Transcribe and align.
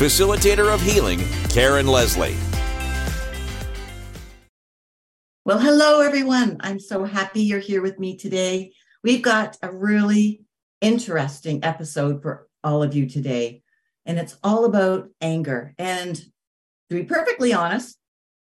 facilitator 0.00 0.72
of 0.72 0.80
healing, 0.80 1.20
Karen 1.50 1.86
Leslie. 1.86 2.34
Well, 5.44 5.58
hello, 5.58 6.00
everyone. 6.00 6.56
I'm 6.60 6.80
so 6.80 7.04
happy 7.04 7.42
you're 7.42 7.58
here 7.58 7.82
with 7.82 7.98
me 7.98 8.16
today. 8.16 8.72
We've 9.04 9.20
got 9.20 9.58
a 9.62 9.70
really 9.70 10.40
interesting 10.80 11.62
episode 11.62 12.22
for 12.22 12.48
all 12.64 12.82
of 12.82 12.94
you 12.94 13.10
today, 13.10 13.60
and 14.06 14.18
it's 14.18 14.38
all 14.42 14.64
about 14.64 15.10
anger. 15.20 15.74
And 15.78 16.16
to 16.16 16.94
be 16.94 17.02
perfectly 17.02 17.52
honest, 17.52 17.98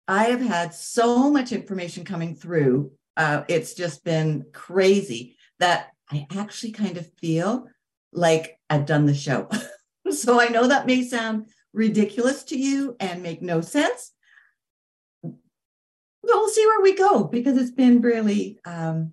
I 0.06 0.24
have 0.24 0.42
had 0.42 0.74
so 0.74 1.30
much 1.30 1.52
information 1.52 2.04
coming 2.04 2.34
through. 2.34 2.92
Uh, 3.16 3.44
it's 3.48 3.72
just 3.72 4.04
been 4.04 4.44
crazy 4.52 5.38
that 5.58 5.88
I 6.12 6.26
actually 6.36 6.72
kind 6.72 6.98
of 6.98 7.10
feel 7.14 7.66
like 8.12 8.60
I've 8.68 8.84
done 8.84 9.06
the 9.06 9.14
show. 9.14 9.48
so 10.10 10.40
I 10.40 10.48
know 10.48 10.66
that 10.66 10.86
may 10.86 11.02
sound 11.02 11.46
ridiculous 11.72 12.42
to 12.44 12.58
you 12.58 12.96
and 13.00 13.22
make 13.22 13.42
no 13.42 13.60
sense. 13.60 14.12
But 15.22 15.34
we'll 16.22 16.48
see 16.48 16.66
where 16.66 16.82
we 16.82 16.94
go 16.94 17.24
because 17.24 17.56
it's 17.56 17.70
been 17.70 18.00
really, 18.00 18.58
um, 18.64 19.12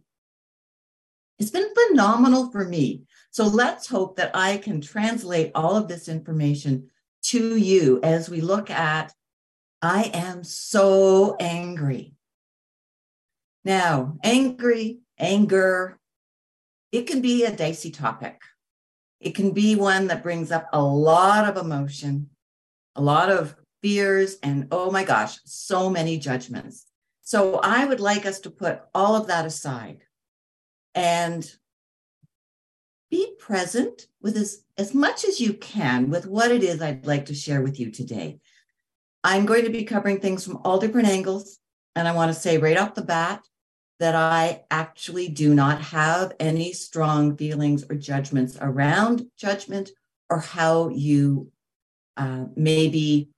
it's 1.39 1.51
been 1.51 1.69
phenomenal 1.89 2.51
for 2.51 2.65
me. 2.65 3.03
So 3.31 3.47
let's 3.47 3.87
hope 3.87 4.17
that 4.17 4.31
I 4.35 4.57
can 4.57 4.81
translate 4.81 5.51
all 5.55 5.75
of 5.75 5.87
this 5.87 6.07
information 6.07 6.89
to 7.23 7.57
you 7.57 7.99
as 8.03 8.29
we 8.29 8.41
look 8.41 8.69
at 8.69 9.13
I 9.81 10.11
am 10.13 10.45
so 10.45 11.35
angry. 11.39 12.13
Now, 13.65 14.17
angry, 14.23 14.99
anger, 15.19 15.99
it 16.91 17.07
can 17.07 17.21
be 17.21 17.43
a 17.43 17.55
dicey 17.55 17.91
topic. 17.91 18.41
It 19.23 19.35
can 19.35 19.51
be 19.51 19.75
one 19.75 20.07
that 20.07 20.21
brings 20.21 20.51
up 20.51 20.67
a 20.73 20.83
lot 20.83 21.47
of 21.47 21.63
emotion, 21.63 22.29
a 22.95 23.01
lot 23.01 23.31
of 23.31 23.55
fears, 23.81 24.37
and 24.43 24.67
oh 24.71 24.91
my 24.91 25.03
gosh, 25.03 25.37
so 25.45 25.89
many 25.89 26.17
judgments. 26.17 26.85
So 27.21 27.59
I 27.63 27.85
would 27.85 28.01
like 28.01 28.25
us 28.25 28.41
to 28.41 28.51
put 28.51 28.81
all 28.93 29.15
of 29.15 29.27
that 29.27 29.45
aside 29.45 30.03
and 30.93 31.49
be 33.09 33.33
present 33.39 34.07
with 34.21 34.35
as, 34.35 34.63
as 34.77 34.93
much 34.93 35.23
as 35.23 35.39
you 35.39 35.53
can 35.53 36.09
with 36.09 36.25
what 36.25 36.51
it 36.51 36.61
is 36.61 36.81
I'd 36.81 37.05
like 37.05 37.27
to 37.27 37.33
share 37.33 37.61
with 37.61 37.79
you 37.79 37.91
today. 37.91 38.39
I'm 39.23 39.45
going 39.45 39.63
to 39.63 39.69
be 39.69 39.85
covering 39.85 40.19
things 40.19 40.43
from 40.43 40.59
all 40.65 40.79
different 40.79 41.07
angles. 41.07 41.59
And 41.95 42.07
I 42.07 42.13
want 42.13 42.33
to 42.33 42.39
say 42.39 42.57
right 42.57 42.77
off 42.77 42.95
the 42.95 43.03
bat 43.03 43.41
that 44.03 44.15
I 44.15 44.65
actually 44.69 45.29
do 45.29 45.55
not 45.55 45.79
have 45.79 46.33
any 46.37 46.73
strong 46.73 47.37
feelings 47.37 47.85
or 47.89 47.95
judgments 47.95 48.57
around 48.59 49.27
judgment 49.37 49.91
or 50.29 50.41
how 50.41 50.89
you 50.89 51.53
uh, 52.17 52.43
may 52.57 52.89
be 52.89 53.29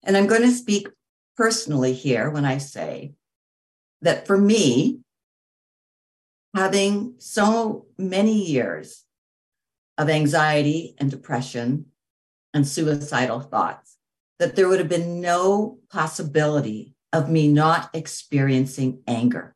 And 0.03 0.15
I'm 0.15 0.27
going 0.27 0.43
to 0.43 0.51
speak 0.51 0.87
personally 1.35 1.93
here 1.93 2.29
when 2.29 2.45
I 2.45 2.57
say 2.57 3.15
that 4.05 4.27
for 4.27 4.37
me, 4.37 4.99
having 6.55 7.15
so 7.17 7.87
many 7.97 8.45
years 8.45 9.03
of 9.97 10.09
anxiety 10.09 10.95
and 10.99 11.09
depression 11.09 11.87
and 12.53 12.67
suicidal 12.67 13.39
thoughts, 13.39 13.97
that 14.39 14.55
there 14.55 14.67
would 14.67 14.79
have 14.79 14.89
been 14.89 15.21
no 15.21 15.79
possibility 15.89 16.93
of 17.11 17.29
me 17.29 17.47
not 17.47 17.89
experiencing 17.93 19.01
anger. 19.07 19.55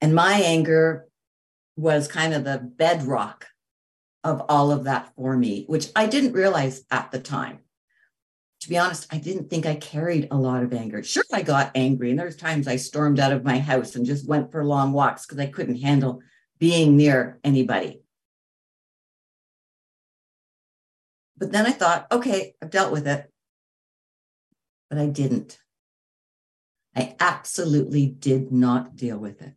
And 0.00 0.14
my 0.14 0.40
anger 0.44 1.06
was 1.76 2.08
kind 2.08 2.32
of 2.32 2.44
the 2.44 2.58
bedrock 2.58 3.46
of 4.24 4.42
all 4.48 4.70
of 4.70 4.84
that 4.84 5.12
for 5.16 5.36
me, 5.36 5.64
which 5.66 5.88
I 5.94 6.06
didn't 6.06 6.32
realize 6.32 6.84
at 6.90 7.10
the 7.10 7.20
time 7.20 7.58
to 8.62 8.68
be 8.68 8.78
honest, 8.78 9.12
I 9.12 9.18
didn't 9.18 9.50
think 9.50 9.66
I 9.66 9.74
carried 9.74 10.28
a 10.30 10.36
lot 10.36 10.62
of 10.62 10.72
anger. 10.72 11.02
Sure, 11.02 11.24
I 11.32 11.42
got 11.42 11.72
angry, 11.74 12.10
and 12.10 12.18
there's 12.18 12.36
times 12.36 12.68
I 12.68 12.76
stormed 12.76 13.18
out 13.18 13.32
of 13.32 13.44
my 13.44 13.58
house 13.58 13.96
and 13.96 14.06
just 14.06 14.28
went 14.28 14.52
for 14.52 14.64
long 14.64 14.92
walks 14.92 15.26
because 15.26 15.40
I 15.40 15.46
couldn't 15.46 15.82
handle 15.82 16.22
being 16.60 16.96
near 16.96 17.40
anybody. 17.42 18.02
But 21.36 21.50
then 21.50 21.66
I 21.66 21.72
thought, 21.72 22.06
okay, 22.12 22.54
I've 22.62 22.70
dealt 22.70 22.92
with 22.92 23.08
it. 23.08 23.28
But 24.88 24.98
I 24.98 25.06
didn't. 25.06 25.58
I 26.94 27.16
absolutely 27.18 28.06
did 28.06 28.52
not 28.52 28.94
deal 28.94 29.18
with 29.18 29.42
it. 29.42 29.54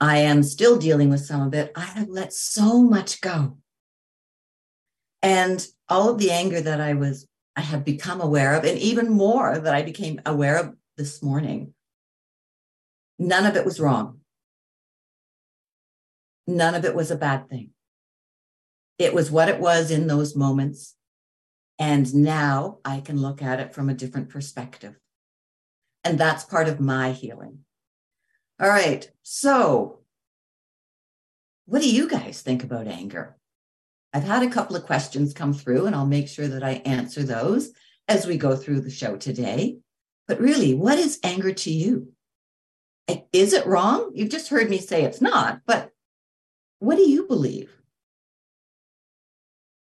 I 0.00 0.18
am 0.18 0.42
still 0.42 0.76
dealing 0.76 1.08
with 1.08 1.24
some 1.24 1.42
of 1.42 1.54
it. 1.54 1.70
I 1.76 1.82
have 1.82 2.08
let 2.08 2.32
so 2.32 2.82
much 2.82 3.20
go. 3.20 3.58
And 5.22 5.64
all 5.88 6.08
of 6.08 6.18
the 6.18 6.32
anger 6.32 6.60
that 6.60 6.80
I 6.80 6.94
was 6.94 7.28
I 7.56 7.62
have 7.62 7.84
become 7.84 8.20
aware 8.20 8.54
of, 8.54 8.64
and 8.64 8.78
even 8.78 9.10
more 9.10 9.58
that 9.58 9.74
I 9.74 9.82
became 9.82 10.20
aware 10.24 10.56
of 10.56 10.74
this 10.96 11.22
morning. 11.22 11.74
None 13.18 13.46
of 13.46 13.56
it 13.56 13.64
was 13.64 13.80
wrong. 13.80 14.20
None 16.46 16.74
of 16.74 16.84
it 16.84 16.94
was 16.94 17.10
a 17.10 17.16
bad 17.16 17.48
thing. 17.48 17.70
It 18.98 19.14
was 19.14 19.30
what 19.30 19.48
it 19.48 19.60
was 19.60 19.90
in 19.90 20.06
those 20.06 20.36
moments. 20.36 20.94
And 21.78 22.14
now 22.14 22.78
I 22.84 23.00
can 23.00 23.20
look 23.20 23.40
at 23.40 23.60
it 23.60 23.74
from 23.74 23.88
a 23.88 23.94
different 23.94 24.28
perspective. 24.28 24.96
And 26.04 26.18
that's 26.18 26.44
part 26.44 26.68
of 26.68 26.80
my 26.80 27.12
healing. 27.12 27.60
All 28.60 28.68
right. 28.68 29.10
So, 29.22 30.00
what 31.64 31.80
do 31.80 31.90
you 31.90 32.08
guys 32.08 32.42
think 32.42 32.62
about 32.62 32.86
anger? 32.86 33.36
I've 34.12 34.24
had 34.24 34.42
a 34.42 34.50
couple 34.50 34.76
of 34.76 34.86
questions 34.86 35.32
come 35.32 35.52
through, 35.52 35.86
and 35.86 35.94
I'll 35.94 36.06
make 36.06 36.28
sure 36.28 36.48
that 36.48 36.64
I 36.64 36.82
answer 36.84 37.22
those 37.22 37.70
as 38.08 38.26
we 38.26 38.36
go 38.36 38.56
through 38.56 38.80
the 38.80 38.90
show 38.90 39.16
today. 39.16 39.78
But 40.26 40.40
really, 40.40 40.74
what 40.74 40.98
is 40.98 41.20
anger 41.22 41.52
to 41.52 41.70
you? 41.70 42.12
Is 43.32 43.52
it 43.52 43.66
wrong? 43.66 44.10
You've 44.14 44.30
just 44.30 44.48
heard 44.48 44.70
me 44.70 44.78
say 44.78 45.04
it's 45.04 45.20
not, 45.20 45.60
but 45.66 45.90
what 46.78 46.96
do 46.96 47.08
you 47.08 47.26
believe? 47.26 47.70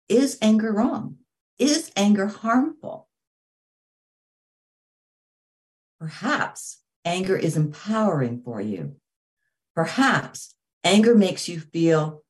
Is 0.09 0.37
anger 0.41 0.71
wrong? 0.71 1.17
Is 1.59 1.91
anger 1.95 2.27
harmful? 2.27 3.07
Perhaps 5.99 6.79
anger 7.03 7.35
is 7.35 7.57
empowering 7.57 8.41
for 8.43 8.61
you. 8.61 8.95
Perhaps 9.75 10.55
anger 10.83 11.15
makes 11.15 11.49
you 11.49 11.59
feel 11.59 12.23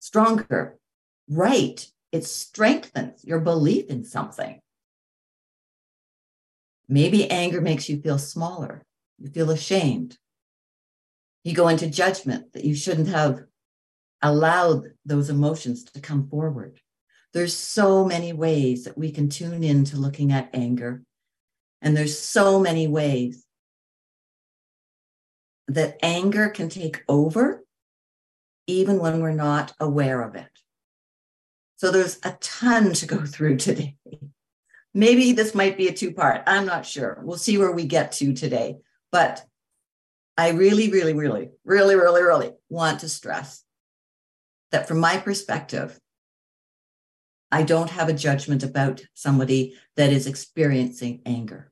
stronger, 0.00 0.78
right. 1.28 1.86
It 2.10 2.24
strengthens 2.24 3.24
your 3.24 3.40
belief 3.40 3.86
in 3.86 4.04
something. 4.04 4.60
Maybe 6.88 7.30
anger 7.30 7.60
makes 7.60 7.88
you 7.88 8.00
feel 8.00 8.18
smaller. 8.18 8.82
You 9.18 9.28
feel 9.28 9.50
ashamed. 9.50 10.16
You 11.44 11.54
go 11.54 11.68
into 11.68 11.88
judgment 11.88 12.52
that 12.54 12.64
you 12.64 12.74
shouldn't 12.74 13.08
have 13.08 13.42
allowed 14.22 14.92
those 15.04 15.30
emotions 15.30 15.84
to 15.84 16.00
come 16.00 16.28
forward. 16.28 16.80
There's 17.34 17.54
so 17.54 18.04
many 18.04 18.32
ways 18.32 18.84
that 18.84 18.96
we 18.96 19.12
can 19.12 19.28
tune 19.28 19.62
in 19.62 19.84
to 19.86 19.96
looking 19.96 20.32
at 20.32 20.50
anger. 20.54 21.02
And 21.82 21.96
there's 21.96 22.18
so 22.18 22.58
many 22.58 22.88
ways 22.88 23.44
that 25.68 25.98
anger 26.02 26.48
can 26.48 26.68
take 26.70 27.04
over 27.06 27.64
even 28.66 28.98
when 28.98 29.20
we're 29.20 29.32
not 29.32 29.72
aware 29.78 30.22
of 30.22 30.34
it. 30.34 30.50
So 31.78 31.92
there's 31.92 32.18
a 32.24 32.36
ton 32.40 32.92
to 32.92 33.06
go 33.06 33.24
through 33.24 33.56
today. 33.58 33.96
Maybe 34.94 35.32
this 35.32 35.54
might 35.54 35.78
be 35.78 35.86
a 35.86 35.92
two 35.92 36.12
part. 36.12 36.42
I'm 36.46 36.66
not 36.66 36.84
sure. 36.84 37.20
We'll 37.22 37.38
see 37.38 37.56
where 37.56 37.70
we 37.70 37.86
get 37.86 38.12
to 38.12 38.34
today. 38.34 38.78
But 39.12 39.44
I 40.36 40.50
really, 40.50 40.90
really, 40.90 41.14
really, 41.14 41.50
really, 41.64 41.94
really, 41.94 42.22
really 42.22 42.50
want 42.68 43.00
to 43.00 43.08
stress 43.08 43.62
that 44.72 44.88
from 44.88 44.98
my 44.98 45.18
perspective, 45.18 45.98
I 47.52 47.62
don't 47.62 47.90
have 47.90 48.08
a 48.08 48.12
judgment 48.12 48.64
about 48.64 49.00
somebody 49.14 49.74
that 49.94 50.10
is 50.10 50.26
experiencing 50.26 51.22
anger. 51.24 51.70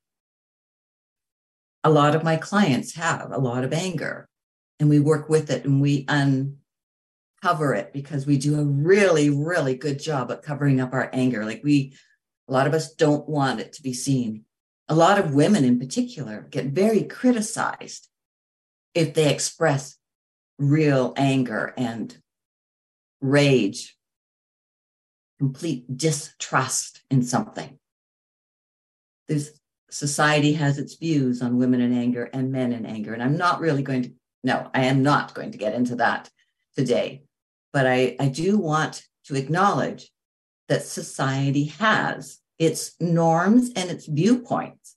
A 1.83 1.91
lot 1.91 2.15
of 2.15 2.23
my 2.23 2.37
clients 2.37 2.95
have 2.95 3.33
a 3.33 3.39
lot 3.39 3.65
of 3.65 3.73
anger, 3.73 4.29
and 4.79 4.89
we 4.89 5.01
work 5.01 5.29
with 5.29 5.51
it 5.51 5.65
and 5.65 5.81
we 5.81 6.05
uncover 7.43 7.75
it 7.75 7.93
because 7.93 8.27
we 8.27 8.39
do 8.39 8.59
a 8.59 8.65
really, 8.65 9.31
really 9.31 9.75
good 9.75 9.99
job 9.99 10.31
at 10.31 10.43
covering 10.43 10.81
up 10.81 10.93
our 10.93 11.11
anger. 11.13 11.45
Like 11.45 11.63
we, 11.63 11.95
a 12.49 12.53
lot 12.53 12.67
of 12.67 12.75
us 12.75 12.95
don't 12.95 13.29
want 13.29 13.61
it 13.61 13.73
to 13.75 13.83
be 13.83 13.93
seen. 13.93 14.45
A 14.89 14.95
lot 14.95 15.19
of 15.19 15.35
women 15.35 15.65
in 15.65 15.79
particular 15.79 16.47
get 16.51 16.67
very 16.67 17.03
criticized 17.03 18.09
if 18.95 19.15
they 19.15 19.33
express 19.33 19.97
real 20.59 21.13
anger 21.17 21.75
and 21.77 22.17
rage 23.21 23.97
complete 25.39 25.97
distrust 25.97 27.03
in 27.11 27.23
something. 27.23 27.79
This 29.29 29.59
society 29.91 30.55
has 30.55 30.79
its 30.79 30.95
views 30.95 31.43
on 31.43 31.59
women 31.59 31.81
in 31.81 31.93
anger 31.93 32.31
and 32.33 32.53
men 32.53 32.73
in 32.73 32.87
anger. 32.87 33.13
And 33.13 33.23
I'm 33.23 33.37
not 33.37 33.61
really 33.61 33.83
going 33.83 34.03
to, 34.05 34.13
no, 34.45 34.71
I 34.73 34.85
am 34.85 35.03
not 35.03 35.35
going 35.35 35.53
to 35.53 35.59
get 35.59 35.75
into 35.75 35.97
that 35.97 36.31
today. 36.77 37.23
But 37.73 37.87
I, 37.87 38.17
I 38.21 38.29
do 38.29 38.59
want 38.59 39.05
to 39.27 39.35
acknowledge 39.35 40.11
that 40.69 40.83
society 40.83 41.65
has 41.79 42.39
its 42.59 42.95
norms 43.01 43.71
and 43.77 43.91
its 43.91 44.07
viewpoints 44.07 44.97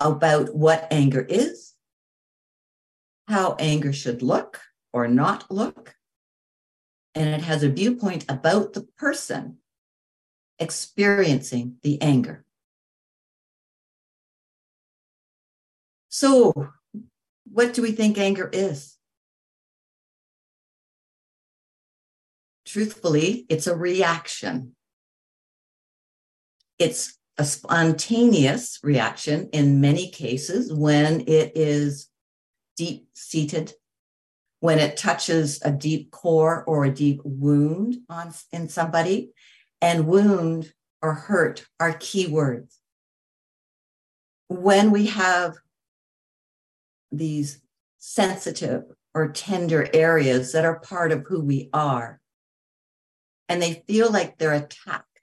about 0.00 0.54
what 0.54 0.88
anger 0.90 1.20
is, 1.28 1.74
how 3.28 3.56
anger 3.58 3.92
should 3.92 4.22
look 4.22 4.60
or 4.92 5.08
not 5.08 5.50
look. 5.50 5.94
And 7.14 7.28
it 7.28 7.42
has 7.42 7.62
a 7.62 7.68
viewpoint 7.68 8.24
about 8.28 8.72
the 8.72 8.82
person 8.98 9.58
experiencing 10.58 11.76
the 11.82 12.00
anger. 12.00 12.44
So, 16.08 16.70
what 17.50 17.74
do 17.74 17.82
we 17.82 17.92
think 17.92 18.18
anger 18.18 18.48
is? 18.52 18.93
Truthfully, 22.74 23.46
it's 23.48 23.68
a 23.68 23.76
reaction. 23.76 24.74
It's 26.76 27.16
a 27.38 27.44
spontaneous 27.44 28.80
reaction 28.82 29.48
in 29.52 29.80
many 29.80 30.10
cases 30.10 30.72
when 30.72 31.20
it 31.28 31.52
is 31.54 32.08
deep 32.76 33.06
seated, 33.14 33.74
when 34.58 34.80
it 34.80 34.96
touches 34.96 35.62
a 35.62 35.70
deep 35.70 36.10
core 36.10 36.64
or 36.64 36.84
a 36.84 36.92
deep 36.92 37.20
wound 37.22 37.98
on, 38.08 38.34
in 38.50 38.68
somebody, 38.68 39.30
and 39.80 40.08
wound 40.08 40.72
or 41.00 41.14
hurt 41.14 41.66
are 41.78 41.92
key 41.92 42.26
words. 42.26 42.80
When 44.48 44.90
we 44.90 45.06
have 45.06 45.54
these 47.12 47.60
sensitive 47.98 48.82
or 49.14 49.30
tender 49.30 49.88
areas 49.94 50.50
that 50.50 50.64
are 50.64 50.80
part 50.80 51.12
of 51.12 51.24
who 51.28 51.40
we 51.40 51.70
are, 51.72 52.20
and 53.48 53.60
they 53.60 53.84
feel 53.86 54.10
like 54.10 54.38
they're 54.38 54.52
attacked, 54.52 55.20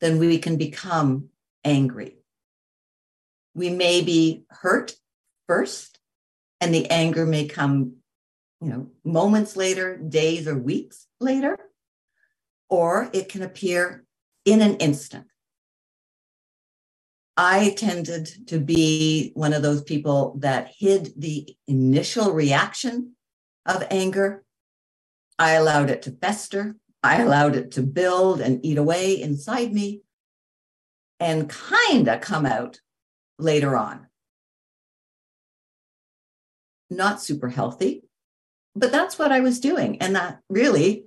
then 0.00 0.18
we 0.18 0.38
can 0.38 0.56
become 0.56 1.28
angry. 1.64 2.16
We 3.54 3.70
may 3.70 4.02
be 4.02 4.44
hurt 4.48 4.94
first, 5.46 5.98
and 6.60 6.74
the 6.74 6.90
anger 6.90 7.26
may 7.26 7.46
come, 7.46 7.96
you 8.60 8.68
know, 8.68 8.90
moments 9.04 9.56
later, 9.56 9.96
days 9.96 10.46
or 10.46 10.56
weeks 10.56 11.06
later 11.20 11.58
or 12.70 13.10
it 13.12 13.28
can 13.28 13.42
appear 13.42 14.04
in 14.46 14.62
an 14.62 14.76
instant. 14.76 15.26
I 17.36 17.74
tended 17.76 18.48
to 18.48 18.58
be 18.58 19.32
one 19.34 19.52
of 19.52 19.62
those 19.62 19.82
people 19.82 20.36
that 20.38 20.72
hid 20.76 21.12
the 21.16 21.56
initial 21.66 22.32
reaction 22.32 23.16
of 23.66 23.86
anger. 23.90 24.44
I 25.40 25.52
allowed 25.52 25.88
it 25.88 26.02
to 26.02 26.10
fester. 26.10 26.76
I 27.02 27.22
allowed 27.22 27.56
it 27.56 27.70
to 27.72 27.82
build 27.82 28.42
and 28.42 28.60
eat 28.62 28.76
away 28.76 29.18
inside 29.18 29.72
me 29.72 30.02
and 31.18 31.48
kind 31.48 32.08
of 32.08 32.20
come 32.20 32.44
out 32.44 32.80
later 33.38 33.74
on. 33.74 34.06
Not 36.90 37.22
super 37.22 37.48
healthy, 37.48 38.02
but 38.76 38.92
that's 38.92 39.18
what 39.18 39.32
I 39.32 39.40
was 39.40 39.60
doing. 39.60 40.02
And 40.02 40.14
that 40.14 40.40
really, 40.50 41.06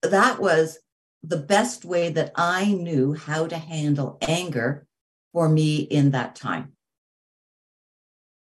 that 0.00 0.40
was 0.40 0.78
the 1.22 1.36
best 1.36 1.84
way 1.84 2.08
that 2.08 2.32
I 2.36 2.72
knew 2.72 3.12
how 3.12 3.46
to 3.48 3.58
handle 3.58 4.16
anger 4.22 4.86
for 5.34 5.46
me 5.46 5.80
in 5.80 6.12
that 6.12 6.36
time. 6.36 6.72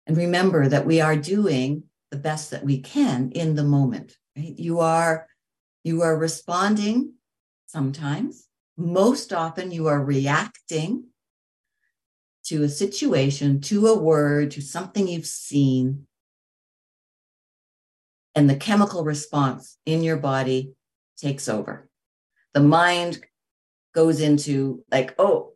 And 0.07 0.17
remember 0.17 0.69
that 0.69 0.87
we 0.87 1.03
are 1.03 1.17
doing 1.17 1.83
the 2.11 2.17
best 2.17 2.51
that 2.53 2.65
we 2.65 2.81
can 2.81 3.31
in 3.33 3.57
the 3.57 3.65
moment. 3.65 4.17
Right? 4.37 4.59
You 4.59 4.81
are 4.81 5.27
you 5.85 6.03
are 6.03 6.17
responding 6.17 7.15
sometimes. 7.67 8.49
Most 8.77 9.33
often 9.33 9.71
you 9.71 9.89
are 9.89 10.03
reacting 10.03 11.05
to 12.45 12.63
a 12.63 12.69
situation, 12.69 13.61
to 13.63 13.87
a 13.89 13.99
word, 13.99 14.53
to 14.53 14.61
something 14.61 15.07
you've 15.07 15.27
seen. 15.27 16.07
And 18.35 18.49
the 18.49 18.57
chemical 18.57 19.05
response 19.05 19.79
in 19.85 20.03
your 20.03 20.17
body 20.17 20.75
takes 21.17 21.49
over 21.49 21.89
the 22.53 22.61
mind 22.61 23.25
goes 23.95 24.21
into 24.21 24.85
like, 24.91 25.15
oh, 25.19 25.53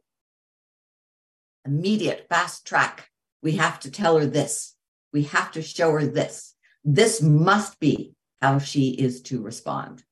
immediate 1.65 2.27
fast 2.29 2.67
track. 2.67 3.09
We 3.43 3.53
have 3.53 3.81
to 3.81 3.91
tell 3.91 4.19
her 4.19 4.27
this. 4.27 4.75
We 5.13 5.25
have 5.25 5.53
to 5.53 5.63
show 5.63 5.93
her 5.93 6.07
this. 6.07 6.55
This 6.85 7.23
must 7.23 7.79
be 7.81 8.15
how 8.41 8.59
she 8.59 8.91
is 8.91 9.23
to 9.23 9.43
respond 9.43 10.05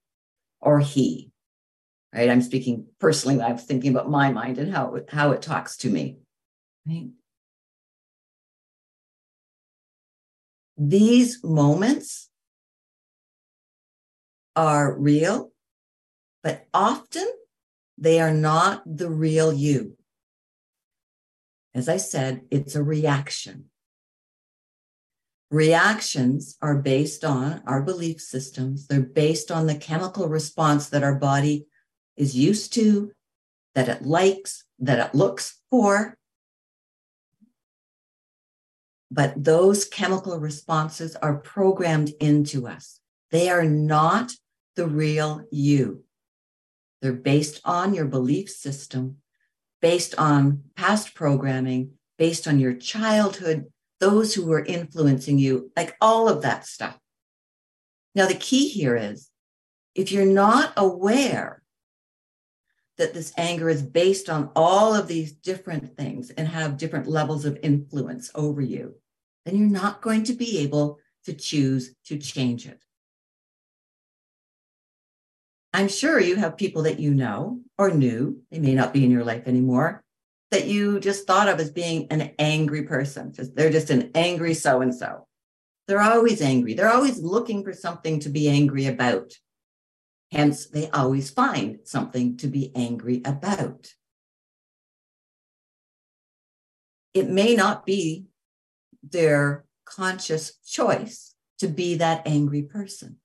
or 0.61 0.81
he. 0.81 1.31
Right? 2.15 2.31
I'm 2.31 2.43
speaking 2.43 2.87
personally. 3.01 3.43
I'm 3.43 3.59
thinking 3.59 3.91
about 3.91 4.11
my 4.11 4.31
mind 4.33 4.59
and 4.59 4.73
how 4.73 4.95
it, 4.95 5.11
how 5.11 5.33
it 5.33 5.43
talks 5.43 5.77
to 5.79 5.91
me. 5.91 6.19
Right? 6.87 7.09
These 10.77 11.43
moments 11.45 12.31
are 14.57 14.97
real 14.97 15.53
but 16.45 16.67
often 16.75 17.27
They 17.97 18.21
are 18.21 18.35
not 18.35 18.83
the 18.85 19.09
real 19.09 19.53
you. 19.53 19.97
As 21.75 21.89
I 21.89 21.97
said, 21.97 22.43
it's 22.51 22.75
a 22.75 22.83
reaction. 22.83 23.71
Reactions 25.55 26.57
are 26.61 26.75
based 26.75 27.25
on 27.25 27.63
our 27.65 27.81
belief 27.81 28.21
systems. 28.21 28.89
They're 28.89 29.01
based 29.01 29.53
on 29.53 29.69
the 29.69 29.77
chemical 29.77 30.27
response 30.27 30.89
that 30.89 31.05
our 31.05 31.15
body 31.15 31.69
is 32.17 32.35
used 32.35 32.73
to, 32.73 33.13
that 33.77 33.89
it 33.89 34.03
likes, 34.03 34.65
that 34.81 34.99
it 34.99 35.15
looks 35.15 35.61
for. 35.71 36.19
But 39.13 39.45
those 39.45 39.85
chemical 39.85 40.41
responses 40.41 41.15
are 41.15 41.37
programmed 41.37 42.11
into 42.19 42.67
us. 42.67 42.99
They 43.31 43.49
are 43.49 43.65
not 43.65 44.33
the 44.75 44.89
real 44.89 45.45
you. 45.53 46.03
They're 47.01 47.13
based 47.13 47.61
on 47.65 47.95
your 47.95 48.07
belief 48.07 48.51
system, 48.51 49.19
based 49.81 50.17
on 50.19 50.65
past 50.75 51.15
programming, 51.15 51.93
based 52.19 52.49
on 52.49 52.59
your 52.59 52.75
childhood, 52.75 53.67
those 54.05 54.35
who 54.35 54.45
were 54.45 54.63
influencing 54.63 55.39
you, 55.39 55.73
like 55.75 55.97
all 55.99 56.29
of 56.29 56.43
that 56.43 56.67
stuff. 56.67 56.99
Now, 58.15 58.27
the 58.27 58.35
key 58.35 58.69
here 58.69 58.97
is 58.97 59.31
if 59.95 60.13
you're 60.13 60.27
not 60.27 60.75
aware 60.77 61.63
that 62.99 63.15
this 63.15 63.33
anger 63.39 63.71
is 63.71 63.83
based 63.83 64.29
on 64.29 64.51
all 64.55 64.95
of 64.95 65.09
these 65.09 65.33
different 65.33 65.97
things 65.97 66.29
and 66.29 66.47
have 66.47 66.77
different 66.77 67.07
levels 67.07 67.47
of 67.47 67.59
influence 67.63 68.31
over 68.35 68.61
you, 68.61 68.95
then 69.47 69.57
you're 69.57 69.71
not 69.71 70.03
going 70.03 70.25
to 70.25 70.35
be 70.35 70.59
able 70.59 70.99
to 71.25 71.33
choose 71.33 71.95
to 72.05 72.19
change 72.19 72.67
it. 72.67 72.85
I'm 75.73 75.89
sure 75.89 76.21
you 76.21 76.37
have 76.37 76.59
people 76.59 76.83
that 76.83 77.01
you 77.01 77.15
know 77.15 77.61
or 77.79 77.91
knew, 77.91 78.43
they 78.51 78.59
may 78.59 78.75
not 78.75 78.93
be 78.93 79.03
in 79.03 79.11
your 79.11 79.25
life 79.25 79.49
anymore, 79.49 80.04
that 80.55 80.67
you 80.67 81.01
just 81.01 81.27
thought 81.27 81.49
of 81.49 81.61
as 81.61 81.71
being 81.71 82.07
an 82.11 82.33
angry 82.39 82.83
person. 82.83 83.33
They're 83.55 83.71
just 83.71 83.91
an 83.91 84.11
angry 84.15 84.55
so 84.55 84.81
and 84.81 84.95
so. 84.95 85.27
They're 85.87 86.01
always 86.01 86.41
angry. 86.41 86.75
They're 86.75 86.93
always 86.93 87.21
looking 87.21 87.63
for 87.63 87.73
something 87.73 88.21
to 88.21 88.29
be 88.29 88.49
angry 88.49 88.87
about. 88.87 89.33
Hence, 90.33 90.67
they 90.67 90.89
always 90.91 91.31
find 91.31 91.81
something 91.85 92.37
to 92.39 92.47
be 92.47 92.73
angry 92.75 93.21
about. 93.25 93.93
It 97.13 97.29
may 97.29 97.55
not 97.55 97.85
be 97.85 98.27
their 99.03 99.65
conscious 99.85 100.57
choice 100.67 101.35
to 101.59 101.69
be 101.69 101.97
that 101.97 102.23
angry 102.27 102.63
person 102.63 103.19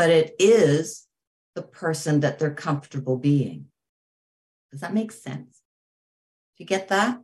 but 0.00 0.10
it 0.10 0.34
is 0.38 1.06
the 1.54 1.62
person 1.62 2.20
that 2.20 2.38
they're 2.38 2.54
comfortable 2.54 3.16
being. 3.16 3.66
Does 4.70 4.80
that 4.80 4.94
make 4.94 5.12
sense? 5.12 5.62
Do 6.56 6.64
you 6.64 6.66
get 6.66 6.88
that? 6.88 7.20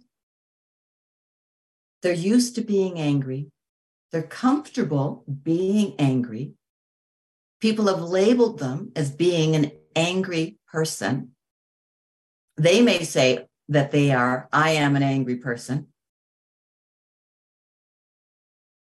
They're 2.03 2.13
used 2.13 2.55
to 2.57 2.61
being 2.61 2.99
angry. 2.99 3.51
They're 4.13 4.23
comfortable 4.23 5.25
being 5.43 5.95
angry. 5.99 6.53
People 7.61 7.87
have 7.89 8.03
labeled 8.03 8.59
them 8.59 8.93
as 8.95 9.11
being 9.11 9.57
an 9.57 9.73
angry 9.95 10.59
person. 10.71 11.33
They 12.57 12.81
may 12.83 13.05
say 13.05 13.47
that 13.69 13.91
they 13.91 14.13
are, 14.13 14.49
I 14.53 14.71
am 14.71 14.97
an 14.97 15.03
angry 15.03 15.37
person. 15.37 15.89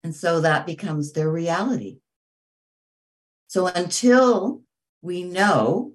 And 0.04 0.16
so 0.16 0.42
that 0.42 0.66
becomes 0.66 1.12
their 1.12 1.30
reality. 1.30 2.00
So 3.48 3.68
until 3.68 4.62
we 5.02 5.24
know 5.24 5.94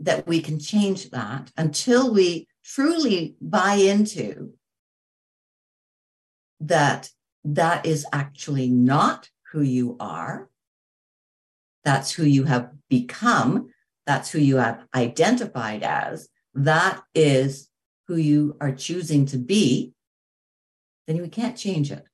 that 0.00 0.26
we 0.26 0.40
can 0.40 0.58
change 0.58 1.10
that, 1.10 1.50
until 1.56 2.12
we 2.12 2.46
truly 2.64 3.36
buy 3.40 3.74
into 3.74 4.52
that 6.60 7.10
that 7.44 7.86
is 7.86 8.04
actually 8.12 8.68
not 8.68 9.30
who 9.52 9.62
you 9.62 9.96
are, 10.00 10.48
that's 11.84 12.12
who 12.12 12.24
you 12.24 12.44
have 12.44 12.70
become, 12.90 13.68
that's 14.06 14.30
who 14.30 14.38
you 14.38 14.56
have 14.56 14.84
identified 14.94 15.82
as, 15.82 16.28
that 16.54 17.02
is 17.14 17.68
who 18.08 18.16
you 18.16 18.56
are 18.60 18.72
choosing 18.72 19.26
to 19.26 19.38
be, 19.38 19.92
then 21.06 21.20
we 21.22 21.28
can't 21.28 21.56
change 21.56 21.92
it. 21.92 22.04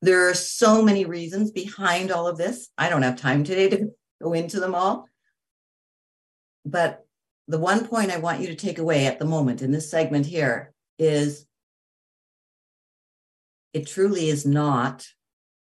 There 0.00 0.28
are 0.28 0.34
so 0.34 0.82
many 0.82 1.04
reasons 1.04 1.50
behind 1.50 2.10
all 2.10 2.26
of 2.26 2.38
this. 2.38 2.68
I 2.76 2.88
don't 2.88 3.02
have 3.02 3.16
time 3.16 3.44
today 3.44 3.68
to 3.68 3.88
go 4.22 4.32
into 4.32 4.60
them 4.60 4.74
all. 4.74 5.08
But 6.64 7.06
the 7.48 7.58
one 7.58 7.86
point 7.86 8.10
I 8.10 8.18
want 8.18 8.40
you 8.40 8.46
to 8.46 8.54
take 8.54 8.78
away 8.78 9.06
at 9.06 9.18
the 9.18 9.24
moment 9.24 9.62
in 9.62 9.72
this 9.72 9.90
segment 9.90 10.26
here 10.26 10.72
is 10.98 11.46
it 13.72 13.86
truly 13.86 14.28
is 14.28 14.46
not 14.46 15.06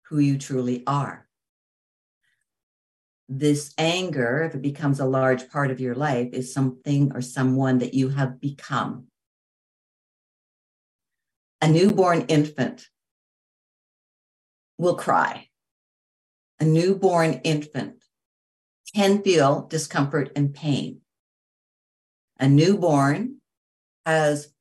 who 0.09 0.19
you 0.19 0.39
truly 0.39 0.83
are. 0.87 1.27
This 3.29 3.73
anger, 3.79 4.43
if 4.43 4.57
it 4.57 4.63
becomes 4.63 4.99
a 4.99 5.07
large 5.07 5.49
part 5.49 5.71
of 5.71 5.79
your 5.79 5.95
life, 5.95 6.31
is 6.33 6.53
something 6.53 7.13
or 7.15 7.21
someone 7.21 7.79
that 7.79 7.95
you 7.95 8.09
have 8.09 8.41
become. 8.41 9.07
A 11.63 11.69
newborn 11.69 12.23
infant 12.23 12.89
will 14.79 14.97
cry. 14.97 15.47
A 16.59 16.65
newborn 16.65 17.41
infant 17.45 18.00
can 18.95 19.23
feel 19.23 19.67
discomfort 19.69 20.33
and 20.35 20.55
pain. 20.55 21.01
A 22.39 22.49
newborn 22.49 23.37
has 24.07 24.53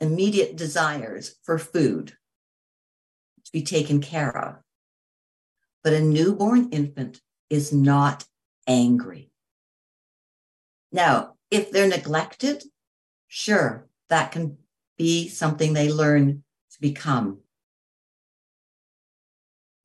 immediate 0.00 0.56
desires 0.56 1.36
for 1.42 1.58
food 1.58 2.16
to 3.44 3.52
be 3.52 3.62
taken 3.62 4.00
care 4.00 4.36
of. 4.36 4.56
But 5.82 5.92
a 5.92 6.00
newborn 6.00 6.70
infant 6.70 7.20
is 7.50 7.72
not 7.72 8.24
angry. 8.66 9.30
Now, 10.90 11.34
if 11.50 11.70
they're 11.70 11.88
neglected, 11.88 12.64
sure, 13.28 13.86
that 14.08 14.32
can 14.32 14.58
be 14.96 15.28
something 15.28 15.72
they 15.72 15.92
learn 15.92 16.44
to 16.72 16.80
become. 16.80 17.40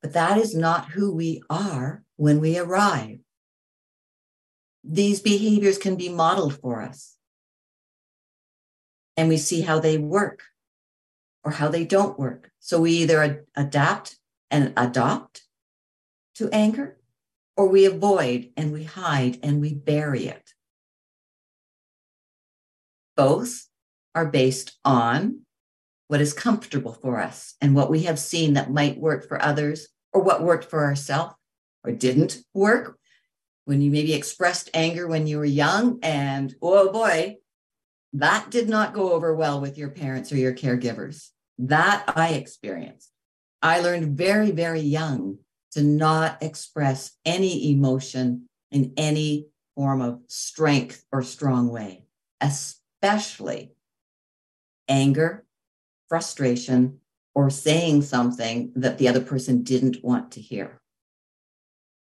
But 0.00 0.14
that 0.14 0.38
is 0.38 0.54
not 0.54 0.90
who 0.90 1.14
we 1.14 1.42
are 1.50 2.02
when 2.16 2.40
we 2.40 2.58
arrive. 2.58 3.18
These 4.82 5.20
behaviors 5.20 5.78
can 5.78 5.96
be 5.96 6.08
modeled 6.08 6.58
for 6.60 6.82
us. 6.82 7.16
And 9.16 9.28
we 9.28 9.36
see 9.36 9.60
how 9.60 9.78
they 9.78 9.98
work 9.98 10.42
or 11.44 11.52
how 11.52 11.68
they 11.68 11.84
don't 11.84 12.18
work. 12.18 12.50
So 12.58 12.80
we 12.80 12.92
either 12.92 13.46
adapt 13.56 14.16
and 14.50 14.72
adopt 14.76 15.42
to 16.36 16.48
anger, 16.50 16.98
or 17.56 17.68
we 17.68 17.84
avoid 17.84 18.50
and 18.56 18.72
we 18.72 18.84
hide 18.84 19.38
and 19.42 19.60
we 19.60 19.74
bury 19.74 20.26
it. 20.26 20.54
Both 23.16 23.68
are 24.14 24.26
based 24.26 24.78
on 24.84 25.42
what 26.08 26.20
is 26.20 26.32
comfortable 26.32 26.94
for 26.94 27.20
us 27.20 27.54
and 27.60 27.74
what 27.74 27.90
we 27.90 28.04
have 28.04 28.18
seen 28.18 28.54
that 28.54 28.72
might 28.72 28.98
work 28.98 29.28
for 29.28 29.40
others 29.42 29.88
or 30.12 30.22
what 30.22 30.42
worked 30.42 30.64
for 30.64 30.84
ourselves 30.84 31.34
or 31.84 31.92
didn't 31.92 32.38
work 32.54 32.98
when 33.64 33.80
you 33.80 33.90
maybe 33.90 34.14
expressed 34.14 34.70
anger 34.74 35.06
when 35.06 35.26
you 35.26 35.38
were 35.38 35.44
young 35.44 35.98
and 36.02 36.54
oh 36.62 36.90
boy 36.92 37.36
that 38.12 38.50
did 38.50 38.68
not 38.68 38.94
go 38.94 39.12
over 39.12 39.34
well 39.34 39.60
with 39.60 39.78
your 39.78 39.90
parents 39.90 40.32
or 40.32 40.36
your 40.36 40.54
caregivers 40.54 41.28
that 41.58 42.04
i 42.16 42.30
experienced 42.30 43.10
i 43.62 43.80
learned 43.80 44.16
very 44.16 44.50
very 44.50 44.80
young 44.80 45.38
to 45.72 45.82
not 45.82 46.42
express 46.42 47.12
any 47.24 47.70
emotion 47.70 48.48
in 48.72 48.92
any 48.96 49.46
form 49.76 50.00
of 50.00 50.20
strength 50.26 51.04
or 51.12 51.22
strong 51.22 51.68
way 51.68 52.04
especially 52.40 53.72
anger 54.88 55.44
frustration, 56.10 56.98
or 57.36 57.48
saying 57.48 58.02
something 58.02 58.72
that 58.74 58.98
the 58.98 59.08
other 59.08 59.20
person 59.20 59.62
didn't 59.62 60.02
want 60.02 60.32
to 60.32 60.40
hear. 60.40 60.82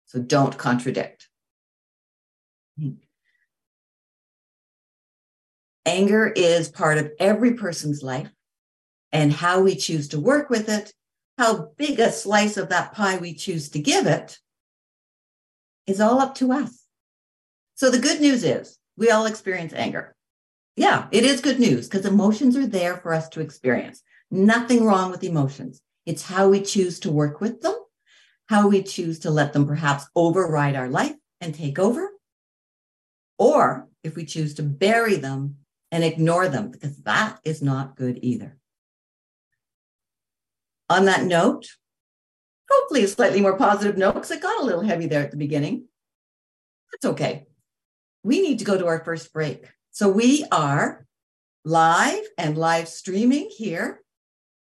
So 0.05 0.19
don't 0.19 0.57
contradict. 0.57 1.29
Anger 5.85 6.27
is 6.35 6.69
part 6.69 6.97
of 6.97 7.11
every 7.19 7.53
person's 7.53 8.01
life, 8.01 8.31
and 9.11 9.31
how 9.31 9.61
we 9.61 9.75
choose 9.75 10.07
to 10.09 10.19
work 10.19 10.49
with 10.49 10.69
it, 10.69 10.93
how 11.37 11.71
big 11.77 11.99
a 11.99 12.11
slice 12.11 12.57
of 12.57 12.69
that 12.69 12.93
pie 12.93 13.17
we 13.17 13.33
choose 13.33 13.69
to 13.69 13.79
give 13.79 14.07
it, 14.07 14.39
is 15.85 15.99
all 15.99 16.19
up 16.19 16.35
to 16.35 16.51
us. 16.51 16.83
So 17.75 17.89
the 17.91 17.99
good 17.99 18.21
news 18.21 18.43
is 18.43 18.77
we 18.97 19.09
all 19.09 19.25
experience 19.25 19.73
anger 19.73 20.15
yeah, 20.75 21.07
it 21.11 21.23
is 21.23 21.41
good 21.41 21.59
news 21.59 21.87
because 21.87 22.05
emotions 22.05 22.57
are 22.57 22.65
there 22.65 22.97
for 22.97 23.13
us 23.13 23.29
to 23.29 23.41
experience. 23.41 24.01
Nothing 24.31 24.85
wrong 24.85 25.11
with 25.11 25.23
emotions. 25.23 25.81
It's 26.05 26.23
how 26.23 26.49
we 26.49 26.61
choose 26.61 26.99
to 27.01 27.11
work 27.11 27.41
with 27.41 27.61
them, 27.61 27.75
how 28.47 28.67
we 28.67 28.81
choose 28.81 29.19
to 29.19 29.31
let 29.31 29.53
them 29.53 29.67
perhaps 29.67 30.05
override 30.15 30.75
our 30.75 30.89
life 30.89 31.15
and 31.41 31.53
take 31.53 31.77
over, 31.77 32.09
or 33.43 33.89
if 34.05 34.15
we 34.15 34.23
choose 34.23 34.53
to 34.53 34.63
bury 34.63 35.17
them 35.17 35.57
and 35.91 36.01
ignore 36.01 36.47
them, 36.47 36.71
because 36.71 36.95
that 37.03 37.39
is 37.43 37.61
not 37.61 37.97
good 37.97 38.19
either. 38.21 38.57
On 40.89 41.03
that 41.05 41.25
note, 41.25 41.67
hopefully 42.71 43.03
a 43.03 43.07
slightly 43.09 43.41
more 43.41 43.57
positive 43.57 43.97
note, 43.97 44.13
because 44.13 44.31
it 44.31 44.41
got 44.41 44.61
a 44.61 44.65
little 44.65 44.81
heavy 44.81 45.07
there 45.07 45.23
at 45.23 45.31
the 45.31 45.37
beginning. 45.45 45.87
That's 46.91 47.11
okay. 47.11 47.45
We 48.23 48.41
need 48.41 48.59
to 48.59 48.65
go 48.65 48.77
to 48.77 48.87
our 48.87 49.03
first 49.03 49.33
break. 49.33 49.67
So 49.91 50.07
we 50.07 50.45
are 50.49 51.05
live 51.65 52.23
and 52.37 52.57
live 52.57 52.87
streaming 52.87 53.49
here 53.49 54.01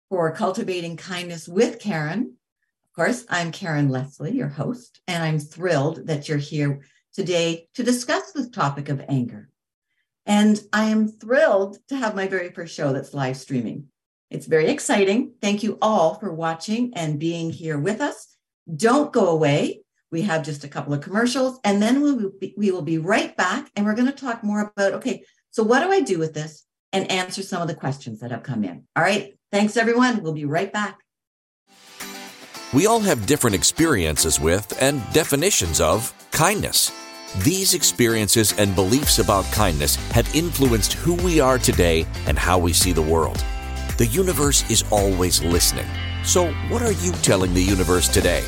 for 0.09 0.33
Cultivating 0.33 0.97
Kindness 0.97 1.47
with 1.47 1.79
Karen. 1.79 2.35
Of 2.91 2.97
course, 2.97 3.25
I'm 3.31 3.53
Karen 3.53 3.89
Leslie, 3.89 4.33
your 4.33 4.49
host, 4.49 5.01
and 5.07 5.23
I'm 5.23 5.39
thrilled 5.39 6.09
that 6.09 6.29
you're 6.29 6.39
here 6.39 6.81
today 7.15 7.69
to 7.75 7.83
discuss 7.83 8.33
the 8.33 8.49
topic 8.49 8.89
of 8.89 9.05
anger. 9.09 9.49
And 10.27 10.61
I 10.73 10.87
am 10.87 11.09
thrilled 11.09 11.79
to 11.89 11.97
have 11.97 12.15
my 12.15 12.27
very 12.27 12.51
first 12.51 12.75
show 12.75 12.93
that's 12.93 13.15
live 13.15 13.37
streaming. 13.37 13.89
It's 14.31 14.47
very 14.47 14.69
exciting. 14.69 15.35
Thank 15.41 15.63
you 15.63 15.79
all 15.81 16.15
for 16.15 16.33
watching 16.33 16.93
and 16.95 17.21
being 17.21 17.51
here 17.51 17.79
with 17.79 18.01
us. 18.01 18.37
Don't 18.75 19.13
go 19.13 19.29
away. 19.29 19.83
We 20.11 20.23
have 20.23 20.45
just 20.45 20.65
a 20.65 20.69
couple 20.69 20.95
of 20.95 21.03
commercials 21.03 21.61
and 21.65 21.83
then 21.83 22.01
we 22.01 22.13
will 22.13 22.33
be, 22.41 22.55
we 22.57 22.71
will 22.71 22.83
be 22.83 22.99
right 22.99 23.37
back 23.37 23.71
and 23.77 23.85
we're 23.85 23.95
going 23.95 24.11
to 24.11 24.13
talk 24.13 24.43
more 24.43 24.73
about 24.77 24.95
okay, 24.95 25.25
so 25.51 25.63
what 25.63 25.81
do 25.81 25.93
I 25.93 26.01
do 26.01 26.19
with 26.19 26.35
this 26.35 26.65
and 26.95 27.11
answer 27.11 27.43
some 27.43 27.61
of 27.61 27.69
the 27.69 27.75
questions 27.75 28.21
that 28.21 28.31
have 28.31 28.45
come 28.45 28.63
in. 28.63 28.85
All 28.95 29.03
right. 29.03 29.37
Thanks, 29.51 29.77
everyone. 29.77 30.23
We'll 30.23 30.33
be 30.33 30.45
right 30.45 30.73
back. 30.73 31.01
We 32.73 32.87
all 32.87 33.01
have 33.01 33.27
different 33.27 33.57
experiences 33.57 34.41
with 34.41 34.81
and 34.81 35.03
definitions 35.13 35.81
of 35.81 36.13
kindness. 36.35 36.91
These 37.45 37.75
experiences 37.75 38.53
and 38.59 38.75
beliefs 38.75 39.21
about 39.21 39.45
kindness 39.53 39.95
have 40.11 40.35
influenced 40.35 40.95
who 40.95 41.15
we 41.15 41.41
are 41.41 41.59
today 41.59 42.07
and 42.27 42.37
how 42.37 42.59
we 42.59 42.73
see 42.73 42.93
the 42.93 43.01
world. 43.01 43.43
The 43.99 44.07
universe 44.07 44.69
is 44.69 44.85
always 44.91 45.43
listening. 45.43 45.87
So, 46.25 46.53
what 46.69 46.83
are 46.83 46.93
you 46.93 47.13
telling 47.23 47.55
the 47.55 47.63
universe 47.63 48.09
today? 48.09 48.43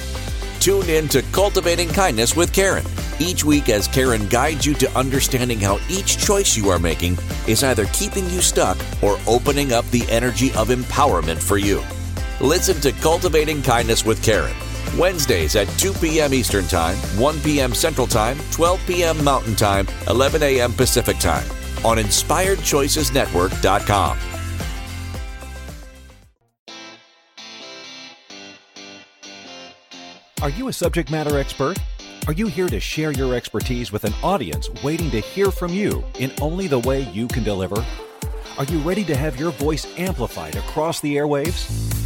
Tune 0.59 0.91
in 0.91 1.09
to 1.09 1.23
Cultivating 1.31 1.89
Kindness 1.89 2.35
with 2.35 2.53
Karen 2.53 2.85
each 3.21 3.45
week 3.45 3.69
as 3.69 3.89
Karen 3.89 4.27
guides 4.27 4.67
you 4.67 4.75
to 4.75 4.91
understanding 4.99 5.61
how 5.61 5.79
each 5.89 6.19
choice 6.19 6.57
you 6.57 6.69
are 6.69 6.79
making 6.79 7.17
is 7.47 7.63
either 7.63 7.87
keeping 7.87 8.29
you 8.31 8.41
stuck 8.41 8.77
or 9.03 9.19
opening 9.27 9.73
up 9.73 9.87
the 9.87 10.05
energy 10.11 10.49
of 10.55 10.69
empowerment 10.69 11.41
for 11.41 11.57
you. 11.57 11.83
Listen 12.41 12.81
to 12.81 12.93
Cultivating 13.01 13.63
Kindness 13.63 14.05
with 14.05 14.23
Karen. 14.23 14.57
Wednesdays 14.99 15.57
at 15.57 15.67
2 15.79 15.93
p.m. 15.95 16.35
Eastern 16.35 16.67
Time, 16.67 16.97
1 17.19 17.41
p.m. 17.41 17.75
Central 17.75 18.07
Time, 18.07 18.39
12 18.53 18.81
p.m. 18.87 19.25
Mountain 19.25 19.57
Time, 19.57 19.89
11 20.09 20.43
a.m. 20.43 20.73
Pacific 20.73 21.19
Time 21.19 21.49
on 21.85 21.99
InspiredChoicesNetwork.com. 21.99 24.19
Are 30.43 30.51
you 30.51 30.69
a 30.69 30.73
subject 30.73 31.11
matter 31.11 31.39
expert? 31.39 31.79
Are 32.27 32.33
you 32.33 32.47
here 32.47 32.69
to 32.69 32.79
share 32.79 33.11
your 33.11 33.35
expertise 33.35 33.91
with 33.91 34.05
an 34.05 34.13
audience 34.23 34.69
waiting 34.83 35.11
to 35.11 35.21
hear 35.21 35.51
from 35.51 35.73
you 35.73 36.05
in 36.19 36.33
only 36.41 36.67
the 36.67 36.81
way 36.81 37.03
you 37.11 37.27
can 37.29 37.43
deliver? 37.43 37.85
Are 38.59 38.65
you 38.65 38.79
ready 38.81 39.05
to 39.05 39.17
have 39.17 39.39
your 39.39 39.53
voice 39.53 39.87
amplified 39.99 40.57
across 40.57 41.01
the 41.01 41.17
airwaves? 41.17 42.06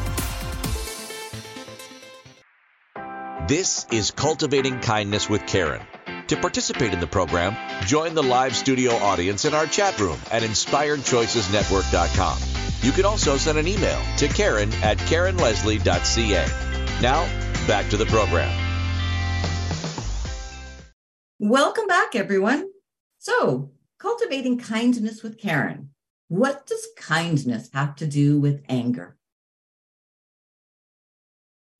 This 3.51 3.85
is 3.91 4.11
Cultivating 4.11 4.79
Kindness 4.79 5.27
with 5.29 5.45
Karen. 5.45 5.81
To 6.27 6.37
participate 6.37 6.93
in 6.93 7.01
the 7.01 7.05
program, 7.05 7.57
join 7.85 8.13
the 8.15 8.23
live 8.23 8.55
studio 8.55 8.93
audience 8.93 9.43
in 9.43 9.53
our 9.53 9.65
chat 9.65 9.99
room 9.99 10.17
at 10.31 10.41
inspiredchoicesnetwork.com. 10.41 12.39
You 12.81 12.93
can 12.93 13.03
also 13.03 13.35
send 13.35 13.57
an 13.57 13.67
email 13.67 14.01
to 14.19 14.29
Karen 14.29 14.71
at 14.75 14.99
KarenLeslie.ca. 14.99 16.45
Now, 17.01 17.27
back 17.67 17.89
to 17.89 17.97
the 17.97 18.05
program. 18.05 18.49
Welcome 21.37 21.87
back, 21.87 22.15
everyone. 22.15 22.69
So, 23.17 23.73
cultivating 23.99 24.59
kindness 24.59 25.23
with 25.23 25.37
Karen. 25.37 25.89
What 26.29 26.65
does 26.67 26.87
kindness 26.95 27.69
have 27.73 27.97
to 27.97 28.07
do 28.07 28.39
with 28.39 28.63
anger? 28.69 29.17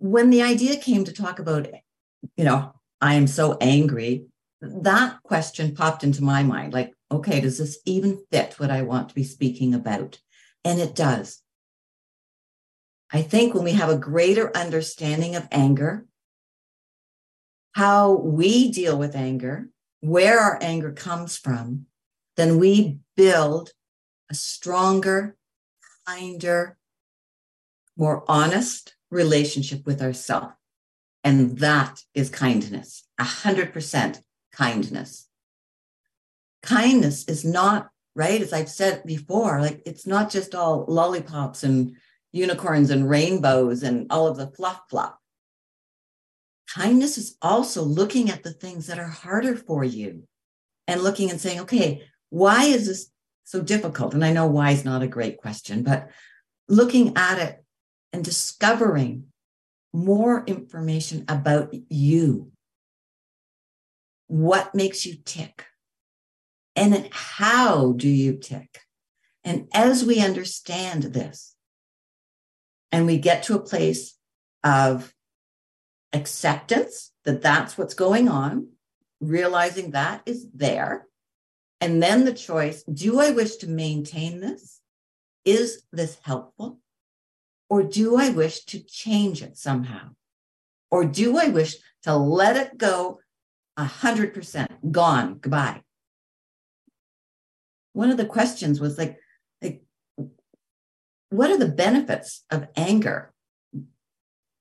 When 0.01 0.31
the 0.31 0.41
idea 0.41 0.77
came 0.77 1.05
to 1.05 1.13
talk 1.13 1.37
about, 1.37 1.67
you 2.35 2.43
know, 2.43 2.73
I 2.99 3.13
am 3.13 3.27
so 3.27 3.55
angry, 3.61 4.25
that 4.59 5.21
question 5.21 5.75
popped 5.75 6.03
into 6.03 6.23
my 6.23 6.41
mind 6.41 6.73
like, 6.73 6.95
okay, 7.11 7.39
does 7.39 7.59
this 7.59 7.77
even 7.85 8.25
fit 8.31 8.55
what 8.57 8.71
I 8.71 8.81
want 8.81 9.09
to 9.09 9.15
be 9.15 9.23
speaking 9.23 9.75
about? 9.75 10.19
And 10.65 10.79
it 10.79 10.95
does. 10.95 11.43
I 13.13 13.21
think 13.21 13.53
when 13.53 13.63
we 13.63 13.73
have 13.73 13.89
a 13.89 13.97
greater 13.97 14.55
understanding 14.57 15.35
of 15.35 15.47
anger, 15.51 16.07
how 17.73 18.13
we 18.13 18.71
deal 18.71 18.97
with 18.97 19.15
anger, 19.15 19.69
where 19.99 20.39
our 20.39 20.57
anger 20.63 20.93
comes 20.93 21.37
from, 21.37 21.85
then 22.37 22.57
we 22.57 22.97
build 23.15 23.69
a 24.31 24.33
stronger, 24.33 25.35
kinder, 26.07 26.79
more 27.95 28.23
honest 28.27 28.95
relationship 29.12 29.86
with 29.86 30.02
ourselves. 30.02 30.54
And 31.24 31.60
that 31.60 32.02
is 32.15 32.30
kindness, 32.30 33.04
a 33.19 33.24
hundred 33.24 33.74
percent 33.74 34.21
kindness. 34.52 35.28
Kindness 36.63 37.26
is 37.26 37.45
not, 37.45 37.89
right? 38.15 38.41
As 38.41 38.54
I've 38.54 38.69
said 38.69 39.04
before, 39.06 39.62
like 39.62 39.84
it's 39.86 40.08
not 40.08 40.32
just 40.32 40.56
all 40.56 40.86
lollipops 40.88 41.63
and 41.63 41.95
unicorns 42.32 42.89
and 42.89 43.10
rainbows 43.10 43.84
and 43.84 44.08
all 44.10 44.28
of 44.28 44.38
the 44.38 44.47
fluff 44.47 44.82
fluff. 44.89 45.13
Kindness 46.74 47.17
is 47.17 47.36
also 47.41 47.84
looking 47.84 48.30
at 48.30 48.43
the 48.43 48.54
things 48.54 48.88
that 48.88 48.97
are 48.97 49.04
harder 49.04 49.56
for 49.56 49.84
you 49.84 50.24
and 50.88 51.02
looking 51.02 51.30
and 51.30 51.39
saying, 51.39 51.60
okay, 51.60 52.04
why 52.30 52.63
is 52.63 52.88
this 52.88 53.12
so 53.43 53.62
difficult? 53.62 54.13
And 54.13 54.24
I 54.24 54.32
know 54.32 54.47
why 54.47 54.71
is 54.71 54.86
not 54.86 55.04
a 55.04 55.08
great 55.08 55.38
question, 55.38 55.84
but 55.84 56.10
looking 56.69 57.13
at 57.17 57.39
it 57.39 57.63
and 58.13 58.24
discovering 58.24 59.26
more 59.93 60.43
information 60.45 61.26
about 61.28 61.74
you. 61.89 62.52
What 64.28 64.74
makes 64.74 65.06
you 65.06 65.15
tick? 65.24 65.65
And 66.76 66.93
then 66.93 67.10
how 67.12 67.93
do 67.93 68.08
you 68.08 68.38
tick? 68.38 68.80
And 69.43 69.67
as 69.74 70.06
we 70.06 70.19
understand 70.19 71.04
this, 71.04 71.56
and 72.91 73.06
we 73.06 73.17
get 73.17 73.43
to 73.43 73.56
a 73.56 73.62
place 73.62 74.17
of 74.63 75.13
acceptance 76.13 77.12
that 77.24 77.41
that's 77.41 77.78
what's 77.78 77.93
going 77.93 78.28
on, 78.28 78.67
realizing 79.21 79.91
that 79.91 80.21
is 80.26 80.47
there. 80.54 81.08
And 81.80 82.04
then 82.04 82.26
the 82.26 82.34
choice 82.34 82.84
do 82.84 83.19
I 83.19 83.32
wish 83.32 83.56
to 83.58 83.67
maintain 83.67 84.41
this? 84.41 84.82
Is 85.45 85.84
this 85.91 86.17
helpful? 86.21 86.80
Or 87.71 87.84
do 87.84 88.17
I 88.17 88.27
wish 88.27 88.65
to 88.65 88.84
change 88.84 89.41
it 89.41 89.57
somehow? 89.57 90.10
Or 90.91 91.05
do 91.05 91.38
I 91.38 91.47
wish 91.47 91.77
to 92.03 92.13
let 92.17 92.57
it 92.57 92.77
go 92.77 93.21
100% 93.79 94.91
gone, 94.91 95.36
goodbye? 95.36 95.81
One 97.93 98.10
of 98.10 98.17
the 98.17 98.25
questions 98.25 98.81
was 98.81 98.97
like, 98.97 99.17
like 99.62 99.84
what 101.29 101.49
are 101.49 101.57
the 101.57 101.69
benefits 101.69 102.43
of 102.51 102.67
anger? 102.75 103.31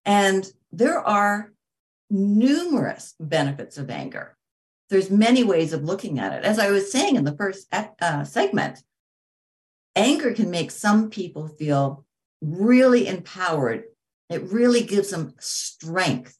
And 0.04 0.48
there 0.70 1.00
are 1.00 1.52
numerous 2.10 3.16
benefits 3.18 3.76
of 3.76 3.90
anger. 3.90 4.36
There's 4.88 5.10
many 5.10 5.42
ways 5.42 5.72
of 5.72 5.82
looking 5.82 6.20
at 6.20 6.32
it. 6.32 6.44
As 6.44 6.60
I 6.60 6.70
was 6.70 6.92
saying 6.92 7.16
in 7.16 7.24
the 7.24 7.36
first 7.36 7.66
uh, 7.72 8.22
segment, 8.22 8.84
anger 9.96 10.32
can 10.32 10.48
make 10.48 10.70
some 10.70 11.10
people 11.10 11.48
feel 11.48 12.06
really 12.40 13.06
empowered. 13.06 13.84
It 14.28 14.42
really 14.50 14.82
gives 14.82 15.10
them 15.10 15.34
strength. 15.38 16.36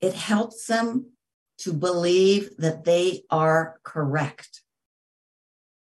It 0.00 0.14
helps 0.14 0.66
them 0.66 1.12
to 1.58 1.72
believe 1.72 2.56
that 2.58 2.84
they 2.84 3.24
are 3.30 3.80
correct, 3.82 4.62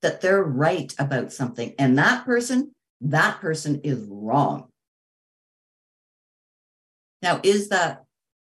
that 0.03 0.21
they're 0.21 0.43
right 0.43 0.93
about 0.99 1.33
something. 1.33 1.75
And 1.79 1.97
that 1.99 2.25
person, 2.25 2.75
that 3.01 3.41
person 3.41 3.81
is 3.85 4.07
wrong. 4.11 4.69
Now, 7.23 7.41
is 7.43 7.69
that 7.69 8.05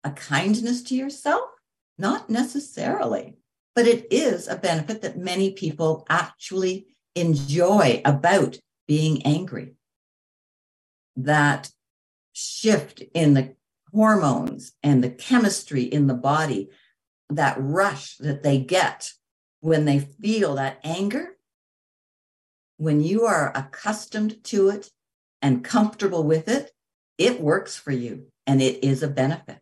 a 0.04 0.10
kindness 0.10 0.82
to 0.84 0.94
yourself? 0.94 1.48
Not 1.96 2.30
necessarily, 2.30 3.38
but 3.74 3.86
it 3.86 4.06
is 4.12 4.46
a 4.46 4.56
benefit 4.56 5.02
that 5.02 5.18
many 5.18 5.52
people 5.52 6.06
actually 6.08 6.86
enjoy 7.14 8.00
about 8.04 8.56
being 8.86 9.24
angry. 9.24 9.74
That 11.16 11.70
shift 12.32 13.02
in 13.14 13.34
the 13.34 13.56
hormones 13.92 14.72
and 14.82 15.02
the 15.02 15.10
chemistry 15.10 15.82
in 15.82 16.06
the 16.06 16.14
body, 16.14 16.70
that 17.30 17.56
rush 17.58 18.16
that 18.16 18.42
they 18.42 18.58
get 18.58 19.12
when 19.60 19.84
they 19.84 19.98
feel 19.98 20.54
that 20.54 20.78
anger, 20.84 21.36
when 22.76 23.00
you 23.00 23.24
are 23.24 23.52
accustomed 23.54 24.42
to 24.44 24.68
it 24.68 24.90
and 25.42 25.64
comfortable 25.64 26.22
with 26.22 26.48
it, 26.48 26.70
it 27.18 27.40
works 27.40 27.76
for 27.76 27.90
you 27.90 28.26
and 28.46 28.62
it 28.62 28.84
is 28.84 29.02
a 29.02 29.08
benefit. 29.08 29.58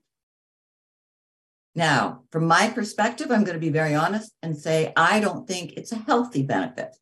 Now, 1.74 2.22
from 2.30 2.46
my 2.46 2.68
perspective, 2.68 3.30
I'm 3.30 3.44
going 3.44 3.56
to 3.56 3.60
be 3.60 3.70
very 3.70 3.94
honest 3.94 4.32
and 4.42 4.56
say 4.56 4.92
I 4.96 5.20
don't 5.20 5.46
think 5.46 5.72
it's 5.72 5.92
a 5.92 5.96
healthy 5.96 6.42
benefit. 6.42 6.96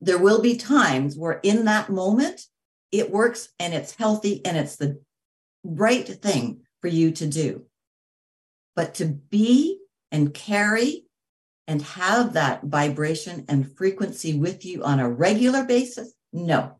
There 0.00 0.18
will 0.18 0.40
be 0.40 0.56
times 0.56 1.16
where 1.16 1.40
in 1.42 1.64
that 1.66 1.90
moment, 1.90 2.42
it 2.90 3.10
works 3.10 3.50
and 3.58 3.74
it's 3.74 3.94
healthy 3.96 4.44
and 4.44 4.56
it's 4.56 4.76
the 4.76 5.00
right 5.62 6.06
thing 6.06 6.62
for 6.80 6.88
you 6.88 7.12
to 7.12 7.26
do. 7.26 7.64
But 8.74 8.94
to 8.94 9.06
be 9.06 9.78
and 10.10 10.32
carry 10.32 11.06
and 11.66 11.82
have 11.82 12.32
that 12.32 12.64
vibration 12.64 13.44
and 13.48 13.76
frequency 13.76 14.36
with 14.36 14.64
you 14.64 14.82
on 14.82 14.98
a 14.98 15.08
regular 15.08 15.64
basis, 15.64 16.12
no, 16.32 16.76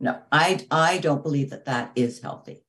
no, 0.00 0.20
I, 0.30 0.64
I 0.70 0.98
don't 0.98 1.22
believe 1.22 1.50
that 1.50 1.64
that 1.64 1.90
is 1.96 2.20
healthy. 2.20 2.62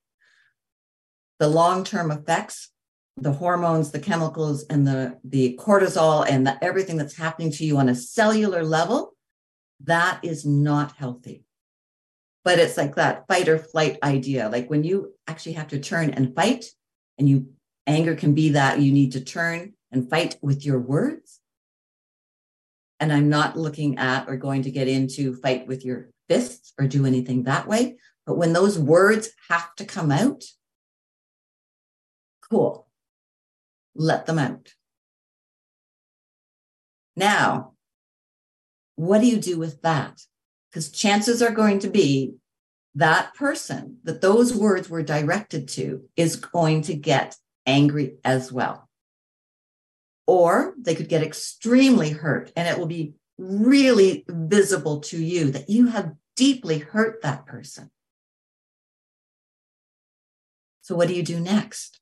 The 1.38 1.47
long 1.47 1.83
term 1.83 2.12
effects, 2.12 2.69
the 3.17 3.33
hormones, 3.33 3.91
the 3.91 3.99
chemicals, 3.99 4.65
and 4.69 4.88
the, 4.88 5.19
the 5.23 5.57
cortisol, 5.59 6.25
and 6.27 6.47
the, 6.47 6.63
everything 6.63 6.97
that's 6.97 7.17
happening 7.17 7.51
to 7.51 7.65
you 7.65 7.77
on 7.77 7.89
a 7.89 7.95
cellular 7.95 8.63
level, 8.63 9.13
that 9.82 10.20
is 10.24 10.46
not 10.46 10.94
healthy 10.94 11.46
but 12.44 12.60
it's 12.60 12.78
like 12.78 12.96
that 12.96 13.28
fight 13.28 13.48
or 13.48 13.58
flight 13.58 13.98
idea. 14.02 14.50
Like 14.50 14.70
when 14.70 14.84
you 14.84 15.13
actually 15.28 15.54
have 15.54 15.68
to 15.68 15.80
turn 15.80 16.12
and 16.12 16.34
fight, 16.34 16.65
and 17.18 17.28
you 17.28 17.50
anger 17.86 18.15
can 18.15 18.34
be 18.34 18.50
that 18.50 18.80
you 18.80 18.92
need 18.92 19.12
to 19.12 19.22
turn 19.22 19.74
and 19.92 20.10
fight 20.10 20.38
with 20.42 20.65
your 20.65 20.80
words. 20.80 21.39
And 23.00 23.12
I'm 23.12 23.30
not 23.30 23.58
looking 23.58 23.98
at 23.98 24.28
or 24.28 24.38
going 24.38 24.63
to 24.63 24.72
get 24.72 24.88
into 24.88 25.36
fight 25.36 25.68
with 25.68 25.86
your 25.86 26.10
fists 26.28 26.74
or 26.80 26.88
do 26.88 27.06
anything 27.06 27.44
that 27.44 27.68
way. 27.68 27.98
But 28.26 28.38
when 28.38 28.54
those 28.54 28.80
words 28.80 29.30
have 29.50 29.76
to 29.76 29.86
come 29.86 30.12
out, 30.12 30.44
cool. 32.50 32.88
Let 33.96 34.26
them 34.26 34.39
out. 34.39 34.74
Now, 37.15 37.74
what 38.99 39.21
do 39.21 39.27
you 39.27 39.38
do 39.38 39.57
with 39.57 39.81
that? 39.81 40.21
because 40.69 40.91
chances 40.91 41.41
are 41.41 41.51
going 41.51 41.79
to 41.79 41.89
be 41.89 42.35
that 42.95 43.33
person 43.35 43.97
that 44.03 44.21
those 44.21 44.53
words 44.53 44.89
were 44.89 45.03
directed 45.03 45.67
to 45.67 46.03
is 46.15 46.35
going 46.35 46.81
to 46.83 46.93
get 46.93 47.35
angry 47.65 48.15
as 48.23 48.51
well. 48.51 48.88
Or 50.27 50.75
they 50.79 50.95
could 50.95 51.09
get 51.09 51.23
extremely 51.23 52.12
hurt, 52.12 52.51
and 52.55 52.67
it 52.67 52.77
will 52.77 52.85
be 52.85 53.13
really 53.38 54.25
visible 54.27 54.99
to 54.99 55.17
you 55.17 55.51
that 55.51 55.69
you 55.69 55.88
have 55.88 56.13
deeply 56.35 56.79
hurt 56.79 57.23
that 57.23 57.47
person. 57.47 57.89
So, 60.81 60.95
what 60.95 61.07
do 61.07 61.15
you 61.15 61.23
do 61.23 61.39
next? 61.39 61.99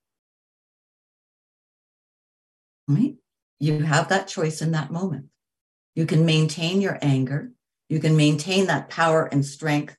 Right? 2.87 3.15
You 3.59 3.79
have 3.83 4.09
that 4.09 4.27
choice 4.27 4.61
in 4.61 4.71
that 4.71 4.91
moment. 4.91 5.27
You 5.97 6.05
can 6.05 6.25
maintain 6.25 6.79
your 6.79 6.97
anger 7.01 7.51
you 7.89 7.99
can 7.99 8.17
maintain 8.17 8.67
that 8.67 8.89
power 8.89 9.25
and 9.25 9.45
strength 9.45 9.95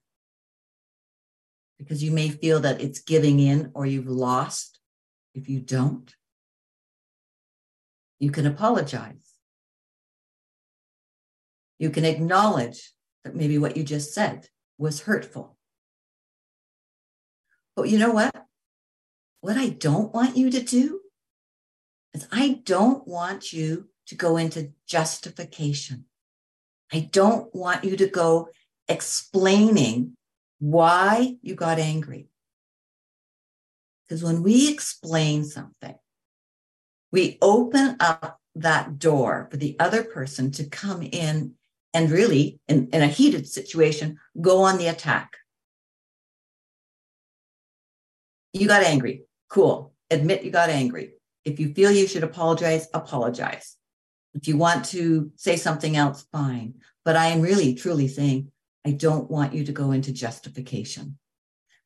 because 1.79 2.03
you 2.03 2.11
may 2.11 2.29
feel 2.29 2.61
that 2.61 2.81
it's 2.81 3.01
giving 3.01 3.41
in 3.41 3.71
or 3.75 3.87
you've 3.87 4.09
lost 4.09 4.79
if 5.35 5.49
you 5.49 5.61
don't. 5.61 6.15
You 8.19 8.31
can 8.31 8.47
apologize. 8.47 9.15
You 11.79 11.91
can 11.91 12.05
acknowledge 12.05 12.93
that 13.25 13.37
maybe 13.37 13.57
what 13.59 13.77
you 13.77 13.85
just 13.85 14.13
said 14.13 14.49
was 14.77 15.03
hurtful. 15.03 15.57
But 17.77 17.89
you 17.89 17.99
know 17.99 18.11
what? 18.11 18.35
What 19.41 19.57
I 19.57 19.69
don't 19.69 20.13
want 20.13 20.37
you 20.37 20.51
to 20.51 20.61
do 20.61 21.01
is 22.13 22.27
I 22.33 22.61
don't 22.65 23.07
want 23.07 23.53
you 23.53 23.89
to 24.09 24.15
go 24.15 24.37
into 24.37 24.73
justification. 24.87 26.05
I 26.93 27.09
don't 27.13 27.55
want 27.55 27.85
you 27.85 27.97
to 27.97 28.07
go 28.09 28.49
explaining 28.89 30.17
why 30.59 31.37
you 31.43 31.55
got 31.55 31.79
angry. 31.79 32.29
Because 34.07 34.23
when 34.23 34.43
we 34.43 34.73
explain 34.73 35.45
something, 35.45 35.95
we 37.13 37.39
open 37.43 37.97
up 38.01 38.41
that 38.55 38.99
door 38.99 39.49
for 39.51 39.57
the 39.57 39.77
other 39.79 40.03
person 40.03 40.51
to 40.53 40.65
come 40.65 41.03
in 41.03 41.55
and 41.95 42.11
really, 42.11 42.61
in, 42.69 42.89
in 42.93 43.03
a 43.03 43.07
heated 43.07 43.47
situation, 43.47 44.19
go 44.41 44.63
on 44.63 44.79
the 44.79 44.89
attack. 44.89 45.37
You 48.53 48.67
got 48.67 48.83
angry. 48.83 49.25
Cool. 49.49 49.95
Admit 50.11 50.45
you 50.45 50.51
got 50.51 50.71
angry. 50.71 51.15
If 51.45 51.61
you 51.61 51.73
feel 51.73 51.91
you 51.91 52.07
should 52.07 52.25
apologize, 52.25 52.89
apologize. 52.93 53.78
If 54.39 54.47
you 54.47 54.57
want 54.57 54.85
to 54.87 55.33
say 55.35 55.57
something 55.57 55.97
else, 55.97 56.25
fine. 56.31 56.75
But 57.05 57.17
I 57.17 57.27
am 57.27 57.41
really, 57.41 57.75
truly 57.75 58.07
saying, 58.07 58.53
I 58.87 58.93
don't 58.93 59.29
want 59.29 59.53
you 59.53 59.65
to 59.65 59.73
go 59.73 59.91
into 59.91 60.13
justification. 60.13 61.19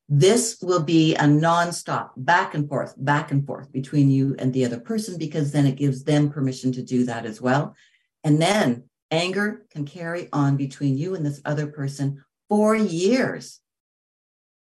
This 0.07 0.59
will 0.61 0.83
be 0.83 1.15
a 1.15 1.23
nonstop 1.23 2.11
back 2.15 2.53
and 2.53 2.69
forth, 2.69 2.95
back 2.99 3.31
and 3.31 3.47
forth 3.47 3.73
between 3.73 4.11
you 4.11 4.37
and 4.38 4.53
the 4.53 4.67
other 4.67 4.79
person, 4.79 5.17
because 5.17 5.51
then 5.51 5.67
it 5.67 5.77
gives 5.77 6.05
them 6.05 6.29
permission 6.29 6.73
to 6.73 6.83
do 6.83 7.07
that 7.07 7.25
as 7.25 7.41
well. 7.41 7.75
And 8.23 8.41
then 8.43 8.85
anger 9.11 9.65
can 9.71 9.87
carry 9.87 10.29
on 10.31 10.59
between 10.59 10.99
you 10.99 11.15
and 11.15 11.25
this 11.25 11.41
other 11.47 11.69
person 11.69 12.23
for 12.51 12.77
years. 12.77 13.61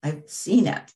I've 0.02 0.24
seen 0.26 0.66
it. 0.66 0.92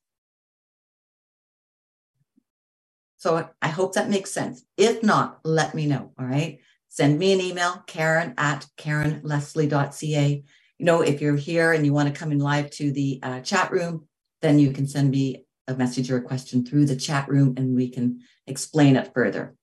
So 3.16 3.48
I 3.62 3.68
hope 3.68 3.94
that 3.94 4.10
makes 4.10 4.32
sense. 4.32 4.64
If 4.76 5.04
not, 5.04 5.38
let 5.44 5.72
me 5.72 5.86
know. 5.86 6.10
All 6.18 6.26
right 6.26 6.58
send 6.90 7.18
me 7.18 7.32
an 7.32 7.40
email, 7.40 7.82
Karen 7.86 8.34
at 8.36 8.66
KarenLeslie.ca. 8.76 10.44
You 10.78 10.84
know, 10.84 11.00
if 11.00 11.20
you're 11.22 11.36
here 11.36 11.72
and 11.72 11.86
you 11.86 11.92
want 11.92 12.12
to 12.12 12.18
come 12.18 12.32
in 12.32 12.38
live 12.38 12.70
to 12.72 12.92
the 12.92 13.20
uh, 13.22 13.40
chat 13.40 13.70
room, 13.70 14.06
then 14.42 14.58
you 14.58 14.72
can 14.72 14.86
send 14.86 15.10
me 15.10 15.46
a 15.68 15.74
message 15.74 16.10
or 16.10 16.16
a 16.16 16.22
question 16.22 16.64
through 16.64 16.86
the 16.86 16.96
chat 16.96 17.28
room 17.28 17.54
and 17.56 17.76
we 17.76 17.88
can 17.88 18.20
explain 18.46 18.96
it 18.96 19.12
further. 19.14 19.54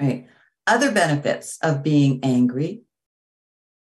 All 0.00 0.06
right. 0.06 0.26
Other 0.66 0.90
benefits 0.90 1.58
of 1.62 1.82
being 1.82 2.20
angry 2.22 2.82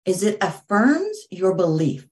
is 0.06 0.22
it 0.22 0.38
affirms 0.42 1.18
your 1.32 1.56
belief. 1.56 2.06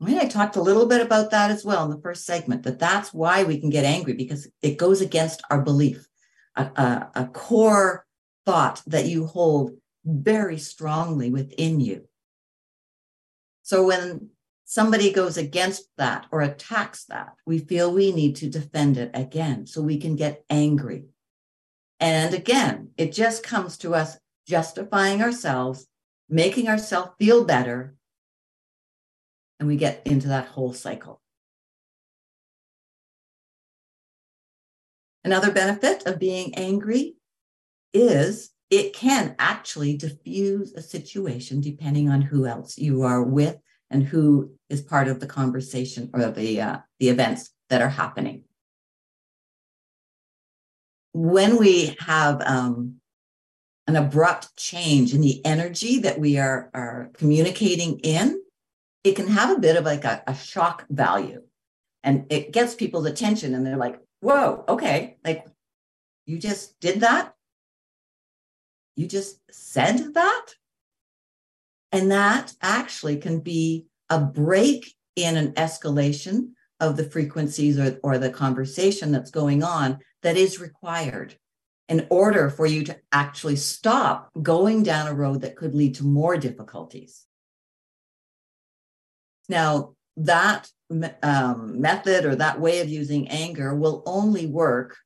Right? 0.00 0.18
I 0.18 0.26
talked 0.26 0.56
a 0.56 0.62
little 0.62 0.86
bit 0.86 1.00
about 1.00 1.30
that 1.30 1.50
as 1.50 1.64
well 1.64 1.84
in 1.84 1.90
the 1.90 2.02
first 2.02 2.26
segment, 2.26 2.64
that 2.64 2.78
that's 2.78 3.14
why 3.14 3.44
we 3.44 3.58
can 3.58 3.70
get 3.70 3.86
angry 3.86 4.12
because 4.12 4.46
it 4.60 4.76
goes 4.76 5.00
against 5.00 5.42
our 5.50 5.62
belief. 5.62 6.06
A, 6.56 6.62
a, 6.62 7.10
a 7.14 7.26
core 7.28 8.04
thought 8.46 8.82
that 8.86 9.06
you 9.06 9.26
hold 9.26 9.72
very 10.04 10.58
strongly 10.58 11.30
within 11.30 11.80
you. 11.80 12.08
So 13.62 13.86
when 13.86 14.30
somebody 14.64 15.12
goes 15.12 15.36
against 15.36 15.88
that 15.96 16.26
or 16.30 16.42
attacks 16.42 17.04
that, 17.06 17.34
we 17.46 17.58
feel 17.58 17.92
we 17.92 18.12
need 18.12 18.36
to 18.36 18.50
defend 18.50 18.98
it 18.98 19.10
again 19.14 19.66
so 19.66 19.80
we 19.80 19.98
can 19.98 20.16
get 20.16 20.44
angry. 20.50 21.06
And 22.00 22.34
again, 22.34 22.90
it 22.96 23.12
just 23.12 23.42
comes 23.42 23.78
to 23.78 23.94
us 23.94 24.18
justifying 24.46 25.22
ourselves, 25.22 25.86
making 26.28 26.68
ourselves 26.68 27.12
feel 27.18 27.44
better, 27.44 27.94
and 29.58 29.68
we 29.68 29.76
get 29.76 30.02
into 30.06 30.28
that 30.28 30.48
whole 30.48 30.74
cycle. 30.74 31.22
Another 35.24 35.50
benefit 35.50 36.06
of 36.06 36.18
being 36.18 36.54
angry 36.56 37.14
is 37.94 38.50
it 38.70 38.92
can 38.92 39.34
actually 39.38 39.96
diffuse 39.96 40.74
a 40.74 40.82
situation 40.82 41.60
depending 41.60 42.10
on 42.10 42.20
who 42.20 42.44
else 42.46 42.76
you 42.76 43.02
are 43.02 43.22
with 43.22 43.56
and 43.90 44.02
who 44.02 44.52
is 44.68 44.82
part 44.82 45.08
of 45.08 45.20
the 45.20 45.26
conversation 45.26 46.10
or 46.12 46.30
the 46.30 46.60
uh, 46.60 46.78
the 46.98 47.08
events 47.08 47.50
that 47.70 47.80
are 47.80 47.88
happening. 47.88 48.44
when 51.14 51.58
we 51.58 51.96
have 52.00 52.42
um, 52.42 52.96
an 53.86 53.96
abrupt 53.96 54.54
change 54.56 55.14
in 55.14 55.20
the 55.20 55.44
energy 55.46 56.00
that 56.00 56.18
we 56.18 56.38
are, 56.38 56.70
are 56.74 57.10
communicating 57.14 58.00
in, 58.00 58.42
it 59.04 59.14
can 59.14 59.28
have 59.28 59.56
a 59.56 59.60
bit 59.60 59.76
of 59.76 59.84
like 59.84 60.04
a, 60.04 60.22
a 60.26 60.34
shock 60.34 60.84
value. 60.90 61.40
And 62.02 62.26
it 62.30 62.52
gets 62.52 62.74
people's 62.74 63.06
attention 63.06 63.54
and 63.54 63.64
they're 63.64 63.76
like, 63.76 64.00
whoa, 64.20 64.64
okay, 64.68 65.16
like 65.24 65.46
you 66.26 66.38
just 66.38 66.78
did 66.80 67.00
that? 67.00 67.34
You 68.96 69.06
just 69.06 69.40
said 69.50 70.14
that? 70.14 70.46
And 71.92 72.10
that 72.10 72.52
actually 72.60 73.16
can 73.18 73.40
be 73.40 73.86
a 74.10 74.20
break 74.20 74.94
in 75.16 75.36
an 75.36 75.52
escalation 75.52 76.50
of 76.80 76.96
the 76.96 77.04
frequencies 77.04 77.78
or, 77.78 77.98
or 78.02 78.18
the 78.18 78.30
conversation 78.30 79.12
that's 79.12 79.30
going 79.30 79.62
on 79.62 79.98
that 80.22 80.36
is 80.36 80.60
required 80.60 81.36
in 81.88 82.06
order 82.10 82.48
for 82.50 82.66
you 82.66 82.82
to 82.84 82.96
actually 83.12 83.56
stop 83.56 84.30
going 84.42 84.82
down 84.82 85.06
a 85.06 85.14
road 85.14 85.42
that 85.42 85.56
could 85.56 85.74
lead 85.74 85.94
to 85.96 86.04
more 86.04 86.36
difficulties. 86.36 87.26
Now, 89.48 89.94
that 90.16 90.68
um, 91.22 91.80
method 91.80 92.24
or 92.24 92.36
that 92.36 92.60
way 92.60 92.80
of 92.80 92.88
using 92.88 93.28
anger 93.28 93.74
will 93.74 94.02
only 94.06 94.46
work 94.46 94.96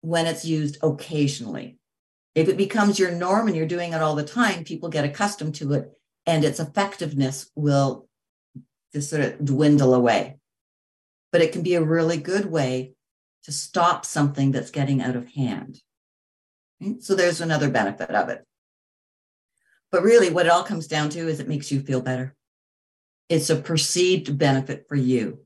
when 0.00 0.26
it's 0.26 0.44
used 0.44 0.78
occasionally. 0.82 1.78
If 2.38 2.48
it 2.48 2.56
becomes 2.56 3.00
your 3.00 3.10
norm 3.10 3.48
and 3.48 3.56
you're 3.56 3.66
doing 3.66 3.92
it 3.92 4.00
all 4.00 4.14
the 4.14 4.22
time, 4.22 4.62
people 4.62 4.88
get 4.88 5.04
accustomed 5.04 5.56
to 5.56 5.72
it 5.72 5.90
and 6.24 6.44
its 6.44 6.60
effectiveness 6.60 7.50
will 7.56 8.08
just 8.92 9.10
sort 9.10 9.22
of 9.22 9.44
dwindle 9.44 9.92
away. 9.92 10.38
But 11.32 11.40
it 11.40 11.50
can 11.50 11.62
be 11.62 11.74
a 11.74 11.82
really 11.82 12.16
good 12.16 12.46
way 12.46 12.92
to 13.42 13.50
stop 13.50 14.04
something 14.04 14.52
that's 14.52 14.70
getting 14.70 15.02
out 15.02 15.16
of 15.16 15.28
hand. 15.32 15.80
Hmm? 16.80 17.00
So 17.00 17.16
there's 17.16 17.40
another 17.40 17.70
benefit 17.70 18.10
of 18.10 18.28
it. 18.28 18.44
But 19.90 20.04
really, 20.04 20.30
what 20.30 20.46
it 20.46 20.52
all 20.52 20.62
comes 20.62 20.86
down 20.86 21.08
to 21.10 21.26
is 21.26 21.40
it 21.40 21.48
makes 21.48 21.72
you 21.72 21.80
feel 21.80 22.00
better. 22.00 22.36
It's 23.28 23.50
a 23.50 23.56
perceived 23.56 24.38
benefit 24.38 24.86
for 24.88 24.94
you. 24.94 25.40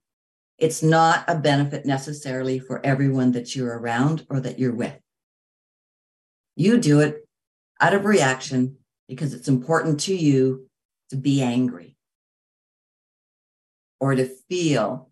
It's 0.59 0.83
not 0.83 1.25
a 1.27 1.39
benefit 1.39 1.87
necessarily 1.87 2.59
for 2.59 2.85
everyone 2.85 3.33
that 3.33 3.57
you're 3.57 3.79
around 3.79 4.27
or 4.29 4.41
that 4.41 4.59
you're 4.59 4.75
with. 4.75 4.99
You 6.57 6.79
do 6.79 7.01
it 7.01 7.27
out 7.81 7.95
of 7.95 8.05
reaction 8.05 8.77
because 9.09 9.35
it's 9.35 9.49
important 9.49 10.01
to 10.01 10.15
you 10.15 10.69
to 11.11 11.17
be 11.17 11.43
angry 11.43 11.97
or 14.01 14.15
to 14.15 14.27
feel 14.49 15.11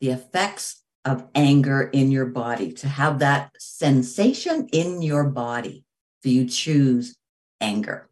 the 0.00 0.10
effects 0.10 0.82
of 1.04 1.26
anger 1.34 1.82
in 1.82 2.10
your 2.10 2.26
body, 2.26 2.72
to 2.72 2.88
have 2.88 3.20
that 3.20 3.50
sensation 3.58 4.68
in 4.72 5.02
your 5.02 5.24
body. 5.24 5.84
So 6.22 6.30
you 6.30 6.46
choose 6.46 7.16
anger. 7.60 8.08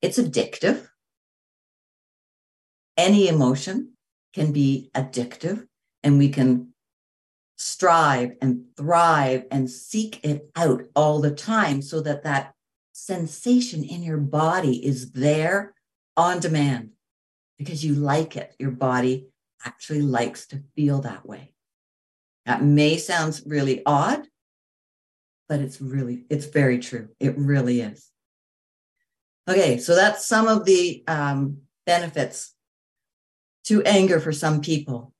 It's 0.00 0.18
addictive. 0.18 0.88
Any 2.96 3.28
emotion 3.28 3.92
can 4.34 4.52
be 4.52 4.90
addictive, 4.94 5.66
and 6.02 6.18
we 6.18 6.28
can 6.28 6.72
strive 7.58 8.36
and 8.40 8.64
thrive 8.76 9.44
and 9.50 9.68
seek 9.68 10.24
it 10.24 10.48
out 10.56 10.84
all 10.94 11.20
the 11.20 11.34
time 11.34 11.82
so 11.82 12.00
that 12.00 12.22
that 12.22 12.54
sensation 12.92 13.84
in 13.84 14.02
your 14.02 14.18
body 14.18 14.84
is 14.84 15.10
there 15.10 15.74
on 16.16 16.38
demand 16.38 16.90
because 17.58 17.84
you 17.84 17.94
like 17.94 18.36
it. 18.36 18.54
Your 18.58 18.70
body 18.70 19.28
actually 19.64 20.02
likes 20.02 20.46
to 20.48 20.62
feel 20.76 21.00
that 21.02 21.26
way. 21.26 21.52
That 22.46 22.62
may 22.62 22.96
sound 22.96 23.40
really 23.44 23.82
odd, 23.84 24.26
but 25.48 25.60
it's 25.60 25.80
really, 25.80 26.24
it's 26.30 26.46
very 26.46 26.78
true. 26.78 27.08
It 27.18 27.36
really 27.36 27.80
is. 27.80 28.08
Okay, 29.48 29.78
so 29.78 29.94
that's 29.94 30.26
some 30.26 30.46
of 30.46 30.64
the 30.64 31.02
um, 31.08 31.58
benefits 31.86 32.54
to 33.64 33.82
anger 33.82 34.20
for 34.20 34.32
some 34.32 34.60
people. 34.60 35.12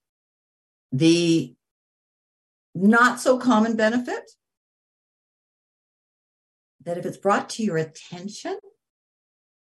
The 0.91 1.53
not 2.75 3.19
so 3.19 3.37
common 3.37 3.75
benefit 3.75 4.29
that 6.85 6.97
if 6.97 7.05
it's 7.05 7.17
brought 7.17 7.49
to 7.49 7.63
your 7.63 7.77
attention 7.77 8.57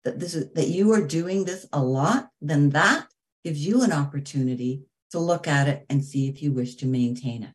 that 0.04 0.20
this 0.20 0.36
is 0.36 0.52
that 0.54 0.68
you 0.68 0.94
are 0.94 1.02
doing 1.02 1.44
this 1.44 1.66
a 1.74 1.82
lot, 1.82 2.30
then 2.42 2.70
that 2.70 3.08
gives 3.44 3.66
you 3.66 3.84
an 3.84 3.92
opportunity 3.92 4.84
to 5.12 5.20
look 5.20 5.48
at 5.48 5.68
it 5.68 5.86
and 5.90 6.04
see 6.04 6.28
if 6.28 6.42
you 6.42 6.52
wish 6.52 6.76
to 6.76 6.86
maintain 6.86 7.44
it. 7.44 7.54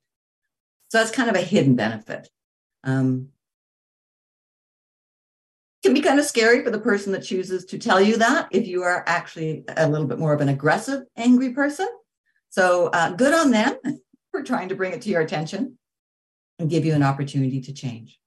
So 0.88 0.98
that's 0.98 1.10
kind 1.10 1.30
of 1.30 1.36
a 1.36 1.40
hidden 1.40 1.76
benefit. 1.76 2.28
Um, 2.84 3.28
can 5.82 5.94
be 5.94 6.00
kind 6.00 6.18
of 6.18 6.26
scary 6.26 6.62
for 6.62 6.70
the 6.70 6.78
person 6.78 7.12
that 7.12 7.24
chooses 7.24 7.64
to 7.66 7.78
tell 7.78 8.00
you 8.00 8.16
that 8.18 8.48
if 8.52 8.66
you 8.66 8.82
are 8.82 9.02
actually 9.06 9.64
a 9.76 9.88
little 9.88 10.06
bit 10.06 10.18
more 10.18 10.32
of 10.32 10.40
an 10.40 10.48
aggressive, 10.48 11.02
angry 11.16 11.50
person. 11.50 11.88
So 12.50 12.86
uh, 12.88 13.10
good 13.12 13.34
on 13.34 13.50
them 13.50 13.76
for 14.32 14.42
trying 14.42 14.70
to 14.70 14.74
bring 14.74 14.92
it 14.92 15.02
to 15.02 15.10
your 15.10 15.20
attention 15.20 15.78
and 16.58 16.68
give 16.68 16.84
you 16.84 16.94
an 16.94 17.02
opportunity 17.02 17.60
to 17.60 17.72
change. 17.72 18.18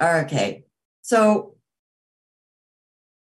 Okay, 0.00 0.64
so 1.02 1.56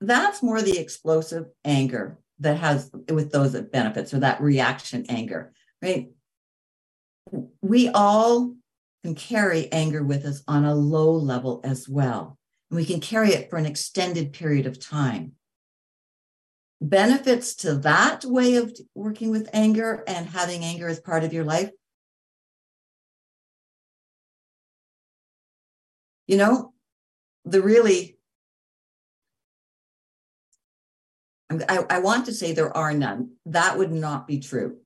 that's 0.00 0.42
more 0.42 0.62
the 0.62 0.78
explosive 0.78 1.46
anger 1.64 2.18
that 2.40 2.58
has 2.58 2.90
with 3.08 3.32
those 3.32 3.52
that 3.54 3.72
benefits 3.72 4.14
or 4.14 4.20
that 4.20 4.40
reaction 4.40 5.04
anger, 5.08 5.52
right? 5.82 6.10
We 7.62 7.88
all 7.88 8.54
can 9.04 9.14
carry 9.14 9.70
anger 9.72 10.02
with 10.02 10.24
us 10.24 10.42
on 10.46 10.64
a 10.64 10.74
low 10.74 11.12
level 11.12 11.60
as 11.64 11.88
well. 11.88 12.38
And 12.70 12.76
we 12.76 12.84
can 12.84 13.00
carry 13.00 13.30
it 13.30 13.50
for 13.50 13.56
an 13.56 13.66
extended 13.66 14.32
period 14.32 14.66
of 14.66 14.78
time. 14.78 15.32
Benefits 16.80 17.54
to 17.56 17.74
that 17.78 18.24
way 18.24 18.56
of 18.56 18.76
working 18.94 19.30
with 19.30 19.50
anger 19.52 20.04
and 20.06 20.28
having 20.28 20.64
anger 20.64 20.88
as 20.88 21.00
part 21.00 21.24
of 21.24 21.32
your 21.32 21.44
life. 21.44 21.70
You 26.26 26.36
know, 26.36 26.72
the 27.44 27.62
really 27.62 28.18
I, 31.50 31.84
I 31.88 31.98
want 32.00 32.26
to 32.26 32.32
say 32.32 32.52
there 32.52 32.76
are 32.76 32.92
none. 32.92 33.32
That 33.46 33.78
would 33.78 33.92
not 33.92 34.26
be 34.26 34.38
true. 34.38 34.78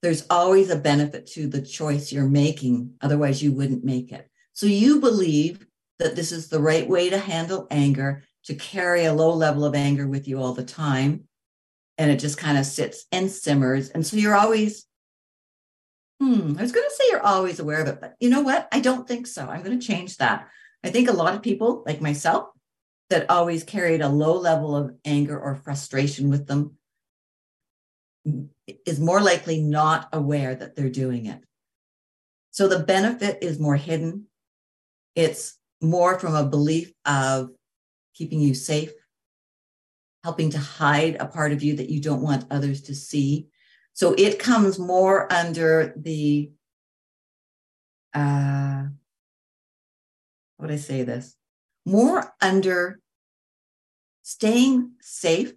There's 0.00 0.26
always 0.30 0.70
a 0.70 0.76
benefit 0.76 1.26
to 1.28 1.48
the 1.48 1.62
choice 1.62 2.12
you're 2.12 2.28
making. 2.28 2.94
Otherwise, 3.00 3.42
you 3.42 3.52
wouldn't 3.52 3.84
make 3.84 4.12
it. 4.12 4.28
So 4.52 4.66
you 4.66 5.00
believe 5.00 5.66
that 5.98 6.16
this 6.16 6.32
is 6.32 6.48
the 6.48 6.60
right 6.60 6.88
way 6.88 7.10
to 7.10 7.18
handle 7.18 7.66
anger, 7.70 8.24
to 8.44 8.54
carry 8.54 9.04
a 9.04 9.12
low 9.12 9.32
level 9.34 9.64
of 9.64 9.74
anger 9.74 10.06
with 10.06 10.26
you 10.26 10.40
all 10.40 10.52
the 10.52 10.64
time. 10.64 11.24
And 11.98 12.10
it 12.10 12.18
just 12.18 12.38
kind 12.38 12.58
of 12.58 12.66
sits 12.66 13.06
and 13.12 13.30
simmers. 13.30 13.90
And 13.90 14.06
so 14.06 14.16
you're 14.16 14.34
always, 14.34 14.86
hmm, 16.20 16.56
I 16.58 16.62
was 16.62 16.72
going 16.72 16.88
to 16.88 16.94
say 16.94 17.04
you're 17.10 17.26
always 17.26 17.60
aware 17.60 17.80
of 17.80 17.88
it, 17.88 18.00
but 18.00 18.14
you 18.18 18.30
know 18.30 18.40
what? 18.40 18.68
I 18.72 18.80
don't 18.80 19.06
think 19.06 19.26
so. 19.26 19.46
I'm 19.46 19.62
going 19.62 19.78
to 19.78 19.86
change 19.86 20.16
that. 20.16 20.48
I 20.82 20.90
think 20.90 21.08
a 21.08 21.12
lot 21.12 21.34
of 21.34 21.42
people, 21.42 21.84
like 21.86 22.00
myself, 22.00 22.48
that 23.10 23.30
always 23.30 23.62
carried 23.62 24.00
a 24.00 24.08
low 24.08 24.38
level 24.38 24.74
of 24.74 24.94
anger 25.04 25.38
or 25.38 25.54
frustration 25.54 26.30
with 26.30 26.46
them 26.46 26.76
is 28.86 28.98
more 28.98 29.20
likely 29.20 29.60
not 29.60 30.08
aware 30.12 30.54
that 30.54 30.74
they're 30.74 30.88
doing 30.88 31.26
it. 31.26 31.40
So 32.52 32.68
the 32.68 32.78
benefit 32.78 33.38
is 33.42 33.58
more 33.58 33.76
hidden. 33.76 34.26
It's 35.14 35.58
more 35.80 36.18
from 36.18 36.34
a 36.34 36.46
belief 36.46 36.92
of 37.04 37.50
keeping 38.14 38.40
you 38.40 38.54
safe, 38.54 38.92
helping 40.24 40.50
to 40.50 40.58
hide 40.58 41.16
a 41.18 41.26
part 41.26 41.52
of 41.52 41.62
you 41.62 41.76
that 41.76 41.90
you 41.90 42.00
don't 42.00 42.22
want 42.22 42.46
others 42.50 42.82
to 42.82 42.94
see. 42.94 43.48
So 43.94 44.14
it 44.16 44.38
comes 44.38 44.78
more 44.78 45.32
under 45.32 45.92
the, 45.96 46.52
uh, 48.14 48.18
how 48.18 48.90
would 50.58 50.70
I 50.70 50.76
say 50.76 51.02
this? 51.02 51.34
More 51.84 52.32
under 52.40 53.00
staying 54.22 54.92
safe, 55.00 55.52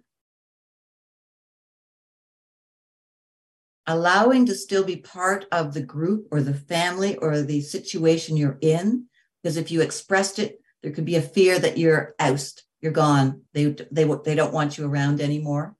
allowing 3.86 4.46
to 4.46 4.54
still 4.54 4.82
be 4.82 4.96
part 4.96 5.46
of 5.52 5.72
the 5.72 5.82
group 5.82 6.26
or 6.32 6.42
the 6.42 6.54
family 6.54 7.16
or 7.16 7.40
the 7.40 7.60
situation 7.60 8.36
you're 8.36 8.58
in. 8.60 9.06
Because 9.42 9.56
if 9.56 9.70
you 9.70 9.80
expressed 9.80 10.40
it, 10.40 10.60
there 10.82 10.92
could 10.92 11.04
be 11.04 11.16
a 11.16 11.22
fear 11.22 11.58
that 11.58 11.78
you're 11.78 12.14
oust, 12.18 12.64
you're 12.80 12.92
gone. 12.92 13.42
They 13.54 13.76
they 13.90 14.04
they 14.24 14.34
don't 14.34 14.52
want 14.52 14.78
you 14.78 14.86
around 14.86 15.20
anymore. 15.20 15.76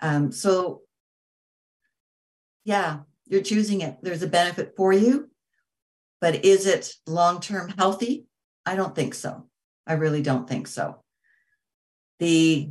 Um, 0.00 0.32
so, 0.32 0.82
yeah, 2.64 3.00
you're 3.26 3.42
choosing 3.42 3.80
it. 3.82 3.96
There's 4.02 4.22
a 4.22 4.28
benefit 4.28 4.74
for 4.76 4.92
you, 4.92 5.30
but 6.20 6.44
is 6.44 6.66
it 6.66 6.94
long 7.06 7.40
term 7.40 7.68
healthy? 7.76 8.26
I 8.64 8.76
don't 8.76 8.94
think 8.94 9.14
so. 9.14 9.48
I 9.86 9.94
really 9.94 10.22
don't 10.22 10.48
think 10.48 10.66
so 10.66 11.00
the 12.20 12.70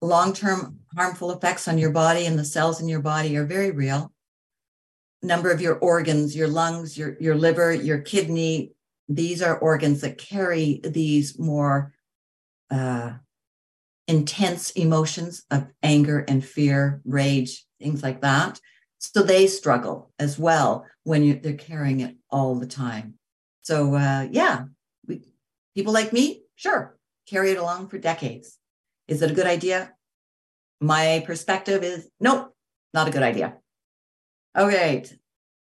long 0.00 0.32
term 0.32 0.80
harmful 0.96 1.30
effects 1.30 1.68
on 1.68 1.78
your 1.78 1.90
body 1.92 2.26
and 2.26 2.38
the 2.38 2.44
cells 2.44 2.80
in 2.80 2.88
your 2.88 3.00
body 3.00 3.36
are 3.36 3.44
very 3.44 3.70
real. 3.70 4.12
number 5.22 5.50
of 5.50 5.60
your 5.60 5.76
organs, 5.78 6.34
your 6.34 6.48
lungs, 6.48 6.96
your, 6.96 7.16
your 7.20 7.34
liver, 7.34 7.72
your 7.72 7.98
kidney. 7.98 8.72
These 9.08 9.42
are 9.42 9.58
organs 9.58 10.02
that 10.02 10.18
carry 10.18 10.80
these 10.84 11.38
more 11.38 11.94
uh, 12.70 13.12
intense 14.06 14.70
emotions 14.70 15.44
of 15.50 15.66
anger 15.82 16.24
and 16.28 16.44
fear, 16.44 17.00
rage, 17.04 17.66
things 17.80 18.02
like 18.02 18.22
that. 18.22 18.60
So 18.98 19.22
they 19.22 19.46
struggle 19.46 20.12
as 20.18 20.38
well 20.38 20.86
when 21.04 21.22
you, 21.22 21.38
they're 21.38 21.54
carrying 21.54 22.00
it 22.00 22.16
all 22.30 22.56
the 22.56 22.66
time. 22.66 23.14
So 23.62 23.94
uh, 23.94 24.26
yeah, 24.30 24.64
we, 25.06 25.22
people 25.74 25.92
like 25.92 26.12
me, 26.12 26.42
sure, 26.56 26.98
carry 27.26 27.52
it 27.52 27.58
along 27.58 27.88
for 27.88 27.98
decades. 27.98 28.58
Is 29.06 29.22
it 29.22 29.30
a 29.30 29.34
good 29.34 29.46
idea? 29.46 29.92
My 30.80 31.22
perspective 31.26 31.82
is 31.82 32.08
nope, 32.20 32.54
not 32.94 33.08
a 33.08 33.10
good 33.10 33.22
idea. 33.22 33.56
All 34.54 34.66
right. 34.66 35.12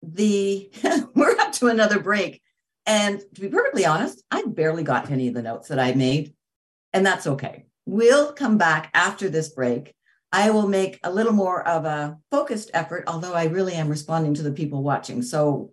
The 0.03 0.71
we're 1.15 1.37
up 1.39 1.53
to 1.53 1.67
another 1.67 1.99
break. 1.99 2.41
And 2.85 3.21
to 3.35 3.41
be 3.41 3.47
perfectly 3.47 3.85
honest, 3.85 4.23
I 4.31 4.43
barely 4.47 4.83
got 4.83 5.05
to 5.05 5.11
any 5.11 5.27
of 5.27 5.33
the 5.33 5.41
notes 5.41 5.67
that 5.67 5.79
I 5.79 5.93
made. 5.93 6.33
And 6.93 7.05
that's 7.05 7.27
okay. 7.27 7.65
We'll 7.85 8.33
come 8.33 8.57
back 8.57 8.89
after 8.93 9.29
this 9.29 9.49
break. 9.49 9.93
I 10.31 10.51
will 10.51 10.67
make 10.67 10.99
a 11.03 11.11
little 11.11 11.33
more 11.33 11.67
of 11.67 11.85
a 11.85 12.17
focused 12.31 12.71
effort, 12.73 13.03
although 13.07 13.33
I 13.33 13.45
really 13.45 13.73
am 13.73 13.89
responding 13.89 14.33
to 14.35 14.43
the 14.43 14.51
people 14.51 14.81
watching. 14.81 15.21
So, 15.21 15.71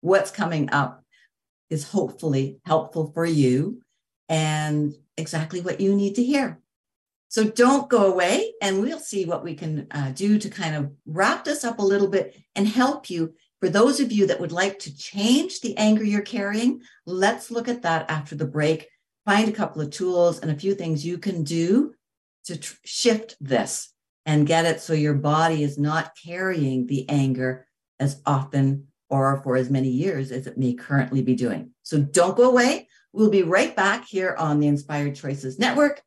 what's 0.00 0.30
coming 0.30 0.70
up 0.70 1.02
is 1.70 1.90
hopefully 1.90 2.60
helpful 2.64 3.10
for 3.12 3.26
you 3.26 3.82
and 4.28 4.94
exactly 5.16 5.60
what 5.60 5.80
you 5.80 5.94
need 5.94 6.14
to 6.14 6.24
hear. 6.24 6.60
So 7.28 7.44
don't 7.44 7.90
go 7.90 8.10
away, 8.12 8.54
and 8.62 8.80
we'll 8.80 9.00
see 9.00 9.24
what 9.24 9.42
we 9.42 9.54
can 9.54 9.88
uh, 9.90 10.12
do 10.12 10.38
to 10.38 10.48
kind 10.48 10.76
of 10.76 10.92
wrap 11.06 11.44
this 11.44 11.64
up 11.64 11.80
a 11.80 11.84
little 11.84 12.08
bit 12.08 12.36
and 12.54 12.68
help 12.68 13.10
you. 13.10 13.34
For 13.60 13.68
those 13.68 14.00
of 14.00 14.12
you 14.12 14.26
that 14.26 14.40
would 14.40 14.52
like 14.52 14.78
to 14.80 14.96
change 14.96 15.60
the 15.60 15.76
anger 15.78 16.04
you're 16.04 16.22
carrying, 16.22 16.82
let's 17.06 17.50
look 17.50 17.68
at 17.68 17.82
that 17.82 18.10
after 18.10 18.34
the 18.34 18.46
break. 18.46 18.88
Find 19.24 19.48
a 19.48 19.52
couple 19.52 19.82
of 19.82 19.90
tools 19.90 20.40
and 20.40 20.50
a 20.50 20.58
few 20.58 20.74
things 20.74 21.06
you 21.06 21.18
can 21.18 21.42
do 21.42 21.94
to 22.44 22.58
tr- 22.58 22.74
shift 22.84 23.36
this 23.40 23.92
and 24.24 24.46
get 24.46 24.66
it 24.66 24.80
so 24.80 24.92
your 24.92 25.14
body 25.14 25.62
is 25.62 25.78
not 25.78 26.12
carrying 26.22 26.86
the 26.86 27.08
anger 27.08 27.66
as 27.98 28.20
often 28.26 28.88
or 29.08 29.40
for 29.42 29.56
as 29.56 29.70
many 29.70 29.88
years 29.88 30.32
as 30.32 30.46
it 30.46 30.58
may 30.58 30.74
currently 30.74 31.22
be 31.22 31.34
doing. 31.34 31.70
So 31.82 31.98
don't 32.00 32.36
go 32.36 32.50
away. 32.50 32.88
We'll 33.12 33.30
be 33.30 33.42
right 33.42 33.74
back 33.74 34.06
here 34.06 34.34
on 34.38 34.60
the 34.60 34.66
Inspired 34.66 35.14
Choices 35.14 35.58
Network. 35.58 36.02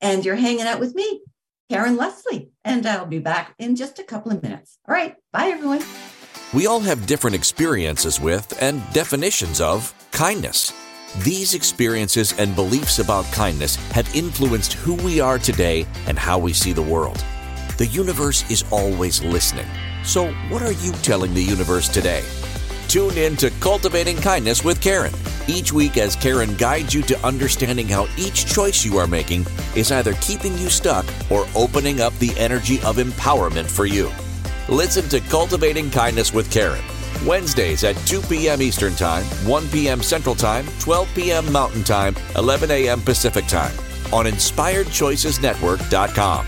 And 0.00 0.24
you're 0.24 0.36
hanging 0.36 0.66
out 0.66 0.80
with 0.80 0.94
me, 0.94 1.22
Karen 1.70 1.96
Leslie. 1.96 2.50
And 2.64 2.86
I'll 2.86 3.06
be 3.06 3.18
back 3.18 3.54
in 3.58 3.74
just 3.74 3.98
a 3.98 4.04
couple 4.04 4.32
of 4.32 4.42
minutes. 4.42 4.78
All 4.86 4.94
right. 4.94 5.16
Bye, 5.32 5.46
everyone. 5.46 5.82
We 6.52 6.66
all 6.66 6.80
have 6.80 7.06
different 7.06 7.34
experiences 7.34 8.20
with 8.20 8.62
and 8.62 8.82
definitions 8.92 9.62
of 9.62 9.94
kindness. 10.10 10.74
These 11.22 11.54
experiences 11.54 12.38
and 12.38 12.54
beliefs 12.54 12.98
about 12.98 13.24
kindness 13.32 13.76
have 13.92 14.14
influenced 14.14 14.74
who 14.74 14.96
we 14.96 15.18
are 15.18 15.38
today 15.38 15.86
and 16.06 16.18
how 16.18 16.38
we 16.38 16.52
see 16.52 16.74
the 16.74 16.82
world. 16.82 17.24
The 17.78 17.86
universe 17.86 18.50
is 18.50 18.64
always 18.70 19.22
listening. 19.22 19.66
So, 20.04 20.30
what 20.50 20.60
are 20.60 20.72
you 20.72 20.92
telling 21.02 21.32
the 21.32 21.42
universe 21.42 21.88
today? 21.88 22.22
Tune 22.86 23.16
in 23.16 23.34
to 23.36 23.48
Cultivating 23.60 24.18
Kindness 24.18 24.62
with 24.62 24.82
Karen 24.82 25.14
each 25.48 25.72
week 25.72 25.96
as 25.96 26.16
Karen 26.16 26.54
guides 26.56 26.92
you 26.92 27.00
to 27.02 27.26
understanding 27.26 27.88
how 27.88 28.06
each 28.18 28.44
choice 28.44 28.84
you 28.84 28.98
are 28.98 29.06
making 29.06 29.46
is 29.74 29.90
either 29.90 30.12
keeping 30.20 30.56
you 30.58 30.68
stuck 30.68 31.06
or 31.30 31.46
opening 31.54 32.02
up 32.02 32.16
the 32.18 32.38
energy 32.38 32.76
of 32.82 32.96
empowerment 32.96 33.70
for 33.70 33.86
you. 33.86 34.10
Listen 34.68 35.08
to 35.08 35.20
Cultivating 35.20 35.90
Kindness 35.90 36.32
with 36.32 36.50
Karen. 36.50 36.82
Wednesdays 37.26 37.84
at 37.84 37.94
2 38.06 38.22
p.m. 38.22 38.62
Eastern 38.62 38.94
Time, 38.94 39.24
1 39.46 39.68
p.m. 39.68 40.02
Central 40.02 40.34
Time, 40.34 40.66
12 40.78 41.08
p.m. 41.14 41.52
Mountain 41.52 41.84
Time, 41.84 42.16
11 42.36 42.70
a.m. 42.70 43.00
Pacific 43.00 43.46
Time 43.46 43.74
on 44.12 44.26
InspiredChoicesNetwork.com. 44.26 46.46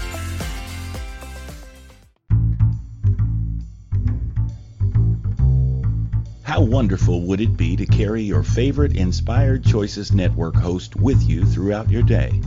How 6.42 6.61
wonderful 6.61 7.22
would 7.22 7.40
it 7.40 7.57
be 7.57 7.74
to 7.74 7.87
carry 7.87 8.22
your 8.22 8.44
favorite 8.44 8.96
Inspired 8.96 9.64
Choices 9.64 10.12
Network 10.12 10.55
host 10.55 10.94
with 10.94 11.20
you 11.29 11.44
throughout 11.44 11.90
your 11.90 12.03
day? 12.03 12.40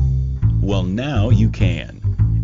Well, 0.62 0.84
now 0.84 1.30
you 1.30 1.50
can. 1.50 1.97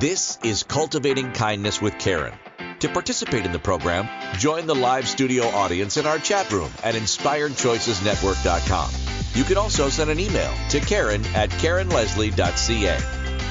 This 0.00 0.38
is 0.42 0.64
Cultivating 0.64 1.30
Kindness 1.30 1.80
with 1.80 1.96
Karen. 2.00 2.34
To 2.80 2.88
participate 2.88 3.46
in 3.46 3.52
the 3.52 3.60
program, 3.60 4.08
join 4.38 4.66
the 4.66 4.74
live 4.74 5.06
studio 5.06 5.44
audience 5.44 5.96
in 5.96 6.04
our 6.04 6.18
chat 6.18 6.50
room 6.50 6.72
at 6.82 6.96
inspiredchoicesnetwork.com. 6.96 8.90
You 9.34 9.44
can 9.44 9.56
also 9.56 9.88
send 9.90 10.10
an 10.10 10.18
email 10.18 10.52
to 10.70 10.80
Karen 10.80 11.24
at 11.26 11.48
KarenLeslie.ca. 11.50 12.98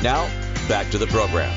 Now, 0.03 0.27
back 0.67 0.91
to 0.91 0.97
the 0.97 1.07
program. 1.07 1.49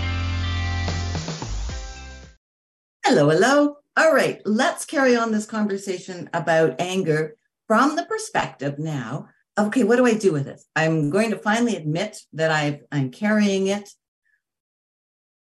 Hello, 3.04 3.28
hello. 3.28 3.78
All 3.96 4.14
right, 4.14 4.40
let's 4.44 4.84
carry 4.84 5.16
on 5.16 5.32
this 5.32 5.46
conversation 5.46 6.30
about 6.32 6.80
anger 6.80 7.34
from 7.66 7.96
the 7.96 8.04
perspective 8.04 8.78
now. 8.78 9.30
Okay, 9.58 9.82
what 9.82 9.96
do 9.96 10.06
I 10.06 10.14
do 10.14 10.30
with 10.32 10.46
it? 10.46 10.60
I'm 10.76 11.10
going 11.10 11.30
to 11.30 11.38
finally 11.38 11.74
admit 11.74 12.18
that 12.34 12.52
i 12.52 12.82
am 12.92 13.10
carrying 13.10 13.66
it. 13.66 13.90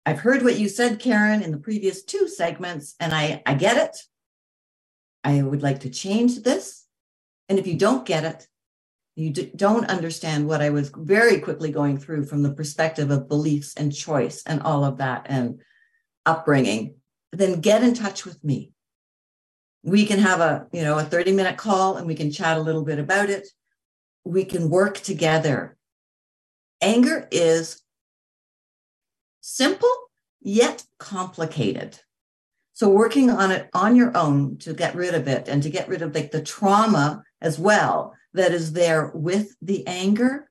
I've 0.08 0.20
heard 0.20 0.42
what 0.42 0.58
you 0.58 0.70
said, 0.70 1.02
Karen, 1.02 1.42
in 1.42 1.52
the 1.52 1.58
previous 1.58 2.02
two 2.02 2.30
segments, 2.30 2.96
and 2.98 3.14
I, 3.14 3.44
I 3.46 3.56
get 3.56 3.76
it. 3.76 3.98
I 5.26 5.42
would 5.42 5.62
like 5.62 5.82
to 5.82 5.90
change 5.90 6.44
this. 6.44 6.86
And 7.50 7.60
if 7.60 7.68
you 7.68 7.78
don't 7.78 8.06
get 8.06 8.24
it, 8.24 8.48
you 9.18 9.32
d- 9.32 9.52
don't 9.54 9.90
understand 9.90 10.48
what 10.48 10.62
I 10.62 10.70
was 10.70 10.94
very 10.96 11.42
quickly 11.42 11.74
going 11.74 11.98
through 11.98 12.24
from 12.24 12.42
the 12.42 12.54
perspective 12.54 13.12
of 13.12 13.28
beliefs 13.28 13.74
and 13.76 13.94
choice 13.94 14.44
and 14.46 14.62
all 14.62 14.86
of 14.86 15.00
that 15.00 15.26
and 15.28 15.60
upbringing, 16.26 16.96
then 17.34 17.60
get 17.60 17.84
in 17.84 17.94
touch 17.94 18.24
with 18.24 18.42
me. 18.46 18.72
We 19.84 20.06
can 20.06 20.20
have 20.20 20.40
a, 20.40 20.68
you 20.72 20.84
know, 20.84 20.98
a 20.98 21.04
30 21.04 21.34
minute 21.34 21.58
call 21.58 21.98
and 21.98 22.08
we 22.08 22.16
can 22.16 22.32
chat 22.32 22.58
a 22.58 22.62
little 22.62 22.86
bit 22.86 23.00
about 23.00 23.30
it. 23.30 23.46
We 24.24 24.46
can 24.46 24.70
work 24.70 25.00
together. 25.00 25.76
Anger 26.82 27.28
is 27.30 27.82
simple 29.48 29.90
yet 30.42 30.84
complicated. 31.00 31.98
So 32.74 32.90
working 32.90 33.30
on 33.30 33.52
it 33.52 33.70
on 33.74 33.96
your 33.96 34.16
own 34.16 34.58
to 34.60 34.74
get 34.74 34.94
rid 34.94 35.16
of 35.16 35.28
it 35.28 35.48
and 35.48 35.64
to 35.64 35.70
get 35.70 35.88
rid 35.88 36.02
of 36.02 36.14
like 36.14 36.32
the 36.32 36.42
trauma 36.42 37.24
as 37.42 37.58
well 37.58 38.14
that 38.34 38.52
is 38.52 38.74
there 38.74 39.12
with 39.16 39.56
the 39.62 39.88
anger, 39.88 40.50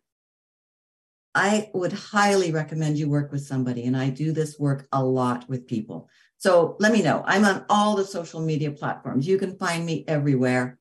I 1.34 1.70
would 1.74 1.92
highly 1.92 2.50
recommend 2.50 2.98
you 2.98 3.08
work 3.08 3.30
with 3.30 3.46
somebody. 3.46 3.84
And 3.84 3.96
I 3.96 4.08
do 4.08 4.32
this 4.32 4.58
work 4.58 4.88
a 4.90 5.04
lot 5.04 5.48
with 5.48 5.68
people. 5.68 6.08
So 6.38 6.76
let 6.80 6.90
me 6.90 7.02
know. 7.02 7.22
I'm 7.26 7.44
on 7.44 7.64
all 7.68 7.96
the 7.96 8.04
social 8.04 8.40
media 8.40 8.70
platforms. 8.70 9.28
You 9.28 9.38
can 9.38 9.58
find 9.58 9.84
me 9.84 10.04
everywhere 10.08 10.78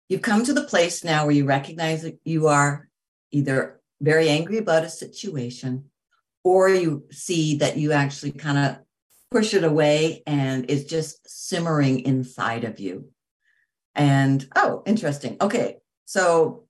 You've 0.09 0.23
come 0.23 0.45
to 0.45 0.55
the 0.55 0.65
place 0.65 1.05
now 1.05 1.25
where 1.25 1.35
you 1.35 1.45
recognize 1.45 2.03
that 2.03 2.19
you 2.25 2.47
are 2.47 2.89
either 3.31 3.81
very 4.01 4.29
angry 4.29 4.59
about 4.59 4.85
a 4.85 4.89
situation 4.89 5.87
or 6.45 6.71
you 6.71 7.05
see 7.11 7.57
that 7.57 7.77
you 7.77 7.93
actually 7.93 8.33
kind 8.33 8.59
of 8.59 8.79
push 9.31 9.53
it 9.53 9.65
away 9.65 10.23
and 10.27 10.71
it's 10.71 10.85
just 10.85 11.29
simmering 11.29 12.01
inside 12.01 12.65
of 12.65 12.81
you. 12.81 13.11
And 13.95 14.47
oh, 14.57 14.83
interesting. 14.87 15.37
Okay. 15.41 15.79
So, 16.07 16.68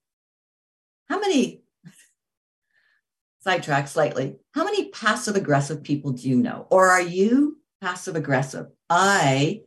how 1.09 1.21
many 1.21 1.63
sidetrack 3.41 3.89
slightly. 3.89 4.37
How 4.55 4.65
many 4.65 4.91
passive 4.91 5.37
aggressive 5.37 5.83
people 5.83 6.13
do 6.13 6.29
you 6.29 6.37
know? 6.37 6.67
Or 6.71 6.89
are 6.89 7.03
you 7.03 7.59
passive 7.81 8.17
aggressive? 8.17 8.67
I 8.91 9.63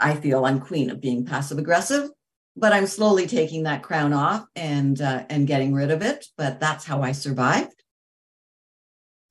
I 0.00 0.16
feel 0.16 0.44
I'm 0.44 0.60
queen 0.60 0.90
of 0.90 1.00
being 1.00 1.24
passive 1.24 1.58
aggressive, 1.58 2.10
but 2.56 2.72
I'm 2.72 2.86
slowly 2.86 3.26
taking 3.26 3.62
that 3.64 3.82
crown 3.82 4.12
off 4.12 4.44
and 4.54 5.00
uh, 5.00 5.24
and 5.28 5.46
getting 5.46 5.72
rid 5.72 5.90
of 5.90 6.02
it. 6.02 6.26
But 6.36 6.60
that's 6.60 6.84
how 6.84 7.02
I 7.02 7.12
survived. 7.12 7.82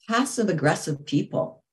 Passive 0.09 0.49
aggressive 0.49 1.05
people, 1.05 1.63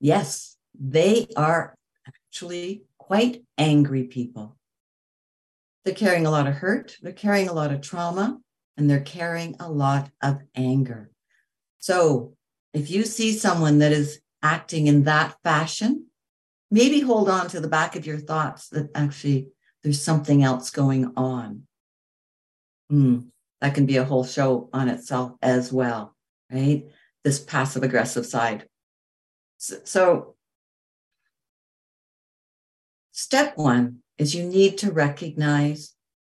yes, 0.00 0.56
they 0.78 1.26
are 1.36 1.74
actually 2.06 2.84
quite 2.98 3.44
angry 3.58 4.04
people. 4.04 4.56
They're 5.84 5.94
carrying 5.94 6.26
a 6.26 6.30
lot 6.30 6.46
of 6.46 6.54
hurt. 6.54 6.96
They're 7.02 7.12
carrying 7.12 7.48
a 7.48 7.52
lot 7.52 7.72
of 7.72 7.80
trauma 7.80 8.38
and 8.76 8.88
they're 8.88 9.00
carrying 9.00 9.56
a 9.58 9.70
lot 9.70 10.10
of 10.22 10.40
anger. 10.54 11.10
So 11.78 12.34
if 12.72 12.90
you 12.90 13.04
see 13.04 13.32
someone 13.32 13.78
that 13.78 13.92
is 13.92 14.20
acting 14.42 14.86
in 14.86 15.04
that 15.04 15.36
fashion, 15.42 16.06
maybe 16.70 17.00
hold 17.00 17.28
on 17.28 17.48
to 17.48 17.60
the 17.60 17.68
back 17.68 17.96
of 17.96 18.06
your 18.06 18.18
thoughts 18.18 18.68
that 18.68 18.90
actually 18.94 19.48
there's 19.82 20.02
something 20.02 20.42
else 20.42 20.70
going 20.70 21.12
on. 21.16 21.62
Mm, 22.92 23.26
that 23.60 23.74
can 23.74 23.86
be 23.86 23.96
a 23.96 24.04
whole 24.04 24.24
show 24.24 24.68
on 24.72 24.88
itself 24.88 25.32
as 25.42 25.72
well, 25.72 26.14
right? 26.50 26.84
This 27.24 27.40
passive 27.40 27.82
aggressive 27.82 28.26
side. 28.26 28.68
So, 29.58 29.76
so, 29.84 30.34
step 33.12 33.56
one 33.56 34.00
is 34.18 34.34
you 34.34 34.44
need 34.44 34.78
to 34.78 34.92
recognize 34.92 35.94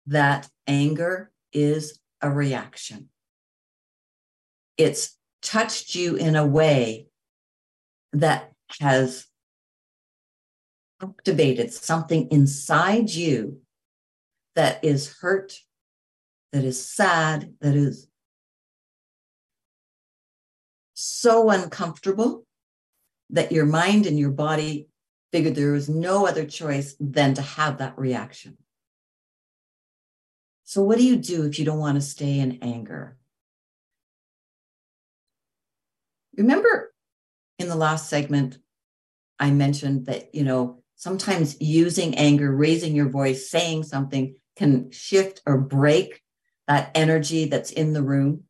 that 0.05 0.47
anger 0.67 1.31
is 1.51 1.99
a 2.21 2.29
reaction. 2.29 3.09
It's 4.77 5.17
touched 5.41 5.95
you 5.95 6.15
in 6.15 6.35
a 6.35 6.45
way 6.45 7.07
that 8.13 8.51
has 8.79 9.25
activated 11.01 11.73
something 11.73 12.27
inside 12.31 13.09
you 13.09 13.61
that 14.55 14.83
is 14.83 15.17
hurt, 15.21 15.53
that 16.51 16.63
is 16.63 16.83
sad, 16.83 17.53
that 17.61 17.75
is 17.75 18.07
so 20.93 21.49
uncomfortable 21.51 22.45
that 23.29 23.51
your 23.51 23.65
mind 23.65 24.07
and 24.07 24.17
your 24.17 24.31
body 24.31 24.87
figured 25.31 25.55
there 25.55 25.73
was 25.73 25.89
no 25.89 26.25
other 26.25 26.45
choice 26.45 26.95
than 26.99 27.33
to 27.35 27.41
have 27.41 27.77
that 27.77 27.97
reaction. 27.97 28.57
So, 30.67 30.83
what 30.83 30.97
do 30.97 31.05
you 31.05 31.15
do 31.15 31.45
if 31.45 31.57
you 31.57 31.63
don't 31.63 31.79
want 31.79 31.95
to 31.95 32.01
stay 32.01 32.39
in 32.39 32.59
anger? 32.61 33.15
Remember 36.35 36.93
in 37.57 37.69
the 37.69 37.75
last 37.75 38.09
segment, 38.09 38.57
I 39.39 39.49
mentioned 39.51 40.07
that, 40.07 40.35
you 40.35 40.43
know, 40.43 40.83
sometimes 40.95 41.55
using 41.61 42.15
anger, 42.15 42.53
raising 42.53 42.93
your 42.93 43.07
voice, 43.07 43.49
saying 43.49 43.83
something 43.83 44.35
can 44.57 44.91
shift 44.91 45.41
or 45.45 45.57
break 45.57 46.21
that 46.67 46.91
energy 46.95 47.45
that's 47.45 47.71
in 47.71 47.93
the 47.93 48.03
room. 48.03 48.43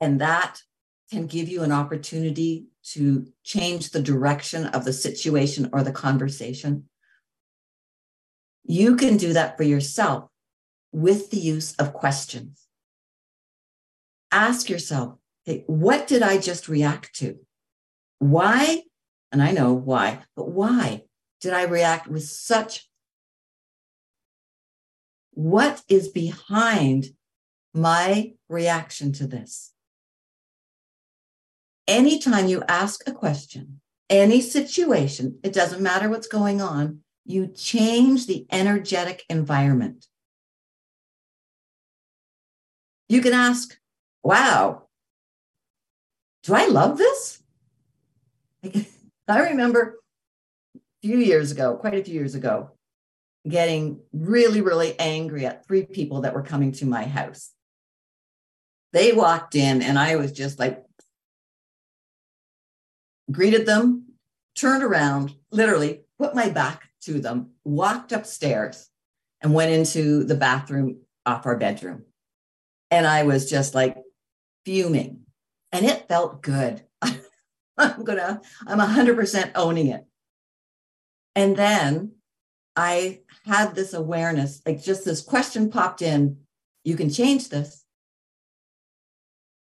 And 0.00 0.20
that 0.20 0.62
can 1.10 1.26
give 1.26 1.48
you 1.48 1.64
an 1.64 1.72
opportunity 1.72 2.66
to 2.92 3.26
change 3.42 3.90
the 3.90 4.00
direction 4.00 4.66
of 4.66 4.84
the 4.84 4.92
situation 4.92 5.70
or 5.72 5.82
the 5.82 5.90
conversation. 5.90 6.84
You 8.62 8.94
can 8.94 9.16
do 9.16 9.32
that 9.32 9.56
for 9.56 9.64
yourself 9.64 10.29
with 10.92 11.30
the 11.30 11.38
use 11.38 11.74
of 11.76 11.92
questions. 11.92 12.66
Ask 14.32 14.68
yourself, 14.68 15.18
hey, 15.44 15.64
what 15.66 16.06
did 16.06 16.22
I 16.22 16.38
just 16.38 16.68
react 16.68 17.14
to? 17.16 17.38
Why? 18.18 18.82
And 19.32 19.42
I 19.42 19.52
know 19.52 19.72
why, 19.72 20.20
but 20.36 20.50
why 20.50 21.04
did 21.40 21.52
I 21.52 21.64
react 21.64 22.08
with 22.08 22.24
such? 22.24 22.88
What 25.32 25.82
is 25.88 26.08
behind 26.08 27.06
my 27.72 28.34
reaction 28.48 29.12
to 29.14 29.26
this? 29.26 29.72
Anytime 31.86 32.46
you 32.46 32.62
ask 32.68 33.06
a 33.08 33.12
question, 33.12 33.80
any 34.08 34.40
situation, 34.40 35.38
it 35.42 35.52
doesn't 35.52 35.80
matter 35.80 36.08
what's 36.08 36.26
going 36.26 36.60
on, 36.60 37.00
you 37.24 37.46
change 37.46 38.26
the 38.26 38.46
energetic 38.50 39.24
environment. 39.28 40.06
You 43.10 43.20
can 43.20 43.32
ask, 43.32 43.76
wow, 44.22 44.84
do 46.44 46.54
I 46.54 46.66
love 46.66 46.96
this? 46.96 47.42
I 49.28 49.40
remember 49.50 49.96
a 50.76 50.78
few 51.02 51.18
years 51.18 51.50
ago, 51.50 51.74
quite 51.74 51.94
a 51.94 52.04
few 52.04 52.14
years 52.14 52.36
ago, 52.36 52.70
getting 53.48 53.98
really, 54.12 54.60
really 54.60 54.96
angry 55.00 55.44
at 55.44 55.66
three 55.66 55.82
people 55.82 56.20
that 56.20 56.34
were 56.34 56.44
coming 56.44 56.70
to 56.70 56.86
my 56.86 57.02
house. 57.02 57.50
They 58.92 59.10
walked 59.10 59.56
in, 59.56 59.82
and 59.82 59.98
I 59.98 60.14
was 60.14 60.30
just 60.30 60.60
like, 60.60 60.80
greeted 63.32 63.66
them, 63.66 64.04
turned 64.54 64.84
around, 64.84 65.34
literally 65.50 66.02
put 66.16 66.36
my 66.36 66.48
back 66.48 66.88
to 67.02 67.18
them, 67.18 67.50
walked 67.64 68.12
upstairs, 68.12 68.88
and 69.40 69.52
went 69.52 69.72
into 69.72 70.22
the 70.22 70.36
bathroom 70.36 71.00
off 71.26 71.44
our 71.44 71.56
bedroom. 71.56 72.04
And 72.90 73.06
I 73.06 73.22
was 73.22 73.48
just 73.48 73.74
like 73.74 73.96
fuming. 74.64 75.20
And 75.72 75.86
it 75.86 76.08
felt 76.08 76.42
good. 76.42 76.82
I'm 77.78 78.04
gonna, 78.04 78.40
I'm 78.66 78.78
100% 78.78 79.52
owning 79.54 79.88
it. 79.88 80.04
And 81.36 81.56
then 81.56 82.12
I 82.74 83.20
had 83.44 83.74
this 83.74 83.94
awareness, 83.94 84.60
like 84.66 84.82
just 84.82 85.04
this 85.04 85.22
question 85.22 85.70
popped 85.70 86.02
in 86.02 86.38
you 86.84 86.96
can 86.96 87.10
change 87.10 87.48
this. 87.48 87.84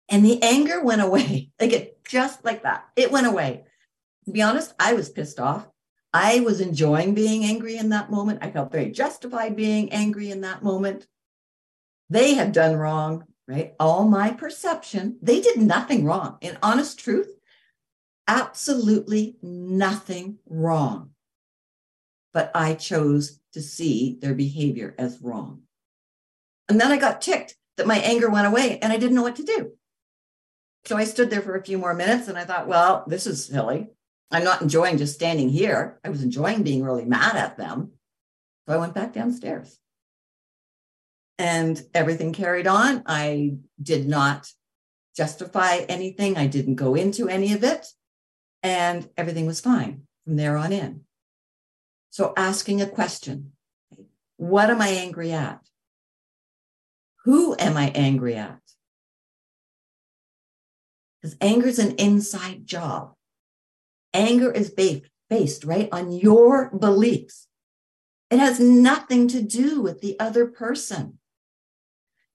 And 0.08 0.24
the 0.24 0.42
anger 0.42 0.82
went 0.82 1.02
away, 1.02 1.50
like 1.60 1.72
it 1.72 2.04
just 2.04 2.44
like 2.44 2.62
that. 2.62 2.86
It 2.96 3.10
went 3.10 3.26
away. 3.26 3.64
To 4.26 4.32
be 4.32 4.42
honest, 4.42 4.74
I 4.78 4.92
was 4.92 5.08
pissed 5.08 5.40
off. 5.40 5.68
I 6.12 6.40
was 6.40 6.60
enjoying 6.60 7.14
being 7.14 7.44
angry 7.44 7.76
in 7.76 7.90
that 7.90 8.10
moment. 8.10 8.38
I 8.42 8.50
felt 8.50 8.72
very 8.72 8.90
justified 8.90 9.56
being 9.56 9.92
angry 9.92 10.30
in 10.30 10.40
that 10.42 10.62
moment 10.62 11.06
they 12.08 12.34
had 12.34 12.52
done 12.52 12.76
wrong, 12.76 13.24
right? 13.48 13.74
All 13.80 14.06
my 14.06 14.30
perception, 14.30 15.18
they 15.22 15.40
did 15.40 15.58
nothing 15.58 16.04
wrong. 16.04 16.38
In 16.40 16.58
honest 16.62 16.98
truth, 16.98 17.36
absolutely 18.28 19.36
nothing 19.42 20.38
wrong. 20.46 21.10
But 22.32 22.50
I 22.54 22.74
chose 22.74 23.40
to 23.54 23.62
see 23.62 24.18
their 24.20 24.34
behavior 24.34 24.94
as 24.98 25.20
wrong. 25.22 25.62
And 26.68 26.80
then 26.80 26.92
I 26.92 26.98
got 26.98 27.22
ticked 27.22 27.56
that 27.76 27.86
my 27.86 27.98
anger 27.98 28.28
went 28.28 28.46
away 28.46 28.78
and 28.80 28.92
I 28.92 28.98
didn't 28.98 29.14
know 29.14 29.22
what 29.22 29.36
to 29.36 29.42
do. 29.44 29.72
So 30.84 30.96
I 30.96 31.04
stood 31.04 31.30
there 31.30 31.42
for 31.42 31.56
a 31.56 31.64
few 31.64 31.78
more 31.78 31.94
minutes 31.94 32.28
and 32.28 32.38
I 32.38 32.44
thought, 32.44 32.68
well, 32.68 33.04
this 33.06 33.26
is 33.26 33.44
silly. 33.44 33.88
I'm 34.30 34.44
not 34.44 34.62
enjoying 34.62 34.98
just 34.98 35.14
standing 35.14 35.48
here. 35.48 35.98
I 36.04 36.10
was 36.10 36.22
enjoying 36.22 36.62
being 36.62 36.82
really 36.82 37.04
mad 37.04 37.36
at 37.36 37.56
them. 37.56 37.92
So 38.68 38.74
I 38.74 38.78
went 38.78 38.94
back 38.94 39.12
downstairs 39.12 39.78
and 41.38 41.82
everything 41.94 42.32
carried 42.32 42.66
on. 42.66 43.02
I 43.06 43.56
did 43.82 44.08
not 44.08 44.50
justify 45.16 45.76
anything, 45.88 46.36
I 46.36 46.46
didn't 46.46 46.76
go 46.76 46.94
into 46.94 47.28
any 47.28 47.52
of 47.52 47.64
it, 47.64 47.86
and 48.62 49.08
everything 49.16 49.46
was 49.46 49.60
fine 49.60 50.02
from 50.24 50.36
there 50.36 50.56
on 50.56 50.72
in. 50.72 51.02
So, 52.10 52.32
asking 52.36 52.80
a 52.80 52.86
question 52.86 53.52
What 54.36 54.70
am 54.70 54.80
I 54.80 54.88
angry 54.88 55.32
at? 55.32 55.60
Who 57.24 57.56
am 57.58 57.76
I 57.76 57.88
angry 57.88 58.36
at? 58.36 58.60
Because 61.20 61.36
anger 61.40 61.66
is 61.66 61.78
an 61.78 61.96
inside 61.96 62.66
job. 62.66 63.14
Anger 64.14 64.50
is 64.52 64.70
based, 64.70 65.10
based 65.28 65.64
right 65.64 65.88
on 65.90 66.12
your 66.12 66.70
beliefs. 66.70 67.48
It 68.30 68.38
has 68.38 68.60
nothing 68.60 69.28
to 69.28 69.42
do 69.42 69.80
with 69.80 70.00
the 70.00 70.18
other 70.18 70.46
person. 70.46 71.18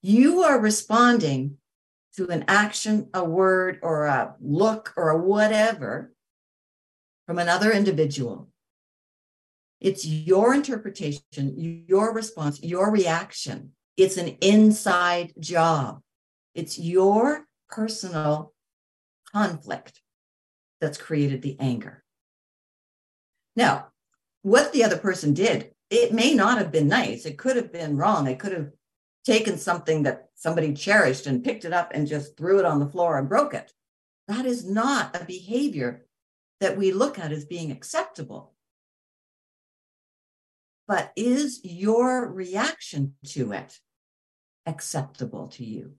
You 0.02 0.42
are 0.42 0.58
responding 0.58 1.58
to 2.16 2.28
an 2.28 2.44
action, 2.48 3.08
a 3.14 3.24
word, 3.24 3.78
or 3.82 4.06
a 4.06 4.34
look, 4.40 4.92
or 4.96 5.10
a 5.10 5.18
whatever 5.18 6.12
from 7.26 7.38
another 7.38 7.72
individual. 7.72 8.48
It's 9.80 10.04
your 10.04 10.54
interpretation, 10.54 11.84
your 11.88 12.12
response, 12.12 12.62
your 12.62 12.90
reaction. 12.90 13.72
It's 13.96 14.16
an 14.16 14.36
inside 14.40 15.32
job. 15.38 16.02
It's 16.54 16.78
your 16.78 17.46
personal 17.68 18.52
conflict 19.32 20.00
that's 20.80 20.98
created 20.98 21.42
the 21.42 21.56
anger. 21.58 22.02
Now, 23.56 23.88
what 24.42 24.72
the 24.72 24.84
other 24.84 24.98
person 24.98 25.32
did, 25.32 25.72
it 25.90 26.12
may 26.12 26.34
not 26.34 26.58
have 26.58 26.72
been 26.72 26.88
nice. 26.88 27.24
It 27.24 27.38
could 27.38 27.56
have 27.56 27.72
been 27.72 27.96
wrong. 27.96 28.26
It 28.26 28.38
could 28.38 28.52
have 28.52 28.70
taken 29.24 29.56
something 29.58 30.02
that 30.02 30.28
somebody 30.34 30.74
cherished 30.74 31.26
and 31.26 31.44
picked 31.44 31.64
it 31.64 31.72
up 31.72 31.92
and 31.94 32.06
just 32.06 32.36
threw 32.36 32.58
it 32.58 32.64
on 32.64 32.80
the 32.80 32.88
floor 32.88 33.18
and 33.18 33.28
broke 33.28 33.54
it. 33.54 33.72
That 34.28 34.46
is 34.46 34.68
not 34.68 35.14
a 35.14 35.24
behavior 35.24 36.06
that 36.60 36.76
we 36.76 36.92
look 36.92 37.18
at 37.18 37.32
as 37.32 37.44
being 37.44 37.70
acceptable. 37.70 38.52
But 40.88 41.12
is 41.16 41.60
your 41.64 42.30
reaction 42.30 43.14
to 43.26 43.52
it 43.52 43.78
acceptable 44.66 45.48
to 45.48 45.64
you? 45.64 45.94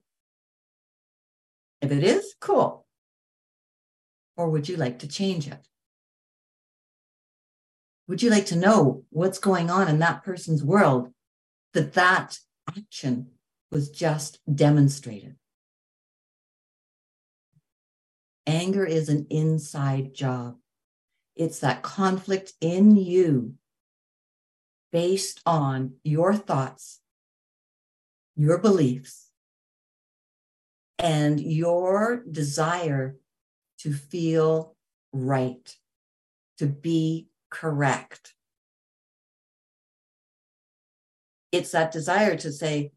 If 1.80 1.90
it 1.90 2.02
is, 2.02 2.34
cool. 2.40 2.86
Or 4.36 4.50
would 4.50 4.68
you 4.68 4.76
like 4.76 5.00
to 5.00 5.08
change 5.08 5.46
it? 5.48 5.66
Would 8.08 8.22
you 8.22 8.30
like 8.30 8.46
to 8.46 8.56
know 8.56 9.04
what's 9.10 9.38
going 9.38 9.70
on 9.70 9.88
in 9.88 9.98
that 10.00 10.24
person's 10.24 10.62
world 10.62 11.12
that 11.72 11.94
that 11.94 12.38
action 12.68 13.30
was 13.70 13.90
just 13.90 14.38
demonstrated? 14.52 15.36
Anger 18.46 18.84
is 18.84 19.08
an 19.08 19.26
inside 19.30 20.14
job. 20.14 20.56
It's 21.34 21.60
that 21.60 21.82
conflict 21.82 22.52
in 22.60 22.96
you 22.96 23.54
based 24.92 25.40
on 25.44 25.94
your 26.04 26.34
thoughts, 26.34 27.00
your 28.36 28.58
beliefs, 28.58 29.30
and 30.98 31.40
your 31.40 32.22
desire 32.30 33.16
to 33.78 33.92
feel 33.92 34.76
right, 35.12 35.76
to 36.58 36.66
be 36.66 37.28
correct. 37.50 38.33
It's 41.54 41.70
that 41.70 41.92
desire 41.92 42.36
to 42.38 42.50
say, 42.50 42.90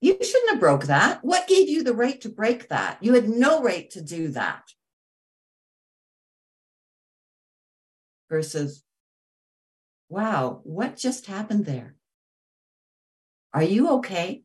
you 0.00 0.16
shouldn't 0.22 0.52
have 0.52 0.60
broke 0.60 0.84
that. 0.84 1.22
What 1.22 1.46
gave 1.46 1.68
you 1.68 1.82
the 1.82 1.92
right 1.92 2.18
to 2.22 2.30
break 2.30 2.68
that? 2.68 2.96
You 3.02 3.12
had 3.12 3.28
no 3.28 3.62
right 3.62 3.90
to 3.90 4.00
do 4.00 4.28
that. 4.28 4.62
Versus, 8.30 8.82
wow, 10.08 10.60
what 10.64 10.96
just 10.96 11.26
happened 11.26 11.66
there? 11.66 11.96
Are 13.52 13.62
you 13.62 13.90
okay? 13.96 14.42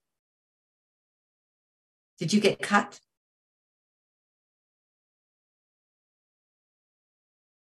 Did 2.18 2.34
you 2.34 2.42
get 2.42 2.62
cut? 2.62 3.00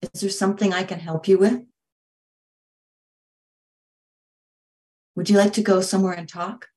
Is 0.03 0.21
there 0.21 0.31
something 0.31 0.73
I 0.73 0.85
can 0.85 1.01
help 1.01 1.27
you 1.27 1.39
with? 1.39 1.65
Would 5.21 5.29
you 5.29 5.37
like 5.37 5.53
to 5.53 5.63
go 5.63 5.83
somewhere 5.83 6.15
and 6.15 6.27
talk? 6.27 6.69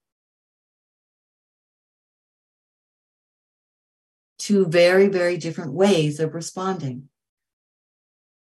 Two 4.37 4.65
very, 4.65 5.07
very 5.07 5.37
different 5.37 5.71
ways 5.71 6.19
of 6.19 6.33
responding. 6.33 7.07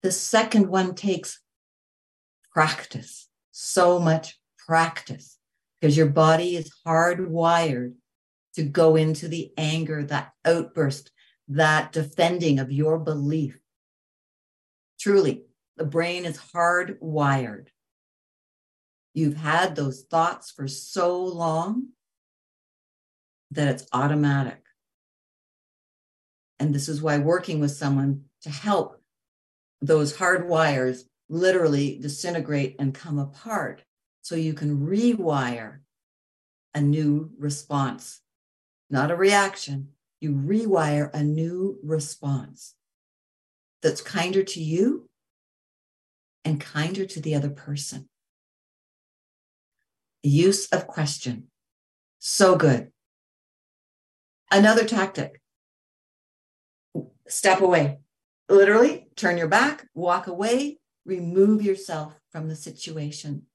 The 0.02 0.10
second 0.10 0.68
one 0.68 0.94
takes 0.94 1.42
practice, 2.50 3.28
so 3.50 3.98
much 3.98 4.40
practice, 4.66 5.36
because 5.78 5.98
your 5.98 6.08
body 6.08 6.56
is 6.56 6.72
hardwired 6.86 7.92
to 8.54 8.62
go 8.62 8.96
into 8.96 9.28
the 9.28 9.52
anger, 9.58 10.02
that 10.04 10.32
outburst, 10.46 11.10
that 11.48 11.92
defending 11.92 12.58
of 12.58 12.72
your 12.72 12.98
belief. 12.98 13.58
Truly, 14.98 15.42
the 15.76 15.84
brain 15.84 16.24
is 16.24 16.38
hardwired 16.38 17.66
You've 19.14 19.36
had 19.36 19.74
those 19.74 20.02
thoughts 20.02 20.50
for 20.50 20.68
so 20.68 21.22
long 21.22 21.88
that 23.50 23.68
it's 23.68 23.86
automatic. 23.92 24.62
And 26.58 26.74
this 26.74 26.88
is 26.88 27.02
why 27.02 27.18
working 27.18 27.58
with 27.58 27.72
someone 27.72 28.24
to 28.42 28.50
help 28.50 29.00
those 29.80 30.16
hard 30.16 30.48
wires 30.48 31.06
literally 31.28 31.98
disintegrate 31.98 32.76
and 32.78 32.94
come 32.94 33.18
apart 33.18 33.82
so 34.22 34.34
you 34.34 34.52
can 34.52 34.86
rewire 34.86 35.78
a 36.74 36.80
new 36.80 37.30
response, 37.38 38.20
not 38.90 39.10
a 39.10 39.16
reaction. 39.16 39.88
You 40.20 40.32
rewire 40.32 41.10
a 41.14 41.22
new 41.22 41.78
response 41.82 42.74
that's 43.82 44.02
kinder 44.02 44.42
to 44.44 44.62
you 44.62 45.08
and 46.44 46.60
kinder 46.60 47.06
to 47.06 47.20
the 47.20 47.34
other 47.34 47.48
person 47.48 48.09
use 50.22 50.66
of 50.68 50.86
question. 50.86 51.48
So 52.18 52.56
good. 52.56 52.92
Another 54.50 54.84
tactic 54.84 55.40
step 57.28 57.60
away. 57.60 58.00
Literally, 58.48 59.06
turn 59.14 59.38
your 59.38 59.48
back, 59.48 59.86
walk 59.94 60.26
away, 60.26 60.80
remove 61.04 61.62
yourself 61.62 62.18
from 62.30 62.48
the 62.48 62.56
situation. 62.56 63.46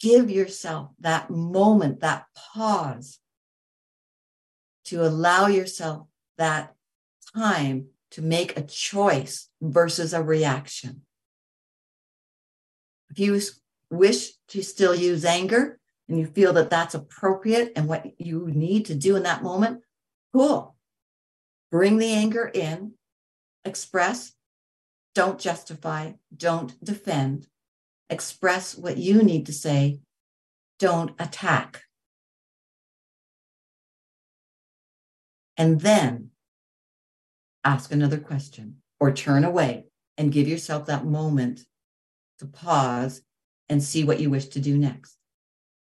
Give 0.00 0.30
yourself 0.30 0.90
that 1.00 1.30
moment, 1.30 2.00
that 2.00 2.26
pause 2.36 3.18
to 4.86 5.02
allow 5.02 5.46
yourself 5.46 6.06
that 6.36 6.74
time 7.34 7.86
to 8.10 8.22
make 8.22 8.56
a 8.56 8.62
choice 8.62 9.48
versus 9.62 10.12
a 10.12 10.22
reaction. 10.22 11.02
If 13.10 13.18
you 13.18 13.40
wish 13.90 14.32
to 14.48 14.62
still 14.62 14.94
use 14.94 15.24
anger 15.24 15.78
and 16.08 16.18
you 16.18 16.26
feel 16.26 16.52
that 16.54 16.70
that's 16.70 16.94
appropriate 16.94 17.72
and 17.76 17.88
what 17.88 18.04
you 18.18 18.50
need 18.52 18.86
to 18.86 18.94
do 18.94 19.16
in 19.16 19.22
that 19.22 19.42
moment, 19.42 19.80
cool. 20.32 20.76
Bring 21.70 21.98
the 21.98 22.12
anger 22.12 22.50
in, 22.52 22.92
express, 23.64 24.32
don't 25.14 25.38
justify, 25.38 26.12
don't 26.36 26.82
defend, 26.84 27.46
express 28.10 28.76
what 28.76 28.98
you 28.98 29.22
need 29.22 29.46
to 29.46 29.52
say, 29.52 30.00
don't 30.78 31.12
attack. 31.18 31.82
And 35.56 35.80
then 35.80 36.30
ask 37.62 37.92
another 37.92 38.18
question 38.18 38.82
or 39.00 39.12
turn 39.12 39.44
away 39.44 39.86
and 40.18 40.32
give 40.32 40.48
yourself 40.48 40.86
that 40.86 41.06
moment 41.06 41.60
to 42.38 42.46
pause 42.46 43.22
and 43.68 43.82
see 43.82 44.04
what 44.04 44.20
you 44.20 44.30
wish 44.30 44.46
to 44.48 44.60
do 44.60 44.76
next. 44.76 45.16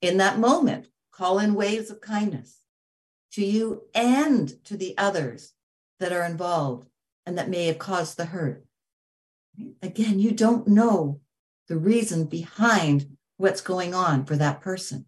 In 0.01 0.17
that 0.17 0.39
moment, 0.39 0.87
call 1.11 1.39
in 1.39 1.53
waves 1.53 1.89
of 1.89 2.01
kindness 2.01 2.57
to 3.33 3.45
you 3.45 3.83
and 3.93 4.63
to 4.65 4.77
the 4.77 4.97
others 4.97 5.53
that 5.99 6.11
are 6.11 6.23
involved 6.23 6.87
and 7.25 7.37
that 7.37 7.49
may 7.49 7.65
have 7.65 7.79
caused 7.79 8.17
the 8.17 8.25
hurt. 8.25 8.65
Again, 9.81 10.19
you 10.19 10.31
don't 10.31 10.67
know 10.67 11.19
the 11.67 11.77
reason 11.77 12.25
behind 12.25 13.17
what's 13.37 13.61
going 13.61 13.93
on 13.93 14.25
for 14.25 14.35
that 14.35 14.61
person. 14.61 15.05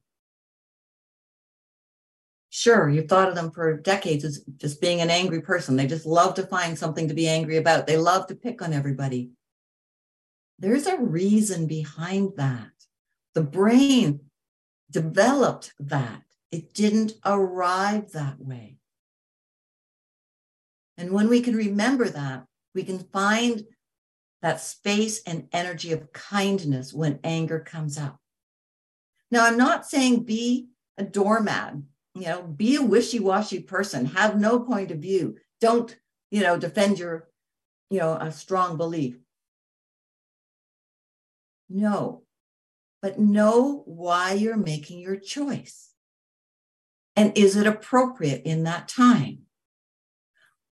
Sure, 2.50 2.90
you've 2.90 3.08
thought 3.08 3.30
of 3.30 3.36
them 3.36 3.52
for 3.52 3.78
decades 3.78 4.24
as 4.26 4.44
just 4.58 4.82
being 4.82 5.02
an 5.02 5.12
angry 5.12 5.42
person. 5.42 5.76
They 5.76 5.86
just 5.86 6.06
love 6.06 6.34
to 6.36 6.48
find 6.48 6.78
something 6.78 7.08
to 7.08 7.14
be 7.14 7.28
angry 7.28 7.58
about. 7.58 7.86
They 7.86 7.98
love 7.98 8.28
to 8.28 8.36
pick 8.36 8.62
on 8.62 8.74
everybody. 8.74 9.30
There's 10.60 10.88
a 10.88 10.98
reason 10.98 11.68
behind 11.68 12.34
that. 12.36 12.72
The 13.34 13.44
brain 13.44 14.20
developed 14.92 15.74
that, 15.80 16.24
it 16.52 16.74
didn't 16.74 17.14
arrive 17.26 18.12
that 18.12 18.40
way. 18.40 18.78
And 20.98 21.12
when 21.12 21.30
we 21.30 21.42
can 21.42 21.56
remember 21.56 22.10
that, 22.10 22.46
we 22.76 22.84
can 22.84 23.00
find 23.00 23.64
that 24.42 24.60
space 24.60 25.22
and 25.26 25.48
energy 25.54 25.94
of 25.94 26.12
kindness 26.12 26.94
when 26.94 27.20
anger 27.24 27.60
comes 27.60 27.98
up. 27.98 28.20
Now, 29.32 29.46
I'm 29.46 29.58
not 29.58 29.86
saying 29.86 30.24
be 30.24 30.70
a 30.98 31.04
doormat, 31.04 31.76
you 32.16 32.26
know, 32.26 32.42
be 32.42 32.76
a 32.76 32.82
wishy 32.82 33.20
washy 33.20 33.62
person, 33.62 34.06
have 34.08 34.40
no 34.40 34.60
point 34.60 34.92
of 34.92 35.00
view. 35.00 35.38
Don't, 35.62 35.96
you 36.32 36.42
know, 36.42 36.58
defend 36.58 37.00
your, 37.00 37.30
you 37.90 38.00
know, 38.00 38.14
a 38.14 38.32
strong 38.32 38.76
belief. 38.76 39.18
No, 41.70 42.24
but 43.02 43.20
know 43.20 43.84
why 43.86 44.34
you're 44.34 44.58
making 44.58 45.00
your 45.00 45.16
choice. 45.16 45.90
And 47.16 47.38
is 47.38 47.56
it 47.56 47.68
appropriate 47.68 48.44
in 48.46 48.64
that 48.64 48.88
time? 48.88 49.40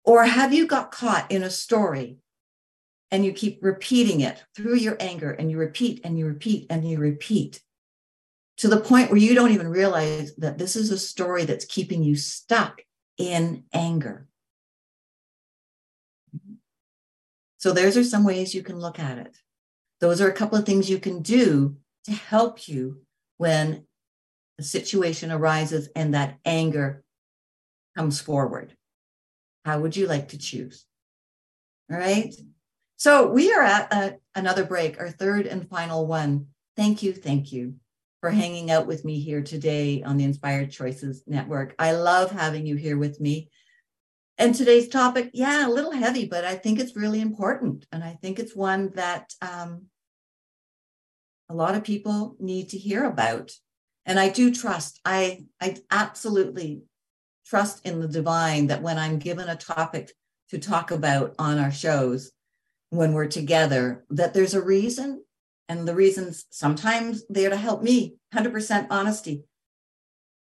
Or 0.04 0.24
have 0.24 0.52
you 0.52 0.66
got 0.66 0.92
caught 0.92 1.30
in 1.30 1.42
a 1.42 1.50
story 1.50 2.18
and 3.10 3.24
you 3.24 3.32
keep 3.32 3.58
repeating 3.62 4.20
it 4.20 4.44
through 4.54 4.76
your 4.76 4.96
anger 5.00 5.30
and 5.30 5.50
you 5.50 5.56
repeat 5.56 6.00
and 6.04 6.18
you 6.18 6.26
repeat 6.26 6.66
and 6.70 6.88
you 6.88 6.98
repeat 6.98 7.62
to 8.58 8.68
the 8.68 8.80
point 8.80 9.10
where 9.10 9.18
you 9.18 9.34
don't 9.34 9.52
even 9.52 9.68
realize 9.68 10.34
that 10.36 10.58
this 10.58 10.76
is 10.76 10.90
a 10.90 10.98
story 10.98 11.44
that's 11.44 11.64
keeping 11.64 12.02
you 12.02 12.16
stuck 12.16 12.82
in 13.16 13.64
anger? 13.72 14.28
So, 17.56 17.72
those 17.72 17.96
are 17.96 18.04
some 18.04 18.24
ways 18.24 18.54
you 18.54 18.62
can 18.62 18.78
look 18.78 18.98
at 18.98 19.16
it. 19.18 19.38
Those 20.04 20.20
are 20.20 20.28
a 20.28 20.34
couple 20.34 20.58
of 20.58 20.66
things 20.66 20.90
you 20.90 20.98
can 20.98 21.22
do 21.22 21.78
to 22.04 22.12
help 22.12 22.68
you 22.68 22.98
when 23.38 23.86
a 24.58 24.62
situation 24.62 25.32
arises 25.32 25.88
and 25.96 26.12
that 26.12 26.36
anger 26.44 27.02
comes 27.96 28.20
forward. 28.20 28.76
How 29.64 29.80
would 29.80 29.96
you 29.96 30.06
like 30.06 30.28
to 30.28 30.38
choose? 30.38 30.84
All 31.90 31.96
right. 31.96 32.34
So 32.98 33.30
we 33.30 33.54
are 33.54 33.62
at 33.62 34.20
another 34.34 34.64
break, 34.64 35.00
our 35.00 35.08
third 35.08 35.46
and 35.46 35.70
final 35.70 36.06
one. 36.06 36.48
Thank 36.76 37.02
you. 37.02 37.14
Thank 37.14 37.50
you 37.50 37.76
for 38.20 38.28
hanging 38.28 38.70
out 38.70 38.86
with 38.86 39.06
me 39.06 39.20
here 39.20 39.40
today 39.40 40.02
on 40.02 40.18
the 40.18 40.24
Inspired 40.24 40.70
Choices 40.70 41.22
Network. 41.26 41.74
I 41.78 41.92
love 41.92 42.30
having 42.30 42.66
you 42.66 42.76
here 42.76 42.98
with 42.98 43.22
me. 43.22 43.48
And 44.36 44.54
today's 44.54 44.88
topic, 44.88 45.30
yeah, 45.32 45.66
a 45.66 45.70
little 45.70 45.92
heavy, 45.92 46.26
but 46.26 46.44
I 46.44 46.56
think 46.56 46.78
it's 46.78 46.94
really 46.94 47.22
important. 47.22 47.86
And 47.90 48.04
I 48.04 48.18
think 48.20 48.38
it's 48.38 48.54
one 48.54 48.90
that 48.96 49.32
um, 49.40 49.86
a 51.54 51.56
lot 51.56 51.76
of 51.76 51.84
people 51.84 52.34
need 52.40 52.70
to 52.70 52.78
hear 52.78 53.04
about. 53.04 53.52
And 54.04 54.18
I 54.18 54.28
do 54.28 54.52
trust, 54.52 55.00
I, 55.04 55.44
I 55.60 55.76
absolutely 55.88 56.82
trust 57.46 57.86
in 57.86 58.00
the 58.00 58.08
divine 58.08 58.66
that 58.66 58.82
when 58.82 58.98
I'm 58.98 59.20
given 59.20 59.48
a 59.48 59.54
topic 59.54 60.10
to 60.48 60.58
talk 60.58 60.90
about 60.90 61.36
on 61.38 61.58
our 61.60 61.70
shows, 61.70 62.32
when 62.90 63.12
we're 63.12 63.28
together, 63.28 64.04
that 64.10 64.34
there's 64.34 64.54
a 64.54 64.62
reason. 64.62 65.22
And 65.68 65.86
the 65.86 65.94
reasons 65.94 66.44
sometimes 66.50 67.22
they're 67.28 67.50
to 67.50 67.56
help 67.56 67.84
me, 67.84 68.16
100% 68.34 68.88
honesty. 68.90 69.44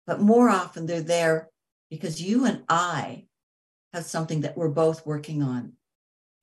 But 0.06 0.20
more 0.20 0.50
often 0.50 0.86
they're 0.86 1.02
there 1.02 1.50
because 1.90 2.22
you 2.22 2.46
and 2.46 2.64
I 2.68 3.26
have 3.94 4.04
something 4.04 4.42
that 4.42 4.58
we're 4.58 4.68
both 4.68 5.06
working 5.06 5.44
on. 5.44 5.74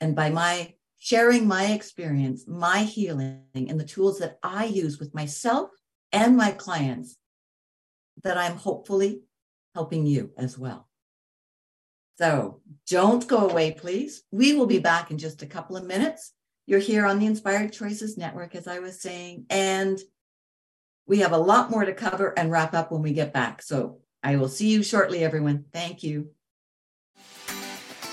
And 0.01 0.17
by 0.17 0.31
my 0.31 0.73
sharing 0.99 1.47
my 1.47 1.67
experience, 1.67 2.45
my 2.47 2.83
healing, 2.83 3.43
and 3.55 3.79
the 3.79 3.85
tools 3.85 4.19
that 4.19 4.39
I 4.43 4.65
use 4.65 4.99
with 4.99 5.15
myself 5.15 5.71
and 6.13 6.37
my 6.37 6.53
clients, 6.53 7.17
that 8.23 8.39
I'm 8.39 8.57
hopefully 8.57 9.23
helping 9.75 10.07
you 10.07 10.31
as 10.39 10.59
well. 10.59 10.89
So 12.19 12.61
don't 12.89 13.27
go 13.27 13.49
away, 13.49 13.73
please. 13.73 14.23
We 14.31 14.55
will 14.55 14.67
be 14.67 14.79
back 14.79 15.11
in 15.11 15.19
just 15.19 15.43
a 15.43 15.47
couple 15.47 15.77
of 15.77 15.85
minutes. 15.85 16.33
You're 16.67 16.81
here 16.81 17.05
on 17.07 17.19
the 17.19 17.27
Inspired 17.27 17.73
Choices 17.73 18.17
Network, 18.17 18.55
as 18.55 18.67
I 18.67 18.79
was 18.79 19.01
saying, 19.01 19.47
and 19.51 19.99
we 21.07 21.19
have 21.21 21.33
a 21.33 21.39
lot 21.39 21.71
more 21.71 21.85
to 21.85 21.93
cover 21.93 22.37
and 22.39 22.51
wrap 22.51 22.75
up 22.75 22.91
when 22.91 23.03
we 23.03 23.13
get 23.13 23.33
back. 23.33 23.63
So 23.63 23.99
I 24.23 24.37
will 24.37 24.49
see 24.49 24.69
you 24.69 24.83
shortly, 24.83 25.23
everyone. 25.23 25.67
Thank 25.73 26.03
you. 26.03 26.31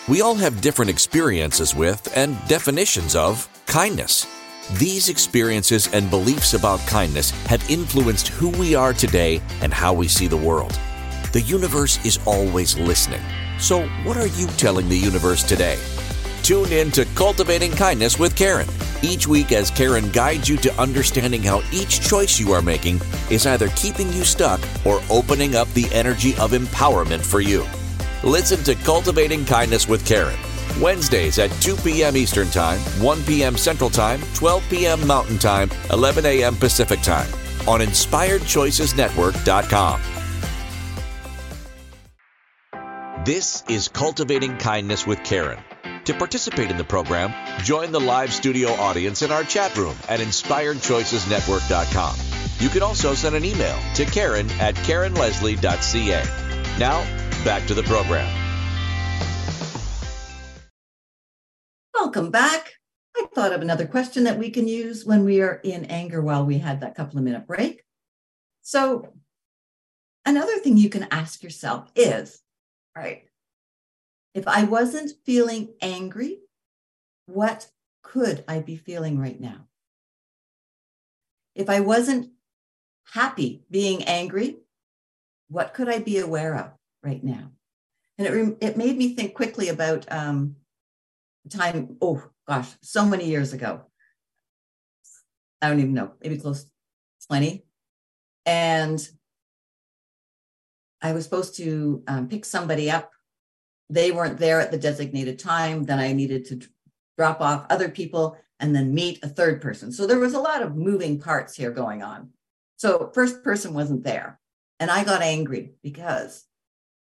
We 0.09 0.19
all 0.19 0.35
have 0.35 0.59
different 0.59 0.91
experiences 0.91 1.73
with 1.73 2.11
and 2.17 2.37
definitions 2.49 3.15
of 3.15 3.47
kindness. 3.67 4.27
These 4.73 5.07
experiences 5.07 5.87
and 5.93 6.09
beliefs 6.09 6.53
about 6.53 6.81
kindness 6.81 7.31
have 7.45 7.69
influenced 7.69 8.27
who 8.27 8.49
we 8.49 8.75
are 8.75 8.91
today 8.91 9.41
and 9.61 9.73
how 9.73 9.93
we 9.93 10.09
see 10.09 10.27
the 10.27 10.35
world. 10.35 10.77
The 11.31 11.39
universe 11.39 12.05
is 12.05 12.19
always 12.25 12.77
listening. 12.77 13.21
So, 13.59 13.87
what 14.03 14.17
are 14.17 14.27
you 14.27 14.47
telling 14.57 14.89
the 14.89 14.97
universe 14.97 15.41
today? 15.41 15.79
Tune 16.43 16.73
in 16.73 16.91
to 16.91 17.05
Cultivating 17.15 17.71
Kindness 17.71 18.19
with 18.19 18.35
Karen 18.35 18.67
each 19.03 19.25
week 19.25 19.53
as 19.53 19.71
Karen 19.71 20.09
guides 20.09 20.49
you 20.49 20.57
to 20.57 20.81
understanding 20.81 21.43
how 21.43 21.61
each 21.71 22.01
choice 22.01 22.41
you 22.41 22.51
are 22.51 22.61
making 22.61 22.99
is 23.29 23.47
either 23.47 23.69
keeping 23.69 24.11
you 24.11 24.25
stuck 24.25 24.59
or 24.85 25.01
opening 25.09 25.55
up 25.55 25.69
the 25.69 25.87
energy 25.93 26.31
of 26.39 26.51
empowerment 26.51 27.21
for 27.21 27.39
you. 27.39 27.65
Listen 28.23 28.63
to 28.63 28.73
Cultivating 28.75 29.43
Kindness 29.43 29.89
with 29.89 30.05
Karen. 30.05 30.39
Wednesdays 30.79 31.39
at 31.39 31.51
2 31.61 31.75
p.m. 31.75 32.15
Eastern 32.15 32.49
Time, 32.49 32.79
1 33.01 33.23
p.m. 33.23 33.57
Central 33.57 33.89
Time, 33.89 34.21
12 34.33 34.63
p.m. 34.69 35.05
Mountain 35.05 35.39
Time, 35.39 35.69
11 35.91 36.25
a.m. 36.25 36.55
Pacific 36.55 37.01
Time 37.01 37.29
on 37.67 37.81
InspiredChoicesNetwork.com. 37.81 40.01
This 43.25 43.65
is 43.67 43.89
Cultivating 43.89 44.57
Kindness 44.57 45.05
with 45.05 45.21
Karen. 45.25 45.61
To 46.05 46.13
participate 46.13 46.71
in 46.71 46.77
the 46.77 46.85
program, 46.85 47.33
join 47.61 47.91
the 47.91 47.99
live 47.99 48.31
studio 48.31 48.69
audience 48.69 49.21
in 49.21 49.31
our 49.31 49.43
chat 49.43 49.75
room 49.75 49.97
at 50.07 50.21
InspiredChoicesNetwork.com. 50.21 52.15
You 52.59 52.69
can 52.69 52.83
also 52.83 53.15
send 53.15 53.35
an 53.35 53.43
email 53.43 53.77
to 53.95 54.05
Karen 54.05 54.49
at 54.61 54.75
KarenLeslie.ca. 54.75 56.23
Now, 56.79 57.03
back 57.43 57.67
to 57.67 57.73
the 57.73 57.83
program. 57.83 58.27
Welcome 61.93 62.31
back. 62.31 62.73
I 63.15 63.25
thought 63.35 63.53
of 63.53 63.61
another 63.61 63.85
question 63.85 64.23
that 64.23 64.39
we 64.39 64.49
can 64.49 64.67
use 64.67 65.05
when 65.05 65.23
we 65.25 65.41
are 65.41 65.59
in 65.63 65.85
anger 65.85 66.21
while 66.21 66.45
we 66.45 66.57
had 66.57 66.81
that 66.81 66.95
couple 66.95 67.17
of 67.17 67.23
minute 67.23 67.45
break. 67.45 67.83
So, 68.61 69.13
another 70.25 70.57
thing 70.59 70.77
you 70.77 70.89
can 70.89 71.07
ask 71.11 71.43
yourself 71.43 71.91
is 71.95 72.41
right, 72.95 73.23
if 74.33 74.47
I 74.47 74.63
wasn't 74.63 75.11
feeling 75.25 75.73
angry, 75.81 76.39
what 77.25 77.67
could 78.03 78.43
I 78.47 78.59
be 78.59 78.75
feeling 78.75 79.19
right 79.19 79.39
now? 79.39 79.67
If 81.55 81.69
I 81.69 81.81
wasn't 81.81 82.31
happy 83.13 83.63
being 83.69 84.03
angry, 84.05 84.57
what 85.49 85.73
could 85.73 85.89
I 85.89 85.99
be 85.99 86.17
aware 86.17 86.55
of? 86.55 86.71
Right 87.03 87.23
now. 87.23 87.51
And 88.17 88.27
it, 88.27 88.57
it 88.61 88.77
made 88.77 88.97
me 88.97 89.15
think 89.15 89.33
quickly 89.33 89.69
about 89.69 90.09
um, 90.11 90.55
time, 91.49 91.97
oh 92.01 92.23
gosh, 92.47 92.69
so 92.81 93.05
many 93.05 93.25
years 93.25 93.53
ago. 93.53 93.81
I 95.61 95.69
don't 95.69 95.79
even 95.79 95.93
know, 95.93 96.11
maybe 96.21 96.37
close 96.37 96.63
to 96.63 96.69
20. 97.27 97.65
And 98.45 99.07
I 101.01 101.13
was 101.13 101.23
supposed 101.23 101.55
to 101.57 102.03
um, 102.07 102.27
pick 102.27 102.45
somebody 102.45 102.91
up. 102.91 103.11
They 103.89 104.11
weren't 104.11 104.39
there 104.39 104.59
at 104.59 104.71
the 104.71 104.77
designated 104.77 105.39
time. 105.39 105.83
Then 105.83 105.99
I 105.99 106.13
needed 106.13 106.45
to 106.45 106.61
drop 107.17 107.41
off 107.41 107.65
other 107.69 107.89
people 107.89 108.37
and 108.59 108.75
then 108.75 108.93
meet 108.93 109.23
a 109.23 109.27
third 109.27 109.61
person. 109.61 109.91
So 109.91 110.07
there 110.07 110.19
was 110.19 110.33
a 110.33 110.39
lot 110.39 110.61
of 110.61 110.75
moving 110.75 111.19
parts 111.19 111.55
here 111.55 111.71
going 111.71 112.01
on. 112.01 112.29
So 112.77 113.11
first 113.13 113.43
person 113.43 113.73
wasn't 113.73 114.03
there. 114.03 114.39
And 114.79 114.89
I 114.89 115.03
got 115.03 115.21
angry 115.21 115.73
because 115.83 116.45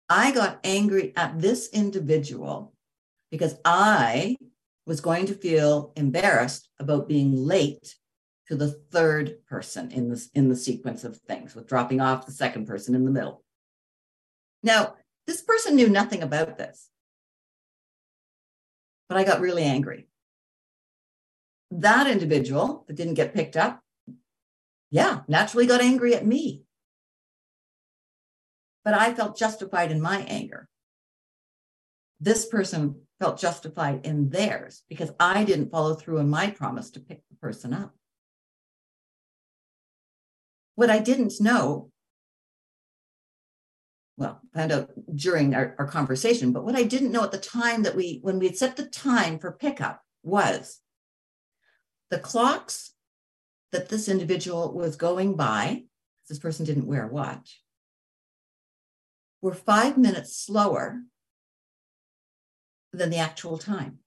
I 0.08 0.30
got 0.30 0.60
angry 0.62 1.12
at 1.16 1.40
this 1.40 1.68
individual 1.70 2.72
because 3.30 3.56
I 3.64 4.36
was 4.86 5.00
going 5.00 5.26
to 5.26 5.34
feel 5.34 5.92
embarrassed 5.96 6.68
about 6.78 7.08
being 7.08 7.34
late 7.36 7.96
to 8.46 8.54
the 8.54 8.70
third 8.70 9.44
person 9.48 9.90
in 9.90 10.08
this 10.08 10.28
in 10.34 10.48
the 10.48 10.54
sequence 10.54 11.02
of 11.02 11.16
things 11.16 11.54
with 11.54 11.66
dropping 11.66 12.00
off 12.00 12.26
the 12.26 12.32
second 12.32 12.66
person 12.66 12.94
in 12.94 13.04
the 13.04 13.10
middle. 13.10 13.42
Now, 14.62 14.94
this 15.26 15.40
person 15.40 15.74
knew 15.74 15.88
nothing 15.88 16.22
about 16.22 16.56
this. 16.56 16.88
But 19.08 19.18
I 19.18 19.24
got 19.24 19.40
really 19.40 19.64
angry. 19.64 20.08
That 21.72 22.06
individual 22.06 22.84
that 22.86 22.94
didn't 22.94 23.14
get 23.14 23.34
picked 23.34 23.56
up, 23.56 23.80
yeah, 24.90 25.20
naturally 25.26 25.66
got 25.66 25.80
angry 25.80 26.14
at 26.14 26.26
me 26.26 26.65
but 28.86 28.94
I 28.94 29.12
felt 29.12 29.36
justified 29.36 29.90
in 29.90 30.00
my 30.00 30.20
anger. 30.28 30.68
This 32.20 32.46
person 32.46 33.00
felt 33.18 33.36
justified 33.36 34.06
in 34.06 34.30
theirs 34.30 34.84
because 34.88 35.10
I 35.18 35.42
didn't 35.42 35.72
follow 35.72 35.94
through 35.94 36.20
on 36.20 36.30
my 36.30 36.50
promise 36.50 36.92
to 36.92 37.00
pick 37.00 37.20
the 37.28 37.34
person 37.34 37.74
up. 37.74 37.92
What 40.76 40.88
I 40.88 41.00
didn't 41.00 41.32
know, 41.40 41.90
well, 44.16 44.40
found 44.54 44.70
out 44.70 44.90
during 45.12 45.56
our, 45.56 45.74
our 45.80 45.88
conversation, 45.88 46.52
but 46.52 46.64
what 46.64 46.76
I 46.76 46.84
didn't 46.84 47.10
know 47.10 47.24
at 47.24 47.32
the 47.32 47.38
time 47.38 47.82
that 47.82 47.96
we, 47.96 48.20
when 48.22 48.38
we 48.38 48.46
had 48.46 48.56
set 48.56 48.76
the 48.76 48.86
time 48.86 49.40
for 49.40 49.50
pickup, 49.50 50.00
was 50.22 50.78
the 52.10 52.20
clocks 52.20 52.92
that 53.72 53.88
this 53.88 54.08
individual 54.08 54.72
was 54.72 54.94
going 54.94 55.34
by, 55.34 55.82
this 56.28 56.38
person 56.38 56.64
didn't 56.64 56.86
wear 56.86 57.08
a 57.08 57.12
watch, 57.12 57.62
were 59.46 59.54
five 59.54 59.96
minutes 59.96 60.36
slower 60.36 61.02
than 62.92 63.10
the 63.10 63.18
actual 63.18 63.58
time. 63.58 64.00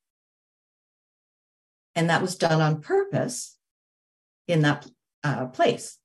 And 1.96 2.10
that 2.10 2.22
was 2.22 2.36
done 2.36 2.60
on 2.60 2.82
purpose 2.82 3.58
in 4.50 4.64
that 4.64 4.86
uh, 5.24 5.46
place. 5.46 5.98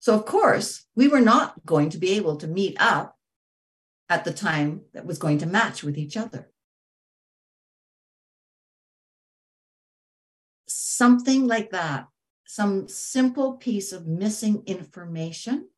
So, 0.00 0.14
of 0.14 0.24
course, 0.24 0.86
we 0.96 1.08
were 1.08 1.20
not 1.20 1.66
going 1.66 1.90
to 1.90 1.98
be 1.98 2.12
able 2.12 2.36
to 2.38 2.46
meet 2.46 2.76
up 2.80 3.18
at 4.08 4.24
the 4.24 4.32
time 4.32 4.82
that 4.94 5.04
was 5.04 5.18
going 5.18 5.38
to 5.38 5.46
match 5.46 5.82
with 5.82 5.98
each 5.98 6.16
other. 6.16 6.50
Something 10.66 11.46
like 11.46 11.70
that, 11.72 12.08
some 12.46 12.88
simple 12.88 13.58
piece 13.58 13.92
of 13.92 14.06
missing 14.06 14.62
information 14.64 15.68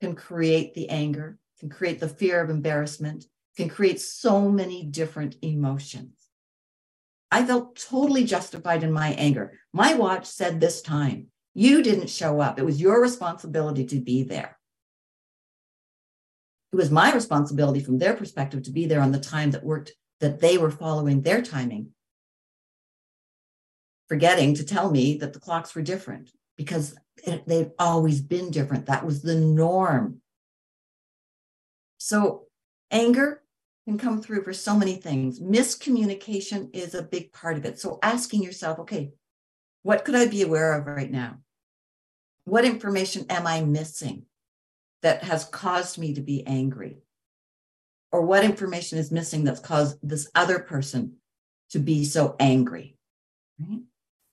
can 0.00 0.14
create 0.14 0.74
the 0.74 0.88
anger, 0.90 1.38
can 1.58 1.68
create 1.68 2.00
the 2.00 2.08
fear 2.08 2.40
of 2.40 2.50
embarrassment, 2.50 3.26
can 3.56 3.68
create 3.68 4.00
so 4.00 4.48
many 4.48 4.84
different 4.84 5.36
emotions. 5.42 6.14
I 7.30 7.44
felt 7.44 7.76
totally 7.76 8.24
justified 8.24 8.82
in 8.82 8.92
my 8.92 9.08
anger. 9.10 9.58
My 9.72 9.94
watch 9.94 10.26
said 10.26 10.60
this 10.60 10.80
time. 10.80 11.26
You 11.54 11.82
didn't 11.82 12.08
show 12.08 12.40
up. 12.40 12.58
It 12.58 12.64
was 12.64 12.80
your 12.80 13.02
responsibility 13.02 13.84
to 13.86 14.00
be 14.00 14.22
there. 14.22 14.56
It 16.72 16.76
was 16.76 16.90
my 16.90 17.12
responsibility 17.12 17.80
from 17.80 17.98
their 17.98 18.14
perspective 18.14 18.62
to 18.64 18.70
be 18.70 18.86
there 18.86 19.00
on 19.00 19.12
the 19.12 19.20
time 19.20 19.50
that 19.50 19.64
worked, 19.64 19.92
that 20.20 20.40
they 20.40 20.56
were 20.58 20.70
following 20.70 21.22
their 21.22 21.42
timing, 21.42 21.88
forgetting 24.08 24.54
to 24.54 24.64
tell 24.64 24.90
me 24.90 25.16
that 25.18 25.32
the 25.32 25.40
clocks 25.40 25.74
were 25.74 25.82
different 25.82 26.30
because 26.58 26.94
they've 27.46 27.70
always 27.78 28.20
been 28.20 28.50
different. 28.50 28.86
That 28.86 29.06
was 29.06 29.22
the 29.22 29.36
norm. 29.36 30.20
So, 31.96 32.48
anger 32.90 33.42
can 33.86 33.96
come 33.96 34.20
through 34.20 34.42
for 34.42 34.52
so 34.52 34.76
many 34.76 34.96
things. 34.96 35.40
Miscommunication 35.40 36.68
is 36.74 36.94
a 36.94 37.02
big 37.02 37.32
part 37.32 37.56
of 37.56 37.64
it. 37.64 37.78
So, 37.78 37.98
asking 38.02 38.42
yourself, 38.42 38.80
okay, 38.80 39.12
what 39.82 40.04
could 40.04 40.16
I 40.16 40.26
be 40.26 40.42
aware 40.42 40.74
of 40.74 40.86
right 40.86 41.10
now? 41.10 41.38
What 42.44 42.64
information 42.64 43.24
am 43.30 43.46
I 43.46 43.62
missing 43.62 44.24
that 45.02 45.22
has 45.22 45.44
caused 45.44 45.96
me 45.96 46.14
to 46.14 46.20
be 46.20 46.46
angry? 46.46 46.98
Or 48.10 48.22
what 48.22 48.44
information 48.44 48.98
is 48.98 49.12
missing 49.12 49.44
that's 49.44 49.60
caused 49.60 49.98
this 50.02 50.28
other 50.34 50.58
person 50.58 51.16
to 51.70 51.78
be 51.78 52.04
so 52.04 52.36
angry? 52.40 52.96
Right? 53.60 53.80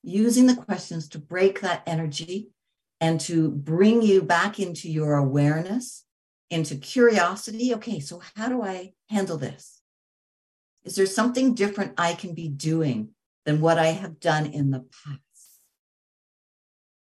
Using 0.08 0.46
the 0.46 0.56
questions 0.56 1.10
to 1.10 1.20
break 1.20 1.62
that 1.62 1.82
energy 1.88 2.52
and 3.02 3.20
to 3.22 3.50
bring 3.50 4.04
you 4.04 4.22
back 4.22 4.60
into 4.60 4.88
your 4.88 5.16
awareness, 5.16 6.06
into 6.52 6.76
curiosity. 6.76 7.74
Okay, 7.74 8.00
so 8.00 8.22
how 8.36 8.48
do 8.48 8.62
I 8.62 8.94
handle 9.10 9.38
this? 9.38 9.82
Is 10.84 10.96
there 10.96 11.08
something 11.08 11.56
different 11.56 11.96
I 11.98 12.14
can 12.14 12.36
be 12.36 12.48
doing 12.48 13.10
than 13.46 13.62
what 13.62 13.80
I 13.80 13.88
have 13.88 14.20
done 14.20 14.46
in 14.46 14.70
the 14.70 14.86
past? 15.04 15.22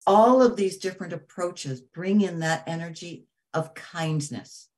All 0.06 0.40
of 0.40 0.54
these 0.54 0.78
different 0.78 1.12
approaches 1.12 1.80
bring 1.80 2.20
in 2.20 2.38
that 2.38 2.62
energy 2.68 3.26
of 3.52 3.74
kindness. 3.74 4.68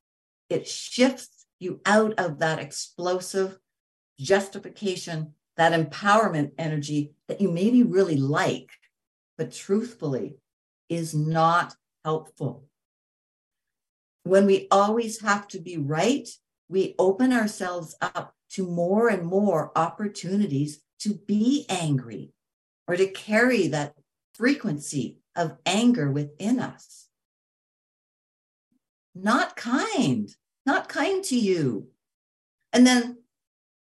It 0.49 0.67
shifts 0.67 1.45
you 1.59 1.83
out 1.85 2.15
of 2.19 2.39
that 2.39 2.59
explosive 2.59 3.59
justification, 4.19 5.35
that 5.59 5.73
empowerment 5.73 6.53
energy 6.57 7.13
that 7.27 7.41
you 7.41 7.51
maybe 7.51 7.83
really 7.83 8.17
like, 8.17 8.71
but 9.37 9.53
truthfully 9.53 10.37
is 10.89 11.15
not 11.15 11.75
helpful. 12.05 12.65
When 14.23 14.47
we 14.47 14.69
always 14.71 15.21
have 15.21 15.49
to 15.49 15.59
be 15.59 15.77
right, 15.77 16.29
we 16.69 16.95
open 16.99 17.33
ourselves 17.33 17.97
up 18.01 18.35
to 18.51 18.67
more 18.67 19.09
and 19.09 19.27
more 19.27 19.73
opportunities 19.77 20.81
to 21.01 21.15
be 21.15 21.67
angry 21.69 22.33
or 22.87 22.97
to 22.97 23.09
carry 23.09 23.69
that 23.69 23.95
frequency 24.35 25.19
of 25.35 25.59
anger 25.67 26.11
within 26.11 26.61
us. 26.61 27.09
Not 29.15 29.57
kind, 29.57 30.29
not 30.65 30.89
kind 30.89 31.25
to 31.25 31.37
you. 31.37 31.89
And 32.73 32.87
then 32.87 33.18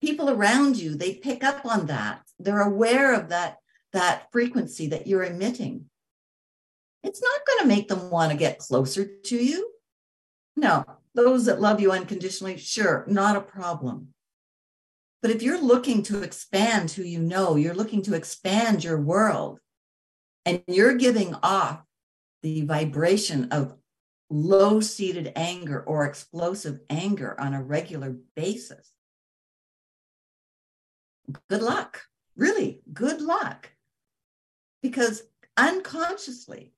people 0.01 0.29
around 0.29 0.77
you, 0.77 0.95
they 0.95 1.15
pick 1.15 1.43
up 1.43 1.65
on 1.65 1.85
that. 1.87 2.21
They're 2.39 2.61
aware 2.61 3.13
of 3.13 3.29
that, 3.29 3.57
that 3.93 4.31
frequency 4.31 4.87
that 4.87 5.07
you're 5.07 5.23
emitting 5.23 5.85
it's 7.03 7.21
not 7.21 7.45
going 7.47 7.59
to 7.61 7.67
make 7.67 7.87
them 7.87 8.09
want 8.09 8.31
to 8.31 8.37
get 8.37 8.59
closer 8.59 9.05
to 9.05 9.35
you. 9.35 9.69
No, 10.55 10.85
those 11.15 11.45
that 11.45 11.61
love 11.61 11.79
you 11.79 11.91
unconditionally, 11.91 12.57
sure, 12.57 13.05
not 13.07 13.35
a 13.35 13.41
problem. 13.41 14.09
But 15.21 15.31
if 15.31 15.41
you're 15.41 15.61
looking 15.61 16.03
to 16.03 16.21
expand 16.21 16.91
who 16.91 17.03
you 17.03 17.19
know, 17.19 17.55
you're 17.55 17.73
looking 17.75 18.01
to 18.03 18.15
expand 18.15 18.83
your 18.83 18.99
world, 18.99 19.59
and 20.45 20.63
you're 20.67 20.95
giving 20.95 21.35
off 21.43 21.83
the 22.41 22.61
vibration 22.61 23.49
of 23.51 23.75
low 24.31 24.79
seated 24.79 25.31
anger 25.35 25.83
or 25.83 26.05
explosive 26.05 26.79
anger 26.89 27.39
on 27.39 27.53
a 27.53 27.61
regular 27.61 28.15
basis, 28.35 28.90
good 31.49 31.61
luck. 31.61 32.03
Really, 32.35 32.81
good 32.93 33.21
luck. 33.21 33.69
Because 34.81 35.23
unconsciously, 35.57 36.73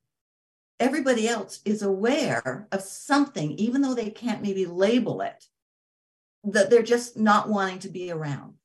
everybody 0.79 1.27
else 1.27 1.61
is 1.63 1.81
aware 1.81 2.67
of 2.71 2.81
something, 2.81 3.51
even 3.53 3.81
though 3.81 3.93
they 3.93 4.09
can't 4.09 4.41
maybe 4.41 4.65
label 4.65 5.21
it, 5.21 5.45
that 6.43 6.69
they're 6.69 6.83
just 6.83 7.17
not 7.17 7.49
wanting 7.49 7.79
to 7.79 7.89
be 7.89 8.11
around. 8.11 8.55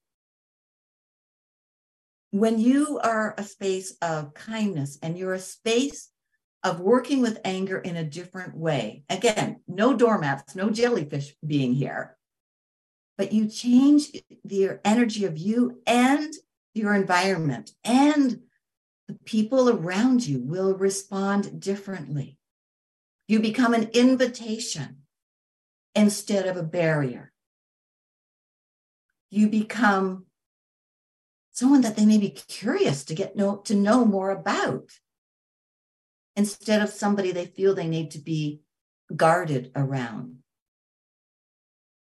When 2.30 2.58
you 2.58 2.98
are 2.98 3.34
a 3.38 3.42
space 3.42 3.96
of 4.02 4.34
kindness 4.34 4.98
and 5.02 5.16
you're 5.16 5.34
a 5.34 5.38
space 5.38 6.10
of 6.64 6.80
working 6.80 7.22
with 7.22 7.40
anger 7.44 7.78
in 7.78 7.96
a 7.96 8.04
different 8.04 8.56
way, 8.56 9.04
again, 9.08 9.60
no 9.66 9.96
doormats, 9.96 10.54
no 10.54 10.68
jellyfish 10.68 11.34
being 11.46 11.72
here, 11.72 12.17
but 13.18 13.32
you 13.32 13.48
change 13.48 14.12
the 14.44 14.78
energy 14.84 15.24
of 15.24 15.36
you 15.36 15.82
and 15.86 16.32
your 16.72 16.94
environment 16.94 17.72
and 17.82 18.40
the 19.08 19.14
people 19.24 19.68
around 19.68 20.24
you 20.24 20.40
will 20.40 20.74
respond 20.74 21.60
differently. 21.60 22.38
You 23.26 23.40
become 23.40 23.74
an 23.74 23.90
invitation 23.92 24.98
instead 25.96 26.46
of 26.46 26.56
a 26.56 26.62
barrier. 26.62 27.32
You 29.30 29.48
become 29.48 30.26
someone 31.50 31.80
that 31.80 31.96
they 31.96 32.06
may 32.06 32.18
be 32.18 32.30
curious 32.30 33.04
to 33.06 33.14
get 33.14 33.34
know, 33.34 33.56
to 33.56 33.74
know 33.74 34.04
more 34.04 34.30
about 34.30 34.92
instead 36.36 36.80
of 36.80 36.88
somebody 36.88 37.32
they 37.32 37.46
feel 37.46 37.74
they 37.74 37.88
need 37.88 38.12
to 38.12 38.20
be 38.20 38.60
guarded 39.16 39.72
around 39.74 40.36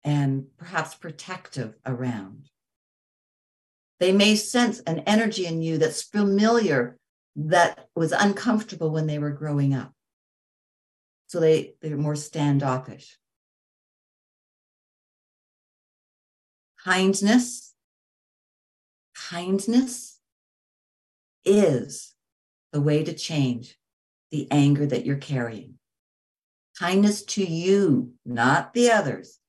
and 0.04 0.46
perhaps 0.56 0.94
protective 0.94 1.74
around. 1.84 2.48
They 3.98 4.12
may 4.12 4.36
sense 4.36 4.80
an 4.80 5.00
energy 5.00 5.46
in 5.46 5.60
you 5.60 5.78
that's 5.78 6.02
familiar, 6.02 6.96
that 7.36 7.88
was 7.94 8.12
uncomfortable 8.12 8.90
when 8.90 9.06
they 9.06 9.18
were 9.18 9.30
growing 9.30 9.74
up. 9.74 9.92
So 11.28 11.38
they, 11.38 11.74
they're 11.80 11.96
more 11.96 12.16
standoffish. 12.16 13.18
Kindness, 16.82 17.74
kindness 19.14 20.18
is 21.44 22.14
the 22.72 22.80
way 22.80 23.04
to 23.04 23.12
change 23.12 23.76
the 24.30 24.48
anger 24.50 24.86
that 24.86 25.04
you're 25.04 25.16
carrying. 25.16 25.74
Kindness 26.78 27.22
to 27.22 27.44
you, 27.44 28.14
not 28.24 28.72
the 28.72 28.90
others. 28.90 29.39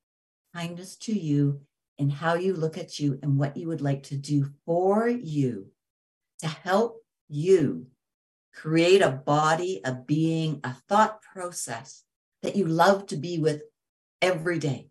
Kindness 0.54 0.96
to 0.96 1.12
you 1.12 1.62
and 1.98 2.12
how 2.12 2.34
you 2.34 2.54
look 2.54 2.76
at 2.76 2.98
you 2.98 3.18
and 3.22 3.38
what 3.38 3.56
you 3.56 3.68
would 3.68 3.80
like 3.80 4.02
to 4.04 4.16
do 4.16 4.50
for 4.66 5.08
you 5.08 5.68
to 6.40 6.48
help 6.48 7.02
you 7.28 7.86
create 8.52 9.00
a 9.00 9.10
body, 9.10 9.80
a 9.84 9.92
being, 9.94 10.60
a 10.64 10.74
thought 10.88 11.22
process 11.22 12.04
that 12.42 12.56
you 12.56 12.66
love 12.66 13.06
to 13.06 13.16
be 13.16 13.38
with 13.38 13.62
every 14.20 14.58
day, 14.58 14.88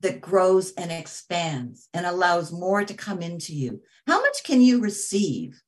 that 0.00 0.20
grows 0.20 0.72
and 0.72 0.92
expands 0.92 1.88
and 1.92 2.06
allows 2.06 2.52
more 2.52 2.84
to 2.84 2.94
come 2.94 3.22
into 3.22 3.54
you. 3.54 3.80
How 4.06 4.20
much 4.20 4.44
can 4.44 4.60
you 4.60 4.80
receive 4.80 5.62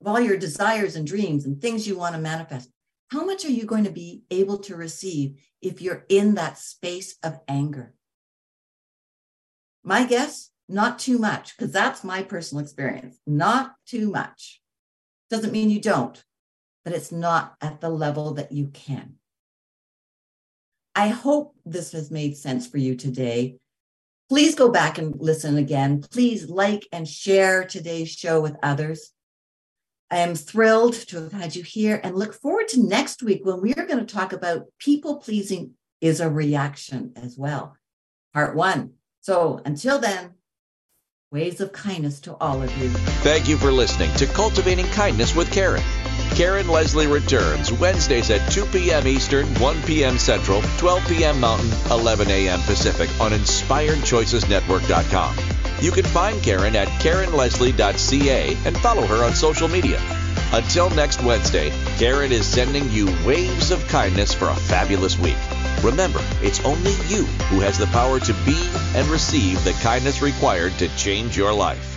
of 0.00 0.08
all 0.08 0.20
your 0.20 0.36
desires 0.36 0.96
and 0.96 1.06
dreams 1.06 1.46
and 1.46 1.60
things 1.60 1.88
you 1.88 1.96
want 1.96 2.14
to 2.14 2.20
manifest? 2.20 2.70
How 3.14 3.24
much 3.24 3.44
are 3.44 3.52
you 3.52 3.64
going 3.64 3.84
to 3.84 3.92
be 3.92 4.24
able 4.32 4.58
to 4.58 4.74
receive 4.74 5.40
if 5.62 5.80
you're 5.80 6.04
in 6.08 6.34
that 6.34 6.58
space 6.58 7.14
of 7.22 7.38
anger? 7.46 7.94
My 9.84 10.04
guess, 10.04 10.50
not 10.68 10.98
too 10.98 11.20
much, 11.20 11.56
because 11.56 11.70
that's 11.70 12.02
my 12.02 12.24
personal 12.24 12.64
experience. 12.64 13.20
Not 13.24 13.76
too 13.86 14.10
much. 14.10 14.60
Doesn't 15.30 15.52
mean 15.52 15.70
you 15.70 15.80
don't, 15.80 16.24
but 16.84 16.92
it's 16.92 17.12
not 17.12 17.54
at 17.60 17.80
the 17.80 17.88
level 17.88 18.34
that 18.34 18.50
you 18.50 18.66
can. 18.74 19.14
I 20.96 21.06
hope 21.06 21.54
this 21.64 21.92
has 21.92 22.10
made 22.10 22.36
sense 22.36 22.66
for 22.66 22.78
you 22.78 22.96
today. 22.96 23.58
Please 24.28 24.56
go 24.56 24.72
back 24.72 24.98
and 24.98 25.14
listen 25.20 25.56
again. 25.56 26.02
Please 26.10 26.50
like 26.50 26.88
and 26.90 27.06
share 27.06 27.62
today's 27.62 28.10
show 28.10 28.40
with 28.40 28.56
others. 28.60 29.12
I 30.10 30.18
am 30.18 30.34
thrilled 30.34 30.94
to 31.08 31.22
have 31.22 31.32
had 31.32 31.56
you 31.56 31.62
here 31.62 32.00
and 32.02 32.16
look 32.16 32.34
forward 32.34 32.68
to 32.68 32.82
next 32.82 33.22
week 33.22 33.44
when 33.44 33.60
we 33.60 33.74
are 33.74 33.86
going 33.86 34.04
to 34.04 34.14
talk 34.14 34.32
about 34.32 34.66
people 34.78 35.16
pleasing 35.16 35.72
is 36.00 36.20
a 36.20 36.28
reaction 36.30 37.12
as 37.16 37.36
well. 37.36 37.76
Part 38.32 38.54
one 38.54 38.94
so 39.24 39.62
until 39.64 39.98
then, 39.98 40.34
ways 41.32 41.58
of 41.62 41.72
kindness 41.72 42.20
to 42.20 42.36
all 42.42 42.62
of 42.62 42.70
you. 42.76 42.90
Thank 43.24 43.48
you 43.48 43.56
for 43.56 43.72
listening 43.72 44.12
to 44.16 44.26
Cultivating 44.26 44.84
Kindness 44.88 45.34
with 45.34 45.50
Karen. 45.50 45.82
Karen 46.30 46.68
Leslie 46.68 47.06
returns 47.06 47.70
Wednesdays 47.72 48.30
at 48.30 48.50
2 48.50 48.64
p.m. 48.66 49.06
Eastern, 49.06 49.46
1 49.60 49.82
p.m. 49.82 50.18
Central, 50.18 50.62
12 50.78 51.08
p.m. 51.08 51.38
Mountain, 51.40 51.70
11 51.90 52.30
a.m. 52.30 52.60
Pacific 52.62 53.10
on 53.20 53.32
InspiredChoicesNetwork.com. 53.32 55.36
You 55.80 55.90
can 55.90 56.04
find 56.04 56.40
Karen 56.42 56.76
at 56.76 56.88
KarenLeslie.ca 57.00 58.56
and 58.64 58.78
follow 58.78 59.06
her 59.06 59.24
on 59.24 59.34
social 59.34 59.68
media. 59.68 60.00
Until 60.52 60.88
next 60.90 61.22
Wednesday, 61.22 61.70
Karen 61.98 62.32
is 62.32 62.46
sending 62.46 62.90
you 62.90 63.06
waves 63.26 63.70
of 63.70 63.86
kindness 63.88 64.32
for 64.32 64.48
a 64.48 64.54
fabulous 64.54 65.18
week. 65.18 65.36
Remember, 65.82 66.20
it's 66.42 66.64
only 66.64 66.92
you 67.08 67.24
who 67.50 67.60
has 67.60 67.76
the 67.76 67.86
power 67.88 68.18
to 68.20 68.32
be 68.46 68.70
and 68.94 69.06
receive 69.08 69.62
the 69.64 69.72
kindness 69.82 70.22
required 70.22 70.72
to 70.78 70.88
change 70.96 71.36
your 71.36 71.52
life. 71.52 71.93